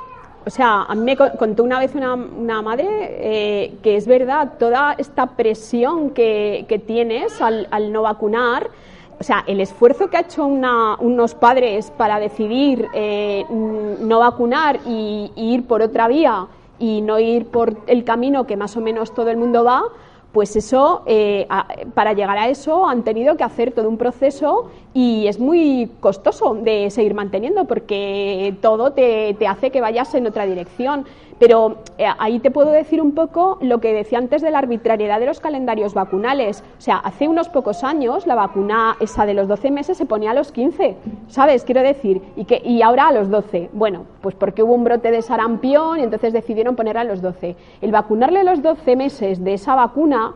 o 0.47 0.51
sea, 0.51 0.83
a 0.85 0.95
mí 0.95 1.03
me 1.03 1.17
contó 1.17 1.65
una 1.65 1.81
vez 1.81 1.97
una, 1.97 2.15
una 2.15 2.63
madre 2.63 2.87
eh, 2.89 3.75
que 3.83 3.97
es 3.97 4.07
verdad, 4.07 4.53
toda 4.61 4.95
esta 4.97 5.27
presión 5.27 6.11
que, 6.11 6.67
que 6.69 6.79
tienes 6.79 7.43
al, 7.43 7.67
al, 7.73 7.93
no 7.93 8.03
vacunar, 8.03 8.71
o 9.19 9.25
sea, 9.25 9.43
el 9.49 9.61
esfuerzo 9.61 10.09
que 10.09 10.19
ha 10.19 10.21
hecho 10.21 10.47
una, 10.47 10.95
unos 11.01 11.35
padres 11.35 11.91
para 11.91 12.21
decidir 12.21 12.87
eh, 12.95 13.45
no 13.51 14.21
vacunar 14.21 14.79
y, 14.87 15.33
y 15.35 15.55
ir 15.55 15.67
por 15.67 15.83
otra 15.83 16.07
vía 16.07 16.47
y 16.79 17.01
no 17.01 17.19
ir 17.19 17.47
por 17.47 17.77
el 17.89 18.05
camino 18.05 18.47
que 18.47 18.57
más 18.57 18.77
o 18.77 18.81
menos 18.81 19.13
todo 19.15 19.31
el 19.31 19.39
mundo 19.39 19.65
va, 19.65 19.83
pues 20.37 20.55
eso, 20.55 21.03
eh, 21.07 21.49
para 21.95 22.13
llegar 22.13 22.37
a 22.37 22.51
eso 22.51 22.87
han 22.87 23.05
tenido 23.05 23.39
que 23.39 23.43
hacer 23.43 23.73
todo 23.73 23.89
un 23.89 23.97
proceso 23.97 24.71
y 24.93 25.29
es 25.29 25.41
muy 25.41 25.91
costoso 26.01 26.53
de 26.53 26.91
seguir 26.91 27.15
manteniendo 27.15 27.65
porque 27.65 28.55
todo 28.61 28.93
te, 28.93 29.35
te 29.39 29.47
hace 29.47 29.71
que 29.71 29.81
vayas 29.81 30.15
en 30.15 30.27
otra 30.27 30.45
dirección. 30.45 31.07
Pero 31.39 31.77
eh, 31.99 32.07
ahí 32.19 32.39
te 32.39 32.51
puedo 32.51 32.71
decir 32.71 33.03
un 33.03 33.13
poco 33.13 33.59
lo 33.61 33.79
que 33.79 33.93
decía 33.93 34.19
antes 34.19 34.41
de 34.41 34.51
la 34.51 34.59
arbitrariedad 34.59 35.21
de 35.21 35.27
los 35.27 35.41
calendarios 35.41 35.93
vacunales. 35.93 36.65
O 36.79 36.81
sea, 36.81 36.97
hace 36.97 37.29
unos 37.29 37.49
pocos 37.49 37.85
años 37.85 38.27
la 38.27 38.35
vacuna 38.35 38.97
esa 39.01 39.27
de 39.27 39.35
los 39.35 39.47
12 39.47 39.71
meses 39.71 39.99
se 39.99 40.07
ponía 40.07 40.31
a 40.31 40.35
los 40.35 40.51
15, 40.51 40.97
¿sabes? 41.29 41.65
Quiero 41.65 41.83
decir, 41.83 42.23
y, 42.37 42.45
que, 42.47 42.63
y 42.65 42.81
ahora 42.81 43.09
a 43.09 43.13
los 43.13 43.29
12. 43.29 43.71
Bueno, 43.75 44.07
pues 44.23 44.35
porque 44.35 44.63
hubo 44.63 44.75
un 44.75 44.85
brote 44.85 45.11
de 45.11 45.21
sarampión 45.21 46.01
y 46.01 46.05
entonces 46.05 46.33
decidieron 46.33 46.75
ponerla 46.75 47.03
a 47.03 47.05
los 47.05 47.21
12. 47.21 47.55
El 47.83 47.93
vacunarle 47.93 48.43
los 48.43 48.63
12 48.63 48.97
meses 48.97 49.45
de 49.45 49.55
esa 49.55 49.75
vacuna, 49.75 50.35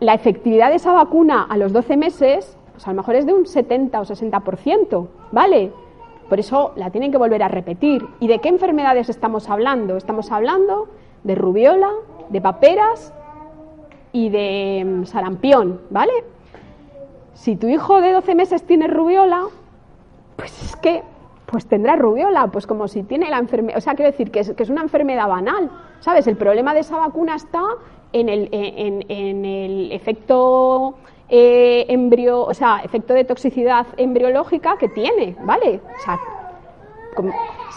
la 0.00 0.14
efectividad 0.14 0.70
de 0.70 0.76
esa 0.76 0.92
vacuna 0.92 1.46
a 1.48 1.56
los 1.58 1.72
12 1.72 1.96
meses, 1.98 2.56
pues 2.72 2.86
a 2.86 2.90
lo 2.90 2.96
mejor 2.96 3.16
es 3.16 3.26
de 3.26 3.34
un 3.34 3.46
70 3.46 4.00
o 4.00 4.04
60%, 4.04 5.06
¿vale? 5.30 5.72
Por 6.28 6.40
eso 6.40 6.72
la 6.76 6.90
tienen 6.90 7.10
que 7.10 7.18
volver 7.18 7.42
a 7.42 7.48
repetir. 7.48 8.06
¿Y 8.20 8.28
de 8.28 8.38
qué 8.38 8.48
enfermedades 8.48 9.08
estamos 9.08 9.48
hablando? 9.48 9.96
Estamos 9.96 10.30
hablando 10.32 10.88
de 11.24 11.34
rubiola, 11.34 11.90
de 12.30 12.40
paperas 12.40 13.12
y 14.12 14.28
de 14.28 14.84
mm, 14.84 15.04
sarampión, 15.04 15.80
¿vale? 15.90 16.12
Si 17.34 17.56
tu 17.56 17.68
hijo 17.68 18.00
de 18.00 18.12
12 18.12 18.34
meses 18.34 18.62
tiene 18.64 18.86
rubiola, 18.86 19.44
pues 20.36 20.62
es 20.62 20.76
que 20.76 21.02
pues 21.46 21.66
tendrá 21.66 21.96
rubiola, 21.96 22.46
pues 22.46 22.66
como 22.66 22.88
si 22.88 23.02
tiene 23.02 23.28
la 23.28 23.38
enfermedad, 23.38 23.76
o 23.76 23.80
sea, 23.82 23.94
quiero 23.94 24.10
decir 24.10 24.30
que 24.30 24.40
es, 24.40 24.52
que 24.52 24.62
es, 24.62 24.70
una 24.70 24.80
enfermedad 24.80 25.28
banal, 25.28 25.70
¿sabes? 26.00 26.26
El 26.26 26.36
problema 26.36 26.72
de 26.72 26.80
esa 26.80 26.96
vacuna 26.96 27.34
está 27.34 27.62
en 28.14 28.30
el, 28.30 28.48
en, 28.52 29.04
en 29.08 29.44
el 29.44 29.92
efecto 29.92 30.94
eh, 31.34 31.86
embrio, 31.88 32.42
o 32.42 32.52
sea, 32.52 32.82
efecto 32.84 33.14
de 33.14 33.24
toxicidad 33.24 33.86
embriológica 33.96 34.76
que 34.76 34.90
tiene, 34.90 35.34
¿vale? 35.46 35.80
O 35.82 36.04
sea, 36.04 36.20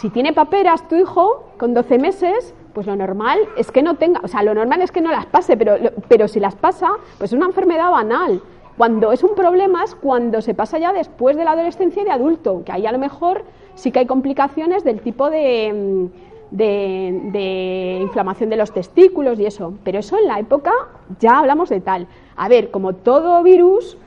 si 0.02 0.10
tiene 0.10 0.34
paperas 0.34 0.86
tu 0.90 0.96
hijo 0.98 1.46
con 1.58 1.74
12 1.74 1.98
meses, 1.98 2.54
pues 2.74 2.86
lo 2.86 2.98
normal 2.98 3.40
es 3.56 3.72
que 3.72 3.82
no 3.82 3.96
tenga, 3.96 4.20
o 4.22 4.28
sea, 4.28 4.44
lo 4.44 4.54
normal 4.54 4.82
es 4.82 4.92
que 4.92 5.00
no 5.00 5.10
las 5.10 5.26
pase, 5.28 5.56
pero, 5.56 5.78
pero 6.10 6.28
si 6.28 6.42
las 6.42 6.56
pasa, 6.56 6.90
pues 7.18 7.32
es 7.32 7.38
una 7.38 7.46
enfermedad 7.46 7.92
banal. 7.92 8.42
Cuando 8.76 9.14
es 9.14 9.24
un 9.24 9.36
problema 9.36 9.86
es 9.86 9.96
cuando 9.96 10.42
se 10.42 10.54
pasa 10.54 10.78
ya 10.78 10.92
después 10.92 11.38
de 11.38 11.46
la 11.46 11.52
adolescencia 11.52 12.02
y 12.02 12.06
de 12.06 12.12
adulto, 12.12 12.62
que 12.66 12.74
ahí 12.74 12.86
a 12.86 12.92
lo 12.92 13.00
mejor 13.00 13.46
sí 13.76 13.94
que 13.94 14.00
hay 14.00 14.06
complicaciones 14.06 14.84
del 14.84 15.00
tipo 15.00 15.30
de, 15.30 16.10
de, 16.52 17.22
de, 17.32 18.00
inflamación 18.02 18.50
de 18.50 18.58
los 18.58 18.74
testículos 18.74 19.40
y 19.40 19.46
eso. 19.46 19.76
Pero 19.86 20.00
eso 20.00 20.18
en 20.18 20.28
la 20.28 20.40
época 20.40 20.74
ya 21.22 21.40
hablamos 21.40 21.70
de 21.70 21.80
tal. 21.80 22.08
A 22.36 22.48
ver, 22.50 22.72
como 22.72 22.94
todo 22.94 23.42
virus, 23.44 23.98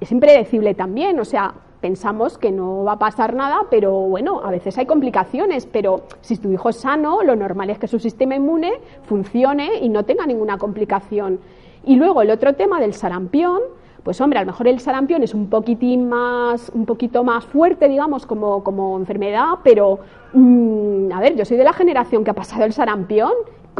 es 0.00 0.10
impredecible 0.10 0.74
también, 0.74 1.20
o 1.20 1.24
sea, 1.24 1.54
pensamos 1.80 2.38
que 2.38 2.50
no 2.50 2.84
va 2.84 2.92
a 2.92 2.98
pasar 2.98 3.34
nada, 3.34 3.66
pero 3.70 3.92
bueno, 3.92 4.40
a 4.42 4.50
veces 4.50 4.78
hay 4.78 4.86
complicaciones, 4.86 5.66
pero 5.66 6.02
si 6.20 6.36
tu 6.38 6.50
hijo 6.50 6.70
es 6.70 6.76
sano, 6.76 7.22
lo 7.22 7.36
normal 7.36 7.70
es 7.70 7.78
que 7.78 7.88
su 7.88 7.98
sistema 7.98 8.36
inmune 8.36 8.72
funcione 9.02 9.78
y 9.80 9.88
no 9.88 10.04
tenga 10.04 10.24
ninguna 10.24 10.58
complicación. 10.58 11.40
Y 11.84 11.96
luego 11.96 12.22
el 12.22 12.30
otro 12.30 12.54
tema 12.54 12.80
del 12.80 12.94
sarampión, 12.94 13.60
pues 14.04 14.20
hombre, 14.20 14.38
a 14.38 14.42
lo 14.42 14.46
mejor 14.46 14.68
el 14.68 14.80
sarampión 14.80 15.22
es 15.22 15.34
un 15.34 15.48
poquitín 15.48 16.08
más, 16.08 16.70
un 16.74 16.86
poquito 16.86 17.24
más 17.24 17.44
fuerte, 17.44 17.88
digamos, 17.88 18.26
como, 18.26 18.62
como 18.64 18.96
enfermedad, 18.96 19.58
pero 19.62 19.98
mmm, 20.32 21.12
a 21.12 21.20
ver, 21.20 21.36
yo 21.36 21.44
soy 21.44 21.56
de 21.56 21.64
la 21.64 21.72
generación 21.72 22.24
que 22.24 22.30
ha 22.30 22.34
pasado 22.34 22.64
el 22.64 22.72
sarampión 22.72 23.32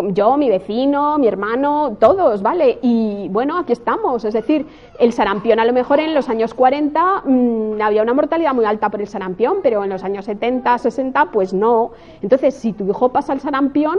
yo, 0.09 0.37
mi 0.37 0.49
vecino, 0.49 1.19
mi 1.19 1.29
hermano, 1.29 1.97
todos, 2.01 2.43
¿vale? 2.43 2.79
Y 2.83 3.29
bueno, 3.31 3.59
aquí 3.59 3.73
estamos. 3.73 4.25
Es 4.25 4.35
decir, 4.35 4.67
el 4.99 5.13
sarampión 5.13 5.61
a 5.61 5.65
lo 5.65 5.73
mejor 5.73 6.01
en 6.01 6.15
los 6.15 6.29
años 6.29 6.55
40 6.55 7.23
mmm, 7.25 7.81
había 7.81 8.03
una 8.03 8.15
mortalidad 8.15 8.55
muy 8.55 8.65
alta 8.65 8.91
por 8.91 9.01
el 9.01 9.09
sarampión, 9.09 9.59
pero 9.63 9.85
en 9.85 9.91
los 9.91 10.03
años 10.05 10.25
70, 10.25 10.79
60, 10.79 11.31
pues 11.31 11.53
no. 11.53 11.91
Entonces, 12.23 12.55
si 12.55 12.73
tu 12.73 12.89
hijo 12.89 13.11
pasa 13.11 13.33
el 13.33 13.41
sarampión, 13.41 13.99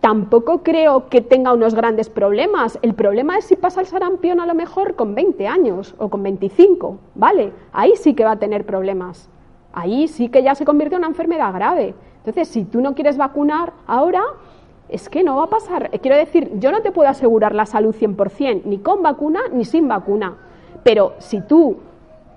tampoco 0.00 0.62
creo 0.62 1.08
que 1.08 1.20
tenga 1.20 1.52
unos 1.52 1.74
grandes 1.74 2.08
problemas. 2.08 2.78
El 2.82 2.94
problema 2.94 3.38
es 3.38 3.46
si 3.46 3.56
pasa 3.56 3.80
el 3.80 3.86
sarampión 3.86 4.40
a 4.40 4.46
lo 4.46 4.54
mejor 4.54 4.94
con 4.94 5.14
20 5.14 5.48
años 5.48 5.94
o 5.98 6.08
con 6.08 6.22
25, 6.22 6.98
¿vale? 7.14 7.52
Ahí 7.72 7.94
sí 7.96 8.14
que 8.14 8.24
va 8.24 8.32
a 8.32 8.38
tener 8.38 8.64
problemas. 8.64 9.28
Ahí 9.72 10.08
sí 10.08 10.28
que 10.28 10.42
ya 10.42 10.54
se 10.54 10.64
convierte 10.64 10.94
en 10.94 11.00
una 11.00 11.08
enfermedad 11.08 11.52
grave. 11.52 11.94
Entonces, 12.18 12.48
si 12.48 12.64
tú 12.64 12.80
no 12.80 12.94
quieres 12.94 13.16
vacunar 13.16 13.72
ahora, 13.86 14.22
es 14.88 15.08
que 15.08 15.22
no 15.22 15.36
va 15.36 15.44
a 15.44 15.50
pasar. 15.50 15.90
Quiero 16.00 16.16
decir, 16.16 16.50
yo 16.58 16.70
no 16.70 16.82
te 16.82 16.92
puedo 16.92 17.08
asegurar 17.08 17.54
la 17.54 17.66
salud 17.66 17.94
100%, 17.94 18.62
ni 18.64 18.78
con 18.78 19.02
vacuna 19.02 19.40
ni 19.52 19.64
sin 19.64 19.88
vacuna. 19.88 20.36
Pero 20.82 21.14
si 21.18 21.40
tú, 21.40 21.78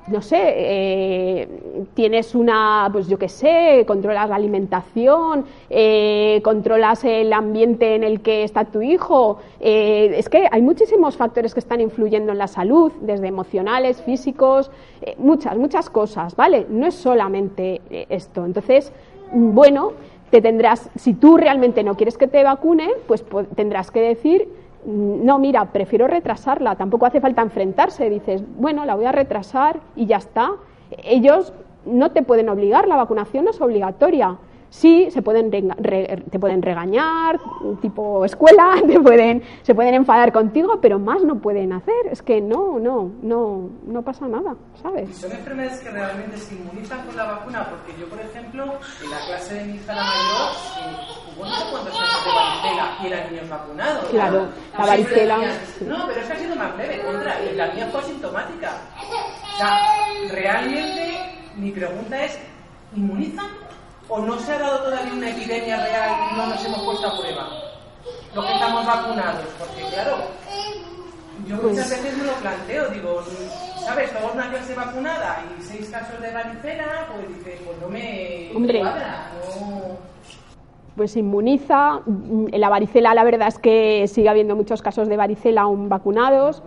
no 0.08 0.22
sé, 0.24 0.40
eh, 0.42 1.84
tienes 1.94 2.34
una, 2.34 2.90
pues 2.92 3.08
yo 3.08 3.20
qué 3.20 3.30
sé, 3.30 3.84
controlas 3.86 4.28
la 4.28 4.36
alimentación, 4.36 5.46
eh, 5.70 6.42
controlas 6.44 7.04
el 7.04 7.32
ambiente 7.32 7.94
en 7.94 8.04
el 8.04 8.22
que 8.22 8.44
está 8.44 8.66
tu 8.66 8.82
hijo, 8.82 9.38
eh, 9.60 10.14
es 10.16 10.30
que 10.30 10.48
hay 10.52 10.64
muchísimos 10.64 11.16
factores 11.16 11.54
que 11.54 11.60
están 11.60 11.80
influyendo 11.82 12.32
en 12.32 12.40
la 12.40 12.48
salud, 12.48 12.92
desde 13.02 13.28
emocionales, 13.28 14.02
físicos, 14.02 14.72
eh, 15.04 15.16
muchas, 15.20 15.56
muchas 15.58 15.92
cosas, 15.92 16.36
¿vale? 16.36 16.66
No 16.70 16.88
es 16.88 16.96
solamente 16.96 17.82
esto. 18.10 18.46
Entonces, 18.46 18.92
bueno, 19.32 19.94
te 20.30 20.42
tendrás, 20.42 20.90
si 20.96 21.14
tú 21.14 21.38
realmente 21.38 21.84
no 21.84 21.96
quieres 21.96 22.18
que 22.18 22.28
te 22.28 22.44
vacune, 22.44 22.90
pues 23.08 23.26
tendrás 23.56 23.92
que 23.92 24.02
decir, 24.02 24.48
mm, 24.86 25.26
no, 25.26 25.40
mira, 25.40 25.66
prefiero 25.66 26.08
retrasarla, 26.08 26.76
tampoco 26.76 27.06
hace 27.06 27.22
falta 27.22 27.42
enfrentarse, 27.42 28.10
dices, 28.10 28.44
bueno, 28.58 28.86
la 28.86 28.96
voy 28.96 29.06
a 29.06 29.12
retrasar 29.12 29.80
y 29.96 30.06
ya 30.06 30.18
está. 30.18 30.52
Ellos 31.04 31.54
no 31.86 32.12
te 32.12 32.24
pueden 32.24 32.50
obligar, 32.50 32.88
la 32.88 32.96
vacunación 32.96 33.46
no 33.46 33.52
es 33.52 33.62
obligatoria. 33.62 34.38
Sí, 34.70 35.10
se 35.10 35.22
pueden 35.24 35.52
re, 35.52 36.24
te 36.30 36.40
pueden 36.40 36.62
regañar, 36.62 37.40
tipo 37.82 38.24
escuela, 38.24 38.76
te 38.88 39.00
pueden, 39.00 39.42
se 39.64 39.74
pueden 39.74 39.96
enfadar 39.96 40.32
contigo, 40.32 40.80
pero 40.80 41.00
más 41.00 41.24
no 41.24 41.40
pueden 41.40 41.74
hacer. 41.74 42.08
Es 42.12 42.22
que 42.22 42.40
no, 42.40 42.80
no, 42.80 43.12
no, 43.22 43.70
no 43.88 44.02
pasa 44.04 44.28
nada, 44.28 44.56
¿sabes? 44.82 45.10
¿Y 45.10 45.14
son 45.14 45.32
enfermedades 45.32 45.80
que 45.80 45.90
realmente 45.90 46.38
se 46.38 46.56
inmunizan 46.56 47.04
con 47.06 47.18
la 47.18 47.24
vacuna? 47.26 47.68
Porque 47.70 48.00
yo, 48.00 48.08
por 48.08 48.20
ejemplo, 48.20 48.64
en 49.04 49.10
la 49.10 49.18
clase 49.26 49.56
de 49.56 49.66
mi 49.66 49.74
hija 49.76 49.96
la 49.96 50.04
mayor, 50.04 50.52
eh, 50.78 51.36
hubo 51.36 51.46
no 51.46 51.52
sé 51.52 51.64
cuántos 51.72 52.00
casos 52.00 52.26
de 52.26 52.32
varicela 52.32 52.98
y 53.02 53.08
eran 53.08 53.32
niños 53.32 53.50
vacunados. 53.50 54.06
Claro, 54.10 54.48
la 54.78 54.86
varicela. 54.86 55.38
No, 55.88 56.08
pero 56.08 56.22
es 56.22 56.28
que 56.28 56.34
ha 56.34 56.38
sido 56.38 56.56
más 56.56 56.78
leve, 56.78 57.02
contra, 57.04 57.44
y 57.44 57.56
la 57.56 57.74
mía 57.74 57.88
fue 57.92 58.02
asintomática. 58.02 58.72
O 59.54 59.58
sea, 59.58 59.80
realmente 60.32 61.40
mi 61.58 61.72
pregunta 61.72 62.24
es, 62.24 62.40
¿inmunizan 62.96 63.48
o 64.10 64.20
no 64.20 64.40
se 64.40 64.54
ha 64.54 64.60
dado 64.60 64.80
todavía 64.80 65.14
una 65.14 65.30
epidemia 65.30 65.84
real 65.86 66.12
y 66.32 66.36
no 66.36 66.48
nos 66.48 66.66
hemos 66.66 66.82
puesto 66.82 67.08
a 67.08 67.20
prueba? 67.20 67.48
Los 68.34 68.46
que 68.46 68.54
estamos 68.54 68.86
vacunados, 68.86 69.46
porque 69.58 69.82
claro, 69.94 70.18
yo 71.48 71.56
muchas 71.58 71.90
veces 71.90 72.18
me 72.18 72.26
lo 72.26 72.34
planteo, 72.34 72.90
digo, 72.90 73.24
¿sabes? 73.84 74.12
Toda 74.12 74.34
una 74.34 74.50
clase 74.50 74.76
vacunada 74.76 75.44
y 75.58 75.64
seis 75.64 75.90
casos 75.90 76.22
de 76.22 76.32
varicela, 76.32 77.08
pues 77.14 77.28
dice, 77.38 77.62
pues 77.66 77.78
no 77.82 77.88
me 77.88 78.80
cuadra, 78.80 79.32
pues 80.96 81.16
inmuniza. 81.16 82.02
La 82.52 82.70
varicela, 82.70 83.14
la 83.14 83.24
verdad 83.24 83.48
es 83.48 83.58
que 83.58 84.08
sigue 84.08 84.30
habiendo 84.30 84.56
muchos 84.56 84.82
casos 84.82 85.08
de 85.08 85.18
varicela 85.18 85.62
aún 85.62 85.88
vacunados. 85.88 86.62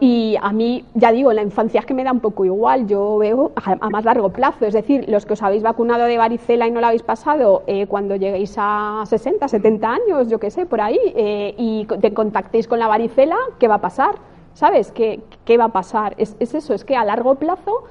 Y 0.00 0.36
a 0.40 0.52
mí, 0.52 0.84
ya 0.94 1.10
digo, 1.10 1.32
la 1.32 1.42
infancia 1.42 1.80
es 1.80 1.86
que 1.86 1.94
me 1.94 2.04
da 2.04 2.12
un 2.12 2.20
poco 2.20 2.44
igual, 2.44 2.86
yo 2.86 3.18
veo 3.18 3.52
a, 3.56 3.90
más 3.90 4.04
largo 4.04 4.30
plazo, 4.30 4.64
es 4.64 4.74
decir, 4.74 5.04
los 5.08 5.26
que 5.26 5.32
os 5.32 5.42
habéis 5.42 5.64
vacunado 5.64 6.04
de 6.04 6.16
varicela 6.16 6.68
y 6.68 6.70
no 6.70 6.80
lo 6.80 6.86
habéis 6.86 7.02
pasado, 7.02 7.64
eh, 7.66 7.86
cuando 7.86 8.14
lleguéis 8.14 8.54
a 8.58 9.02
60, 9.04 9.48
70 9.48 9.90
años, 9.90 10.28
yo 10.28 10.38
qué 10.38 10.50
sé, 10.50 10.66
por 10.66 10.80
ahí, 10.80 10.98
eh, 11.16 11.54
y 11.58 11.86
te 12.00 12.14
contactéis 12.14 12.68
con 12.68 12.78
la 12.78 12.86
varicela, 12.86 13.36
¿qué 13.58 13.66
va 13.66 13.76
a 13.76 13.80
pasar? 13.80 14.16
¿Sabes? 14.54 14.92
¿Qué, 14.92 15.20
qué 15.44 15.56
va 15.56 15.64
a 15.64 15.72
pasar? 15.72 16.14
Es, 16.16 16.36
es 16.38 16.54
eso, 16.54 16.74
es 16.74 16.84
que 16.84 16.96
a 16.96 17.04
largo 17.04 17.34
plazo 17.34 17.84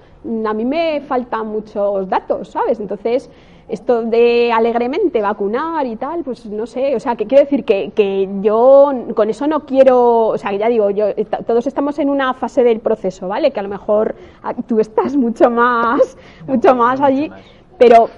a 0.45 0.53
mí 0.53 0.65
me 0.65 1.01
faltan 1.01 1.47
muchos 1.47 2.09
datos, 2.09 2.49
¿sabes? 2.49 2.79
Entonces, 2.79 3.29
esto 3.69 4.03
de 4.03 4.51
alegremente 4.51 5.21
vacunar 5.21 5.85
y 5.85 5.95
tal, 5.97 6.23
pues 6.23 6.45
no 6.45 6.65
sé, 6.65 6.95
o 6.95 6.99
sea, 6.99 7.15
que 7.15 7.25
quiero 7.25 7.43
decir 7.43 7.65
que, 7.65 7.91
que 7.91 8.29
yo 8.41 8.91
con 9.13 9.29
eso 9.29 9.45
no 9.47 9.65
quiero, 9.65 10.27
o 10.27 10.37
sea, 10.37 10.53
ya 10.53 10.69
digo, 10.69 10.89
yo, 10.89 11.07
todos 11.45 11.67
estamos 11.67 11.99
en 11.99 12.09
una 12.09 12.33
fase 12.33 12.63
del 12.63 12.79
proceso, 12.79 13.27
¿vale? 13.27 13.51
Que 13.51 13.59
a 13.59 13.63
lo 13.63 13.69
mejor 13.69 14.15
ah, 14.43 14.53
tú 14.53 14.79
estás 14.79 15.15
mucho 15.17 15.49
más, 15.49 16.17
mucho 16.47 16.75
más 16.75 17.01
allí, 17.01 17.29
pero 17.77 18.09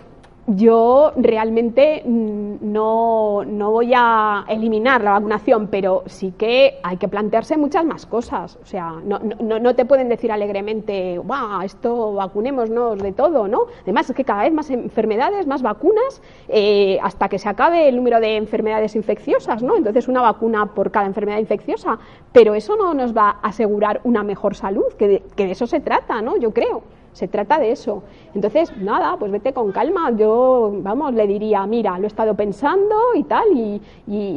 yo 0.55 1.13
realmente 1.15 2.03
mm, 2.05 2.55
no, 2.61 3.43
no, 3.45 3.71
voy 3.71 3.91
a 3.95 4.45
eliminar 4.47 5.03
la 5.03 5.11
vacunación, 5.11 5.67
pero 5.67 6.03
sí 6.07 6.33
que 6.37 6.79
hay 6.83 6.97
que 6.97 7.07
plantearse 7.07 7.57
muchas 7.57 7.85
más 7.85 8.05
cosas. 8.05 8.57
O 8.61 8.65
sea, 8.65 8.95
no, 9.03 9.19
no, 9.19 9.59
no 9.59 9.75
te 9.75 9.85
pueden 9.85 10.09
decir 10.09 10.31
alegremente, 10.31 11.17
wow, 11.19 11.61
esto 11.63 12.13
vacunémonos 12.13 12.99
de 12.99 13.11
todo, 13.11 13.47
¿no? 13.47 13.67
Además, 13.83 14.09
es 14.09 14.15
que 14.15 14.23
cada 14.23 14.43
vez 14.43 14.53
más 14.53 14.69
enfermedades, 14.69 15.45
más 15.45 15.61
vacunas, 15.61 16.21
eh, 16.47 16.97
hasta 17.01 17.29
que 17.29 17.37
se 17.37 17.49
acabe 17.49 17.87
el 17.87 17.95
número 17.95 18.19
de 18.19 18.35
enfermedades 18.35 18.95
infecciosas, 18.95 19.61
¿no? 19.61 19.77
Entonces, 19.77 20.07
una 20.07 20.21
vacuna 20.21 20.73
por 20.73 20.91
cada 20.91 21.05
enfermedad 21.05 21.39
infecciosa, 21.39 21.99
pero 22.31 22.55
eso 22.55 22.75
no 22.75 22.93
nos 22.93 23.15
va 23.15 23.37
a 23.41 23.49
asegurar 23.49 24.01
una 24.03 24.23
mejor 24.23 24.55
salud, 24.55 24.85
que 24.97 25.23
que 25.35 25.45
de 25.45 25.51
eso 25.51 25.67
se 25.67 25.79
trata, 25.79 26.21
¿no? 26.21 26.37
Yo 26.37 26.51
creo. 26.51 26.83
Se 27.19 27.27
trata 27.27 27.59
de 27.59 27.73
eso. 27.73 28.01
Entonces, 28.33 28.71
nada, 28.77 29.17
pues 29.19 29.29
vete 29.29 29.51
con 29.51 29.73
calma. 29.73 30.09
Yo, 30.11 30.71
vamos, 30.73 31.13
le 31.13 31.27
diría, 31.27 31.65
mira, 31.65 31.97
lo 31.97 32.05
he 32.05 32.07
estado 32.07 32.33
pensando 32.33 32.95
y 33.13 33.23
tal, 33.23 33.45
y, 33.51 33.81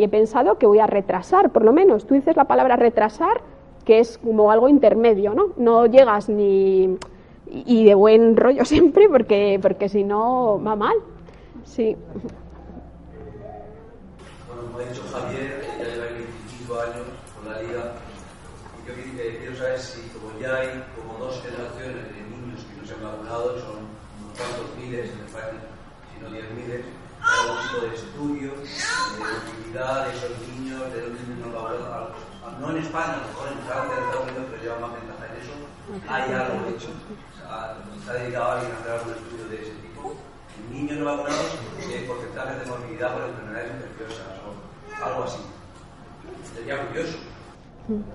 he 0.02 0.08
pensado 0.08 0.58
que 0.58 0.66
voy 0.66 0.80
a 0.80 0.88
retrasar, 0.88 1.50
por 1.50 1.64
lo 1.64 1.72
menos. 1.72 2.08
Tú 2.08 2.14
dices 2.14 2.36
la 2.36 2.46
palabra 2.46 2.74
retrasar, 2.74 3.40
que 3.84 4.00
es 4.00 4.18
como 4.18 4.50
algo 4.50 4.68
intermedio, 4.68 5.32
¿no? 5.32 5.50
No 5.58 5.86
llegas 5.86 6.28
ni. 6.28 6.98
y 7.46 7.84
de 7.84 7.94
buen 7.94 8.36
rollo 8.36 8.64
siempre, 8.72 9.08
porque, 9.08 9.60
porque 9.62 9.88
si 9.88 10.02
no 10.02 10.60
va 10.60 10.74
mal. 10.74 10.96
Sí. 11.62 11.96
Bueno, 14.48 14.62
como 14.72 14.78
ha 14.78 14.88
dicho 14.88 15.02
Javier, 15.12 15.62
lleva 15.78 16.06
25 16.06 16.74
años 16.80 17.06
con 17.36 17.52
la. 17.52 17.62
Y 17.62 17.70
yo 17.70 19.38
quiero 19.38 19.56
saber 19.56 19.78
si, 19.78 20.00
como 20.08 20.36
ya 20.40 20.56
hay 20.56 20.82
como 20.96 21.24
dos 21.24 21.40
generaciones 21.42 22.22
vacunados 22.90 23.60
son 23.62 23.86
unos 23.86 24.34
cuantos 24.36 24.76
miles, 24.76 25.10
me 25.14 25.30
parece, 25.30 25.62
si 26.10 26.22
no 26.22 26.30
diez 26.30 26.50
miles, 26.50 26.82
algún 27.22 27.58
tipo 27.62 27.78
de 27.86 27.94
estudio, 27.94 28.50
de 28.58 29.22
utilidad 29.38 30.06
de 30.06 30.10
esos 30.16 30.34
niños, 30.50 30.82
de 30.92 30.98
los 31.06 31.12
niños 31.14 31.38
no 31.38 31.52
no 32.60 32.70
en 32.70 32.78
España, 32.78 33.14
a 33.14 33.22
lo 33.22 33.28
mejor 33.28 33.48
en 33.48 33.58
Francia, 33.66 33.94
en 33.96 34.04
Estados 34.04 34.26
Unidos, 34.28 34.46
pero 34.50 34.62
lleva 34.62 34.78
más 34.78 34.92
ventaja 34.98 35.24
en 35.30 35.34
eso, 35.38 35.54
hay 36.08 36.32
algo 36.32 36.68
hecho. 36.68 36.90
se 38.04 38.10
ha 38.10 38.14
dedicado 38.14 38.44
a 38.44 38.52
alguien 38.58 38.72
a 38.72 38.78
hacer 38.78 38.92
algún 38.92 39.12
estudio 39.14 39.44
de 39.48 39.56
ese 39.62 39.74
tipo. 39.82 40.14
En 40.58 40.64
niños 40.74 40.98
no 40.98 41.04
vacunados, 41.06 41.58
hay 41.78 42.06
porcentajes 42.06 42.58
de 42.60 42.66
morbilidad 42.66 43.14
por 43.14 43.22
enfermedades 43.22 43.70
infecciosas 43.72 44.26
o 44.42 45.04
algo 45.04 45.24
así. 45.24 45.40
Sería 46.54 46.86
curioso. 46.86 47.18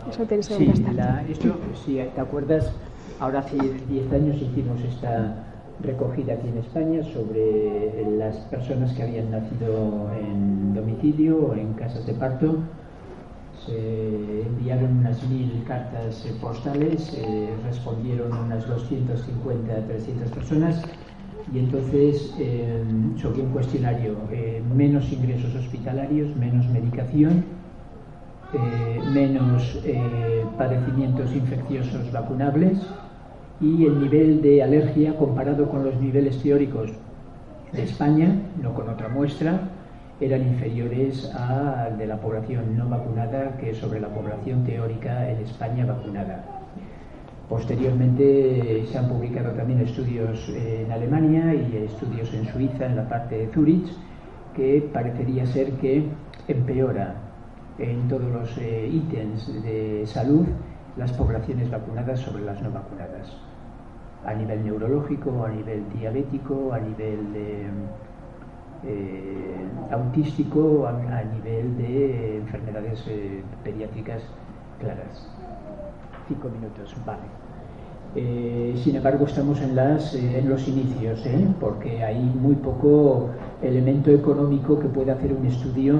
Eso 0.10 0.24
tiene 0.26 0.44
sí, 0.44 0.66
la, 0.94 1.24
esto, 1.28 1.56
si 1.84 1.96
te 1.96 2.22
acuerdas, 2.22 2.72
Ahora 3.20 3.40
hace 3.40 3.58
10 3.58 4.14
años 4.14 4.36
hicimos 4.40 4.80
esta 4.82 5.44
recogida 5.82 6.34
aquí 6.34 6.50
en 6.50 6.60
España 6.60 7.02
sobre 7.04 8.06
las 8.16 8.36
personas 8.52 8.94
que 8.94 9.02
habían 9.02 9.32
nacido 9.32 10.12
en 10.14 10.76
domicilio 10.76 11.48
o 11.48 11.56
en 11.56 11.74
casas 11.74 12.06
de 12.06 12.14
parto. 12.14 12.58
Se 13.66 14.42
enviaron 14.44 14.98
unas 15.00 15.28
mil 15.30 15.64
cartas 15.68 16.28
postales, 16.40 17.12
eh, 17.18 17.50
respondieron 17.66 18.32
unas 18.32 18.68
250 18.68 19.88
300 19.88 20.32
personas 20.32 20.84
y 21.52 21.58
entonces 21.58 22.36
eh, 22.38 22.84
sobre 23.20 23.42
un 23.42 23.50
cuestionario, 23.50 24.16
eh, 24.32 24.62
menos 24.76 25.12
ingresos 25.12 25.56
hospitalarios, 25.56 26.36
menos 26.36 26.68
medicación, 26.68 27.44
menos 29.14 29.78
padecimientos 30.58 31.36
infecciosos 31.36 32.10
vacunables 32.14 32.80
y 33.60 33.86
el 33.86 34.00
nivel 34.00 34.42
de 34.42 34.62
alergia 34.62 35.16
comparado 35.18 35.68
con 35.70 35.84
los 35.84 36.00
niveles 36.00 36.42
teóricos 36.42 36.92
de 37.72 37.84
España, 37.84 38.36
no 38.62 38.74
con 38.74 38.88
otra 38.90 39.10
muestra, 39.10 39.70
eran 40.20 40.42
inferiores 40.42 41.32
al 41.34 41.98
de 41.98 42.08
la 42.08 42.18
población 42.18 42.76
no 42.78 42.88
vacunada 42.90 43.58
que 43.58 43.74
sobre 43.74 44.00
la 44.00 44.08
población 44.08 44.64
teórica 44.64 45.30
en 45.30 45.38
España 45.42 45.86
vacunada. 45.86 46.44
Posteriormente 47.50 48.86
se 48.92 48.98
han 48.98 49.08
publicado 49.08 49.52
también 49.52 49.82
estudios 49.82 50.50
en 50.50 50.92
Alemania 50.92 51.54
y 51.54 51.78
estudios 51.78 52.34
en 52.34 52.46
Suiza, 52.46 52.86
en 52.86 52.96
la 52.98 53.08
parte 53.08 53.38
de 53.38 53.48
Zurich, 53.54 53.88
que 54.56 54.90
parecería 54.92 55.46
ser 55.46 55.72
que 55.74 56.04
empeora 56.48 57.16
en 57.80 58.08
todos 58.08 58.30
los 58.32 58.58
eh, 58.58 58.90
ítems 58.92 59.64
de 59.64 60.04
salud 60.06 60.46
las 60.98 61.12
poblaciones 61.14 61.70
vacunadas 61.70 62.20
sobre 62.20 62.44
las 62.44 62.62
no 62.62 62.72
vacunadas 62.72 63.38
a 64.26 64.34
nivel 64.34 64.66
neurológico, 64.66 65.46
a 65.46 65.50
nivel 65.50 65.84
diabético, 65.98 66.74
a 66.74 66.80
nivel 66.80 67.20
eh, 68.84 69.68
autístico, 69.92 70.88
a, 70.88 71.24
nivel 71.24 71.78
de 71.78 72.38
enfermedades 72.38 73.04
eh, 73.08 73.42
pediátricas 73.64 74.22
claras. 74.80 75.30
Cinco 76.28 76.50
minutos, 76.50 76.96
vale. 77.06 77.22
Eh, 78.16 78.74
sin 78.84 78.96
embargo, 78.96 79.26
estamos 79.26 79.62
en, 79.62 79.76
las, 79.76 80.14
en 80.16 80.50
los 80.50 80.68
inicios, 80.68 81.24
porque 81.60 82.04
hay 82.04 82.20
muy 82.20 82.56
poco 82.56 83.30
elemento 83.62 84.12
económico 84.12 84.80
que 84.80 84.88
pueda 84.88 85.14
hacer 85.14 85.34
un 85.34 85.46
estudio 85.46 86.00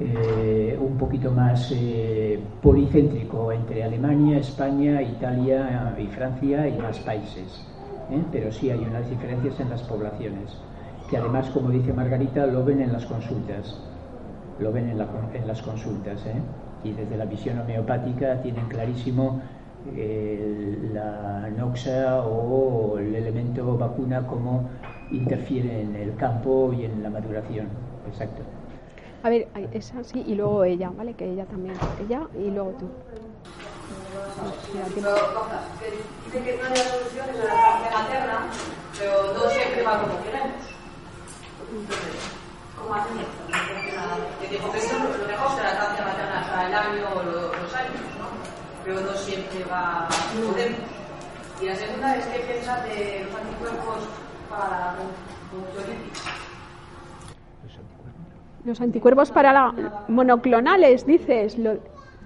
eh, 0.00 0.76
un 0.80 0.98
poquito 0.98 1.30
más 1.30 1.70
eh, 1.70 2.40
policéntrico 2.60 3.52
entre 3.52 3.84
Alemania, 3.84 4.38
España, 4.38 5.00
Italia 5.00 5.94
y 5.96 6.06
Francia 6.08 6.66
y 6.66 6.76
más 6.78 6.98
países. 6.98 7.64
¿eh? 8.10 8.20
Pero 8.32 8.50
sí 8.50 8.70
hay 8.70 8.80
unas 8.80 9.08
diferencias 9.08 9.60
en 9.60 9.70
las 9.70 9.82
poblaciones, 9.84 10.50
que 11.08 11.16
además, 11.16 11.48
como 11.50 11.70
dice 11.70 11.92
Margarita, 11.92 12.44
lo 12.46 12.64
ven 12.64 12.80
en 12.80 12.92
las 12.92 13.06
consultas. 13.06 13.80
Lo 14.58 14.72
ven 14.72 14.88
en, 14.88 15.00
en 15.00 15.46
las 15.46 15.62
consultas. 15.62 16.24
Y 16.82 16.92
desde 16.92 17.16
la 17.16 17.24
visión 17.24 17.60
homeopática 17.60 18.42
tienen 18.42 18.66
clarísimo 18.66 19.40
la 20.92 21.50
noxa 21.56 22.22
o 22.24 22.98
el 22.98 23.14
elemento 23.14 23.76
vacuna 23.76 24.26
cómo 24.26 24.68
interfiere 25.10 25.82
en 25.82 25.94
el 25.94 26.16
campo 26.16 26.72
y 26.72 26.84
en 26.84 27.02
la 27.02 27.10
maduración. 27.10 27.68
Exacto. 28.08 28.42
A 29.24 29.30
ver, 29.30 29.48
esa 29.72 30.04
sí, 30.04 30.22
y 30.26 30.34
luego 30.34 30.64
ella, 30.64 30.90
¿vale? 30.94 31.14
Que 31.14 31.32
ella 31.32 31.46
también. 31.46 31.74
Ella 31.98 32.28
y 32.34 32.50
luego 32.50 32.72
tú. 32.72 32.86
Dice 36.26 36.44
que 36.44 36.58
no 36.58 36.68
hay 36.68 36.76
solución 36.76 37.30
es 37.30 37.38
la 37.38 37.44
lactancia 37.44 37.90
materna, 37.98 38.50
pero 38.98 39.32
no 39.32 39.48
siempre 39.48 39.82
va 39.82 40.00
como 40.02 40.22
queremos. 40.24 40.62
¿cómo 42.76 42.94
hacen 42.94 43.18
esto? 43.18 43.42
Que 44.42 44.48
que 44.48 44.56
eso 44.56 44.98
lo 44.98 45.26
mejor 45.26 45.56
será 45.56 45.72
la 45.72 45.80
lactancia 45.80 46.04
materna 46.04 46.40
hasta 46.40 46.66
el 46.66 46.74
año 46.74 47.08
o 47.16 47.22
los 47.22 47.74
años, 47.74 48.04
¿no? 48.18 48.28
Pero 48.84 49.00
no 49.00 49.14
siempre 49.14 49.64
va 49.64 50.06
podemos. 50.34 50.80
Y 51.62 51.64
la 51.64 51.76
segunda 51.76 52.14
es 52.14 52.26
que 52.26 52.40
piensa 52.40 52.76
de 52.82 53.24
los 53.24 53.40
anticuerpos 53.40 54.04
para 54.50 54.68
la. 54.68 54.96
Los 58.64 58.80
anticuerpos 58.80 59.30
para 59.30 59.52
la 59.52 59.74
monoclonales, 60.08 61.06
dices. 61.06 61.58
Lo, 61.58 61.78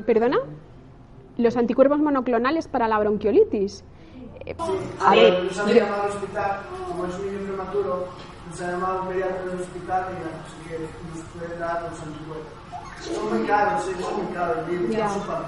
¿Perdona? 0.06 0.38
Los 1.36 1.56
anticuerpos 1.56 1.98
monoclonales 1.98 2.68
para 2.68 2.86
la 2.88 2.98
bronquiolitis. 2.98 3.84
Eh, 4.46 4.54
a 5.04 5.14
ver, 5.14 5.44
nos 5.44 5.58
han 5.58 5.68
llamado 5.74 6.02
al 6.02 6.08
hospital, 6.10 6.60
como 6.88 7.06
es 7.06 7.18
un 7.18 7.26
niño 7.26 7.46
prematuro, 7.48 8.06
nos 8.48 8.60
han 8.60 8.70
llamado 8.72 9.02
un 9.02 9.08
pediatra 9.08 9.44
del 9.46 9.60
hospital 9.60 10.04
y 10.12 10.16
así 10.22 10.68
que 10.68 10.78
nos 10.78 11.26
pueden 11.34 11.60
dar 11.60 11.82
los 11.90 12.00
anticuerpos. 12.00 12.57
Son 13.00 13.38
muy 13.38 13.46
caros, 13.46 13.84
son 13.84 14.24
muy 14.24 14.34
caros, 14.34 14.66
para 15.26 15.44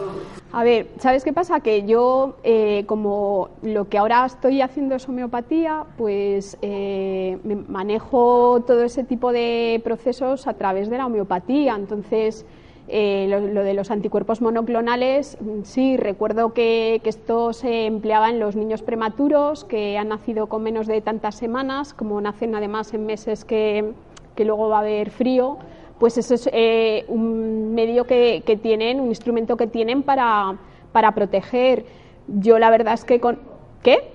A 0.52 0.64
ver, 0.64 0.88
¿sabes 0.98 1.24
qué 1.24 1.32
pasa? 1.32 1.60
Que 1.60 1.84
yo, 1.84 2.36
eh, 2.42 2.84
como 2.86 3.50
lo 3.62 3.88
que 3.88 3.98
ahora 3.98 4.24
estoy 4.24 4.60
haciendo 4.62 4.94
es 4.94 5.08
homeopatía, 5.08 5.84
pues 5.96 6.58
eh, 6.62 7.38
manejo 7.68 8.62
todo 8.66 8.82
ese 8.84 9.04
tipo 9.04 9.32
de 9.32 9.80
procesos 9.84 10.46
a 10.46 10.54
través 10.54 10.90
de 10.90 10.98
la 10.98 11.06
homeopatía. 11.06 11.74
Entonces, 11.74 12.46
eh, 12.92 13.26
lo, 13.28 13.62
de 13.62 13.72
los 13.72 13.92
anticuerpos 13.92 14.40
monoclonales, 14.40 15.38
sí, 15.62 15.96
recuerdo 15.96 16.52
que, 16.52 17.00
esto 17.04 17.52
se 17.52 17.86
empleaba 17.86 18.30
en 18.30 18.40
los 18.40 18.56
niños 18.56 18.82
prematuros 18.82 19.64
que 19.64 19.96
han 19.96 20.08
nacido 20.08 20.48
con 20.48 20.64
menos 20.64 20.88
de 20.88 21.00
tantas 21.00 21.36
semanas, 21.36 21.94
como 21.94 22.20
nacen 22.20 22.52
además 22.56 22.92
en 22.92 23.06
meses 23.06 23.44
que, 23.44 23.92
luego 24.38 24.70
va 24.70 24.78
a 24.78 24.80
haber 24.80 25.10
frío, 25.10 25.58
pues 26.00 26.18
eso 26.18 26.34
es 26.34 26.48
eh, 26.52 27.04
un 27.06 27.74
medio 27.74 28.04
que, 28.04 28.42
que, 28.44 28.56
tienen, 28.56 28.98
un 28.98 29.08
instrumento 29.08 29.56
que 29.56 29.68
tienen 29.68 30.02
para, 30.02 30.56
para 30.90 31.14
proteger. 31.14 31.84
Yo 32.26 32.58
la 32.58 32.70
verdad 32.70 32.94
es 32.94 33.04
que 33.04 33.20
con... 33.20 33.38
¿Qué? 33.82 34.10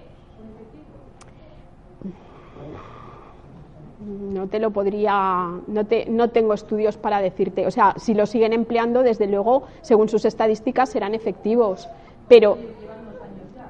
no 4.36 4.48
te 4.48 4.60
lo 4.60 4.72
podría, 4.72 5.50
no, 5.68 5.86
te, 5.86 6.06
no 6.08 6.30
tengo 6.30 6.54
estudios 6.54 6.98
para 6.98 7.22
decirte. 7.22 7.66
O 7.66 7.72
sea, 7.72 7.96
si 7.98 8.14
lo 8.14 8.26
siguen 8.26 8.54
empleando, 8.54 9.02
desde 9.02 9.28
luego, 9.28 9.64
según 9.82 10.10
sus 10.10 10.26
estadísticas, 10.26 10.90
serán 10.90 11.16
efectivos. 11.16 11.88
Pero 12.28 12.58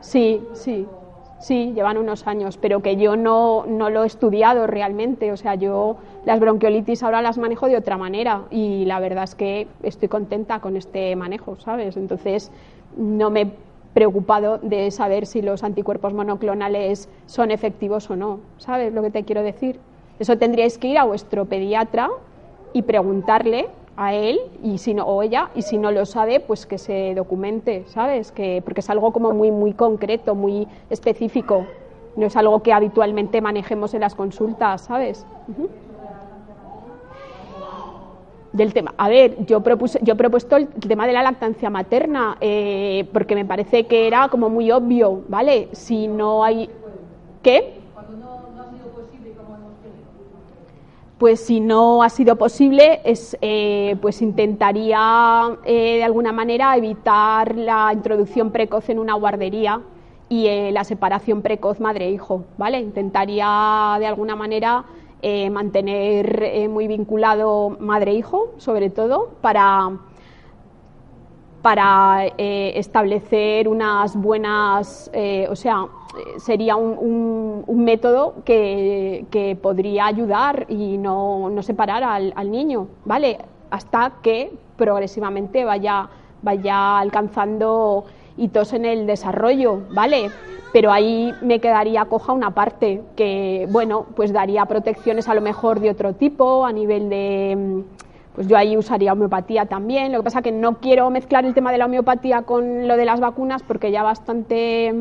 sí, 0.01 0.41
sí, 0.53 0.86
sí, 1.40 1.74
llevan 1.74 1.98
unos 1.98 2.28
años, 2.28 2.58
pero 2.58 2.82
que 2.82 2.96
yo 2.96 3.16
no, 3.16 3.66
no 3.68 3.90
lo 3.90 4.04
he 4.04 4.08
estudiado 4.08 4.68
realmente. 4.68 5.32
O 5.32 5.38
sea, 5.38 5.56
yo 5.56 5.98
las 6.26 6.40
bronquiolitis 6.40 7.04
ahora 7.04 7.22
las 7.22 7.38
manejo 7.38 7.68
de 7.68 7.78
otra 7.78 7.98
manera 7.98 8.44
y 8.52 8.86
la 8.86 9.00
verdad 9.00 9.26
es 9.26 9.36
que 9.36 9.68
estoy 9.84 10.08
contenta 10.08 10.60
con 10.60 10.78
este 10.78 11.16
manejo, 11.16 11.58
¿sabes? 11.60 11.98
Entonces, 11.98 12.52
no 12.98 13.30
me 13.30 13.42
he 13.42 13.52
preocupado 13.94 14.58
de 14.58 14.92
saber 14.92 15.26
si 15.26 15.42
los 15.42 15.64
anticuerpos 15.64 16.14
monoclonales 16.14 17.10
son 17.28 17.52
efectivos 17.52 18.10
o 18.10 18.16
no. 18.16 18.40
¿Sabes 18.58 18.94
lo 18.94 19.02
que 19.02 19.10
te 19.10 19.24
quiero 19.24 19.42
decir? 19.42 19.80
Eso 20.20 20.38
tendríais 20.38 20.78
que 20.78 20.88
ir 20.88 20.98
a 20.98 21.04
vuestro 21.04 21.46
pediatra 21.46 22.10
y 22.74 22.82
preguntarle 22.82 23.68
a 23.98 24.14
él 24.14 24.39
y 24.64 24.78
si 24.78 24.93
no 24.93 25.06
o 25.06 25.22
ella 25.24 25.50
y 25.56 25.62
si 25.62 25.78
no 25.78 25.91
lo 25.91 26.06
sabe 26.06 26.39
pues 26.39 26.66
que 26.66 26.78
se 26.78 27.14
documente 27.16 27.86
sabes 27.88 28.32
que 28.32 28.62
porque 28.64 28.82
es 28.82 28.89
algo 28.89 29.12
como 29.14 29.32
muy 29.32 29.52
muy 29.52 29.74
concreto 29.74 30.36
muy 30.36 30.68
específico. 30.89 31.66
No 32.16 32.28
es 32.28 32.38
algo 32.38 32.64
que 32.64 32.72
habitualmente 32.72 33.41
manejemos 33.41 33.93
en 33.93 34.02
las 34.02 34.16
consultas 34.16 34.82
sabes 34.82 35.26
del 38.54 38.74
tema 38.74 38.93
a 38.98 39.10
ver 39.10 39.46
yo 39.46 39.62
propuse 39.62 40.00
yo 40.02 40.14
he 40.14 40.18
propuesto 40.18 40.56
el 40.56 40.68
tema 40.68 41.08
de 41.08 41.14
la 41.14 41.24
lactancia 41.24 41.70
materna 41.70 42.38
eh, 42.39 43.08
porque 43.12 43.36
me 43.36 43.43
parece 43.43 43.86
que 43.86 44.08
era 44.08 44.30
como 44.30 44.50
muy 44.50 44.72
obvio 44.72 45.24
vale 45.28 45.68
si 45.74 46.08
no 46.08 46.43
hay 46.43 46.70
qué 47.43 47.86
pues 51.18 51.39
si 51.39 51.61
no 51.61 52.03
ha 52.03 52.09
sido 52.09 52.36
posible, 52.36 53.01
es, 53.05 53.38
eh, 53.41 53.95
pues 54.01 54.22
intentaría 54.22 55.57
eh, 55.63 55.97
de 55.97 56.03
alguna 56.03 56.34
manera 56.34 56.76
evitar 56.76 57.55
la 57.55 57.91
introducción 57.93 58.51
precoz 58.51 58.89
en 58.89 58.99
una 58.99 59.13
guardería 59.13 59.82
y 60.28 60.47
eh, 60.47 60.72
la 60.74 60.84
separación 60.84 61.41
precoz 61.41 61.80
madre-hijo, 61.80 62.43
¿vale? 62.57 62.80
Intentaría 62.80 63.95
de 63.99 64.07
alguna 64.07 64.36
manera 64.36 64.86
mantener 65.51 66.70
muy 66.70 66.86
vinculado 66.88 67.78
madre-hijo, 67.80 68.51
sobre 68.57 68.91
todo, 68.91 69.30
para 69.41 69.97
para 71.66 72.28
eh, 72.38 72.74
establecer 72.76 73.68
unas 73.68 74.16
buenas, 74.16 75.09
eh, 75.13 75.47
o 75.49 75.55
sea, 75.55 75.88
sería 76.38 76.76
un, 76.76 77.66
método 77.68 78.36
que, 78.45 79.57
podría 79.63 80.05
ayudar 80.05 80.68
y 80.70 80.99
no, 80.99 81.49
separar 81.63 82.03
al, 82.03 82.51
niño, 82.51 82.88
¿vale? 83.03 83.39
Hasta 83.72 84.11
que 84.22 84.51
progresivamente 84.78 85.66
vaya, 85.66 86.07
vaya 86.43 86.99
alcanzando 86.99 88.05
hitos 88.38 88.74
en 88.74 88.86
el 88.86 89.07
desarrollo, 89.07 89.86
¿vale? 89.89 90.30
Pero 90.72 90.91
ahí 90.91 91.34
me 91.41 91.59
quedaría 91.59 92.05
coja 92.05 92.32
una 92.32 92.51
parte 92.51 93.01
que, 93.16 93.68
bueno, 93.72 94.05
pues 94.16 94.32
daría 94.32 94.68
protecciones 94.68 95.28
a 95.28 95.34
lo 95.34 95.41
mejor 95.41 95.80
de 95.80 95.89
otro 95.89 96.13
tipo, 96.13 96.63
a 96.63 96.72
nivel 96.72 97.09
de 97.09 97.84
pues 98.36 98.48
yo 98.48 98.58
ahí 98.58 98.78
usaría 98.78 99.14
homeopatía 99.14 99.66
también. 99.66 100.12
Lo 100.12 100.20
que 100.20 100.26
pasa 100.26 100.42
que 100.42 100.52
no 100.52 100.80
quiero 100.80 101.10
mezclar 101.10 101.46
el 101.46 101.54
tema 101.54 101.72
de 101.72 101.78
la 101.78 101.86
homeopatía 101.86 102.42
con 102.42 102.88
lo 102.88 102.98
de 102.98 103.06
las 103.06 103.20
vacunas 103.22 103.64
porque 103.64 103.92
ya 103.92 104.04
bastante, 104.04 104.94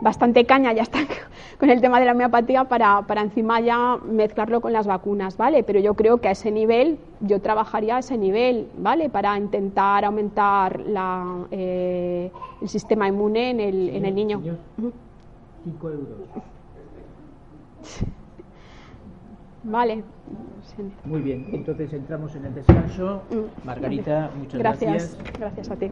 bastante 0.00 0.46
caña 0.46 0.72
ya 0.72 0.82
está 0.82 1.00
con 1.60 1.68
el 1.68 1.80
tema 1.82 2.00
de 2.00 2.06
la 2.06 2.12
homeopatía 2.12 2.64
para, 2.64 3.02
para 3.02 3.20
encima 3.20 3.60
ya 3.60 3.98
mezclarlo 3.98 4.62
con 4.62 4.72
las 4.72 4.86
vacunas, 4.86 5.36
¿vale? 5.36 5.62
Pero 5.64 5.80
yo 5.80 5.94
creo 5.94 6.18
que 6.18 6.28
a 6.28 6.30
ese 6.30 6.50
nivel, 6.50 6.98
yo 7.20 7.40
trabajaría 7.40 7.96
a 7.96 7.98
ese 7.98 8.16
nivel, 8.16 8.68
¿vale? 8.78 9.10
Para 9.10 9.36
intentar 9.36 10.04
aumentar 10.04 10.80
la, 10.80 11.46
eh, 11.50 12.30
el 12.62 12.68
sistema 12.68 13.06
inmune 13.06 13.50
en 13.50 13.60
el, 13.60 13.88
en 13.90 14.06
el 14.06 14.14
niño. 14.14 14.40
Cinco 15.62 15.90
euros. 15.90 16.16
Vale. 19.64 20.04
Muy 21.04 21.22
bien, 21.22 21.46
entonces 21.52 21.92
entramos 21.92 22.34
en 22.34 22.44
el 22.44 22.54
descanso. 22.54 23.22
Mm. 23.30 23.66
Margarita, 23.66 24.30
muchas 24.36 24.60
gracias. 24.60 25.16
Gracias, 25.16 25.38
gracias 25.38 25.70
a 25.70 25.76
ti. 25.76 25.90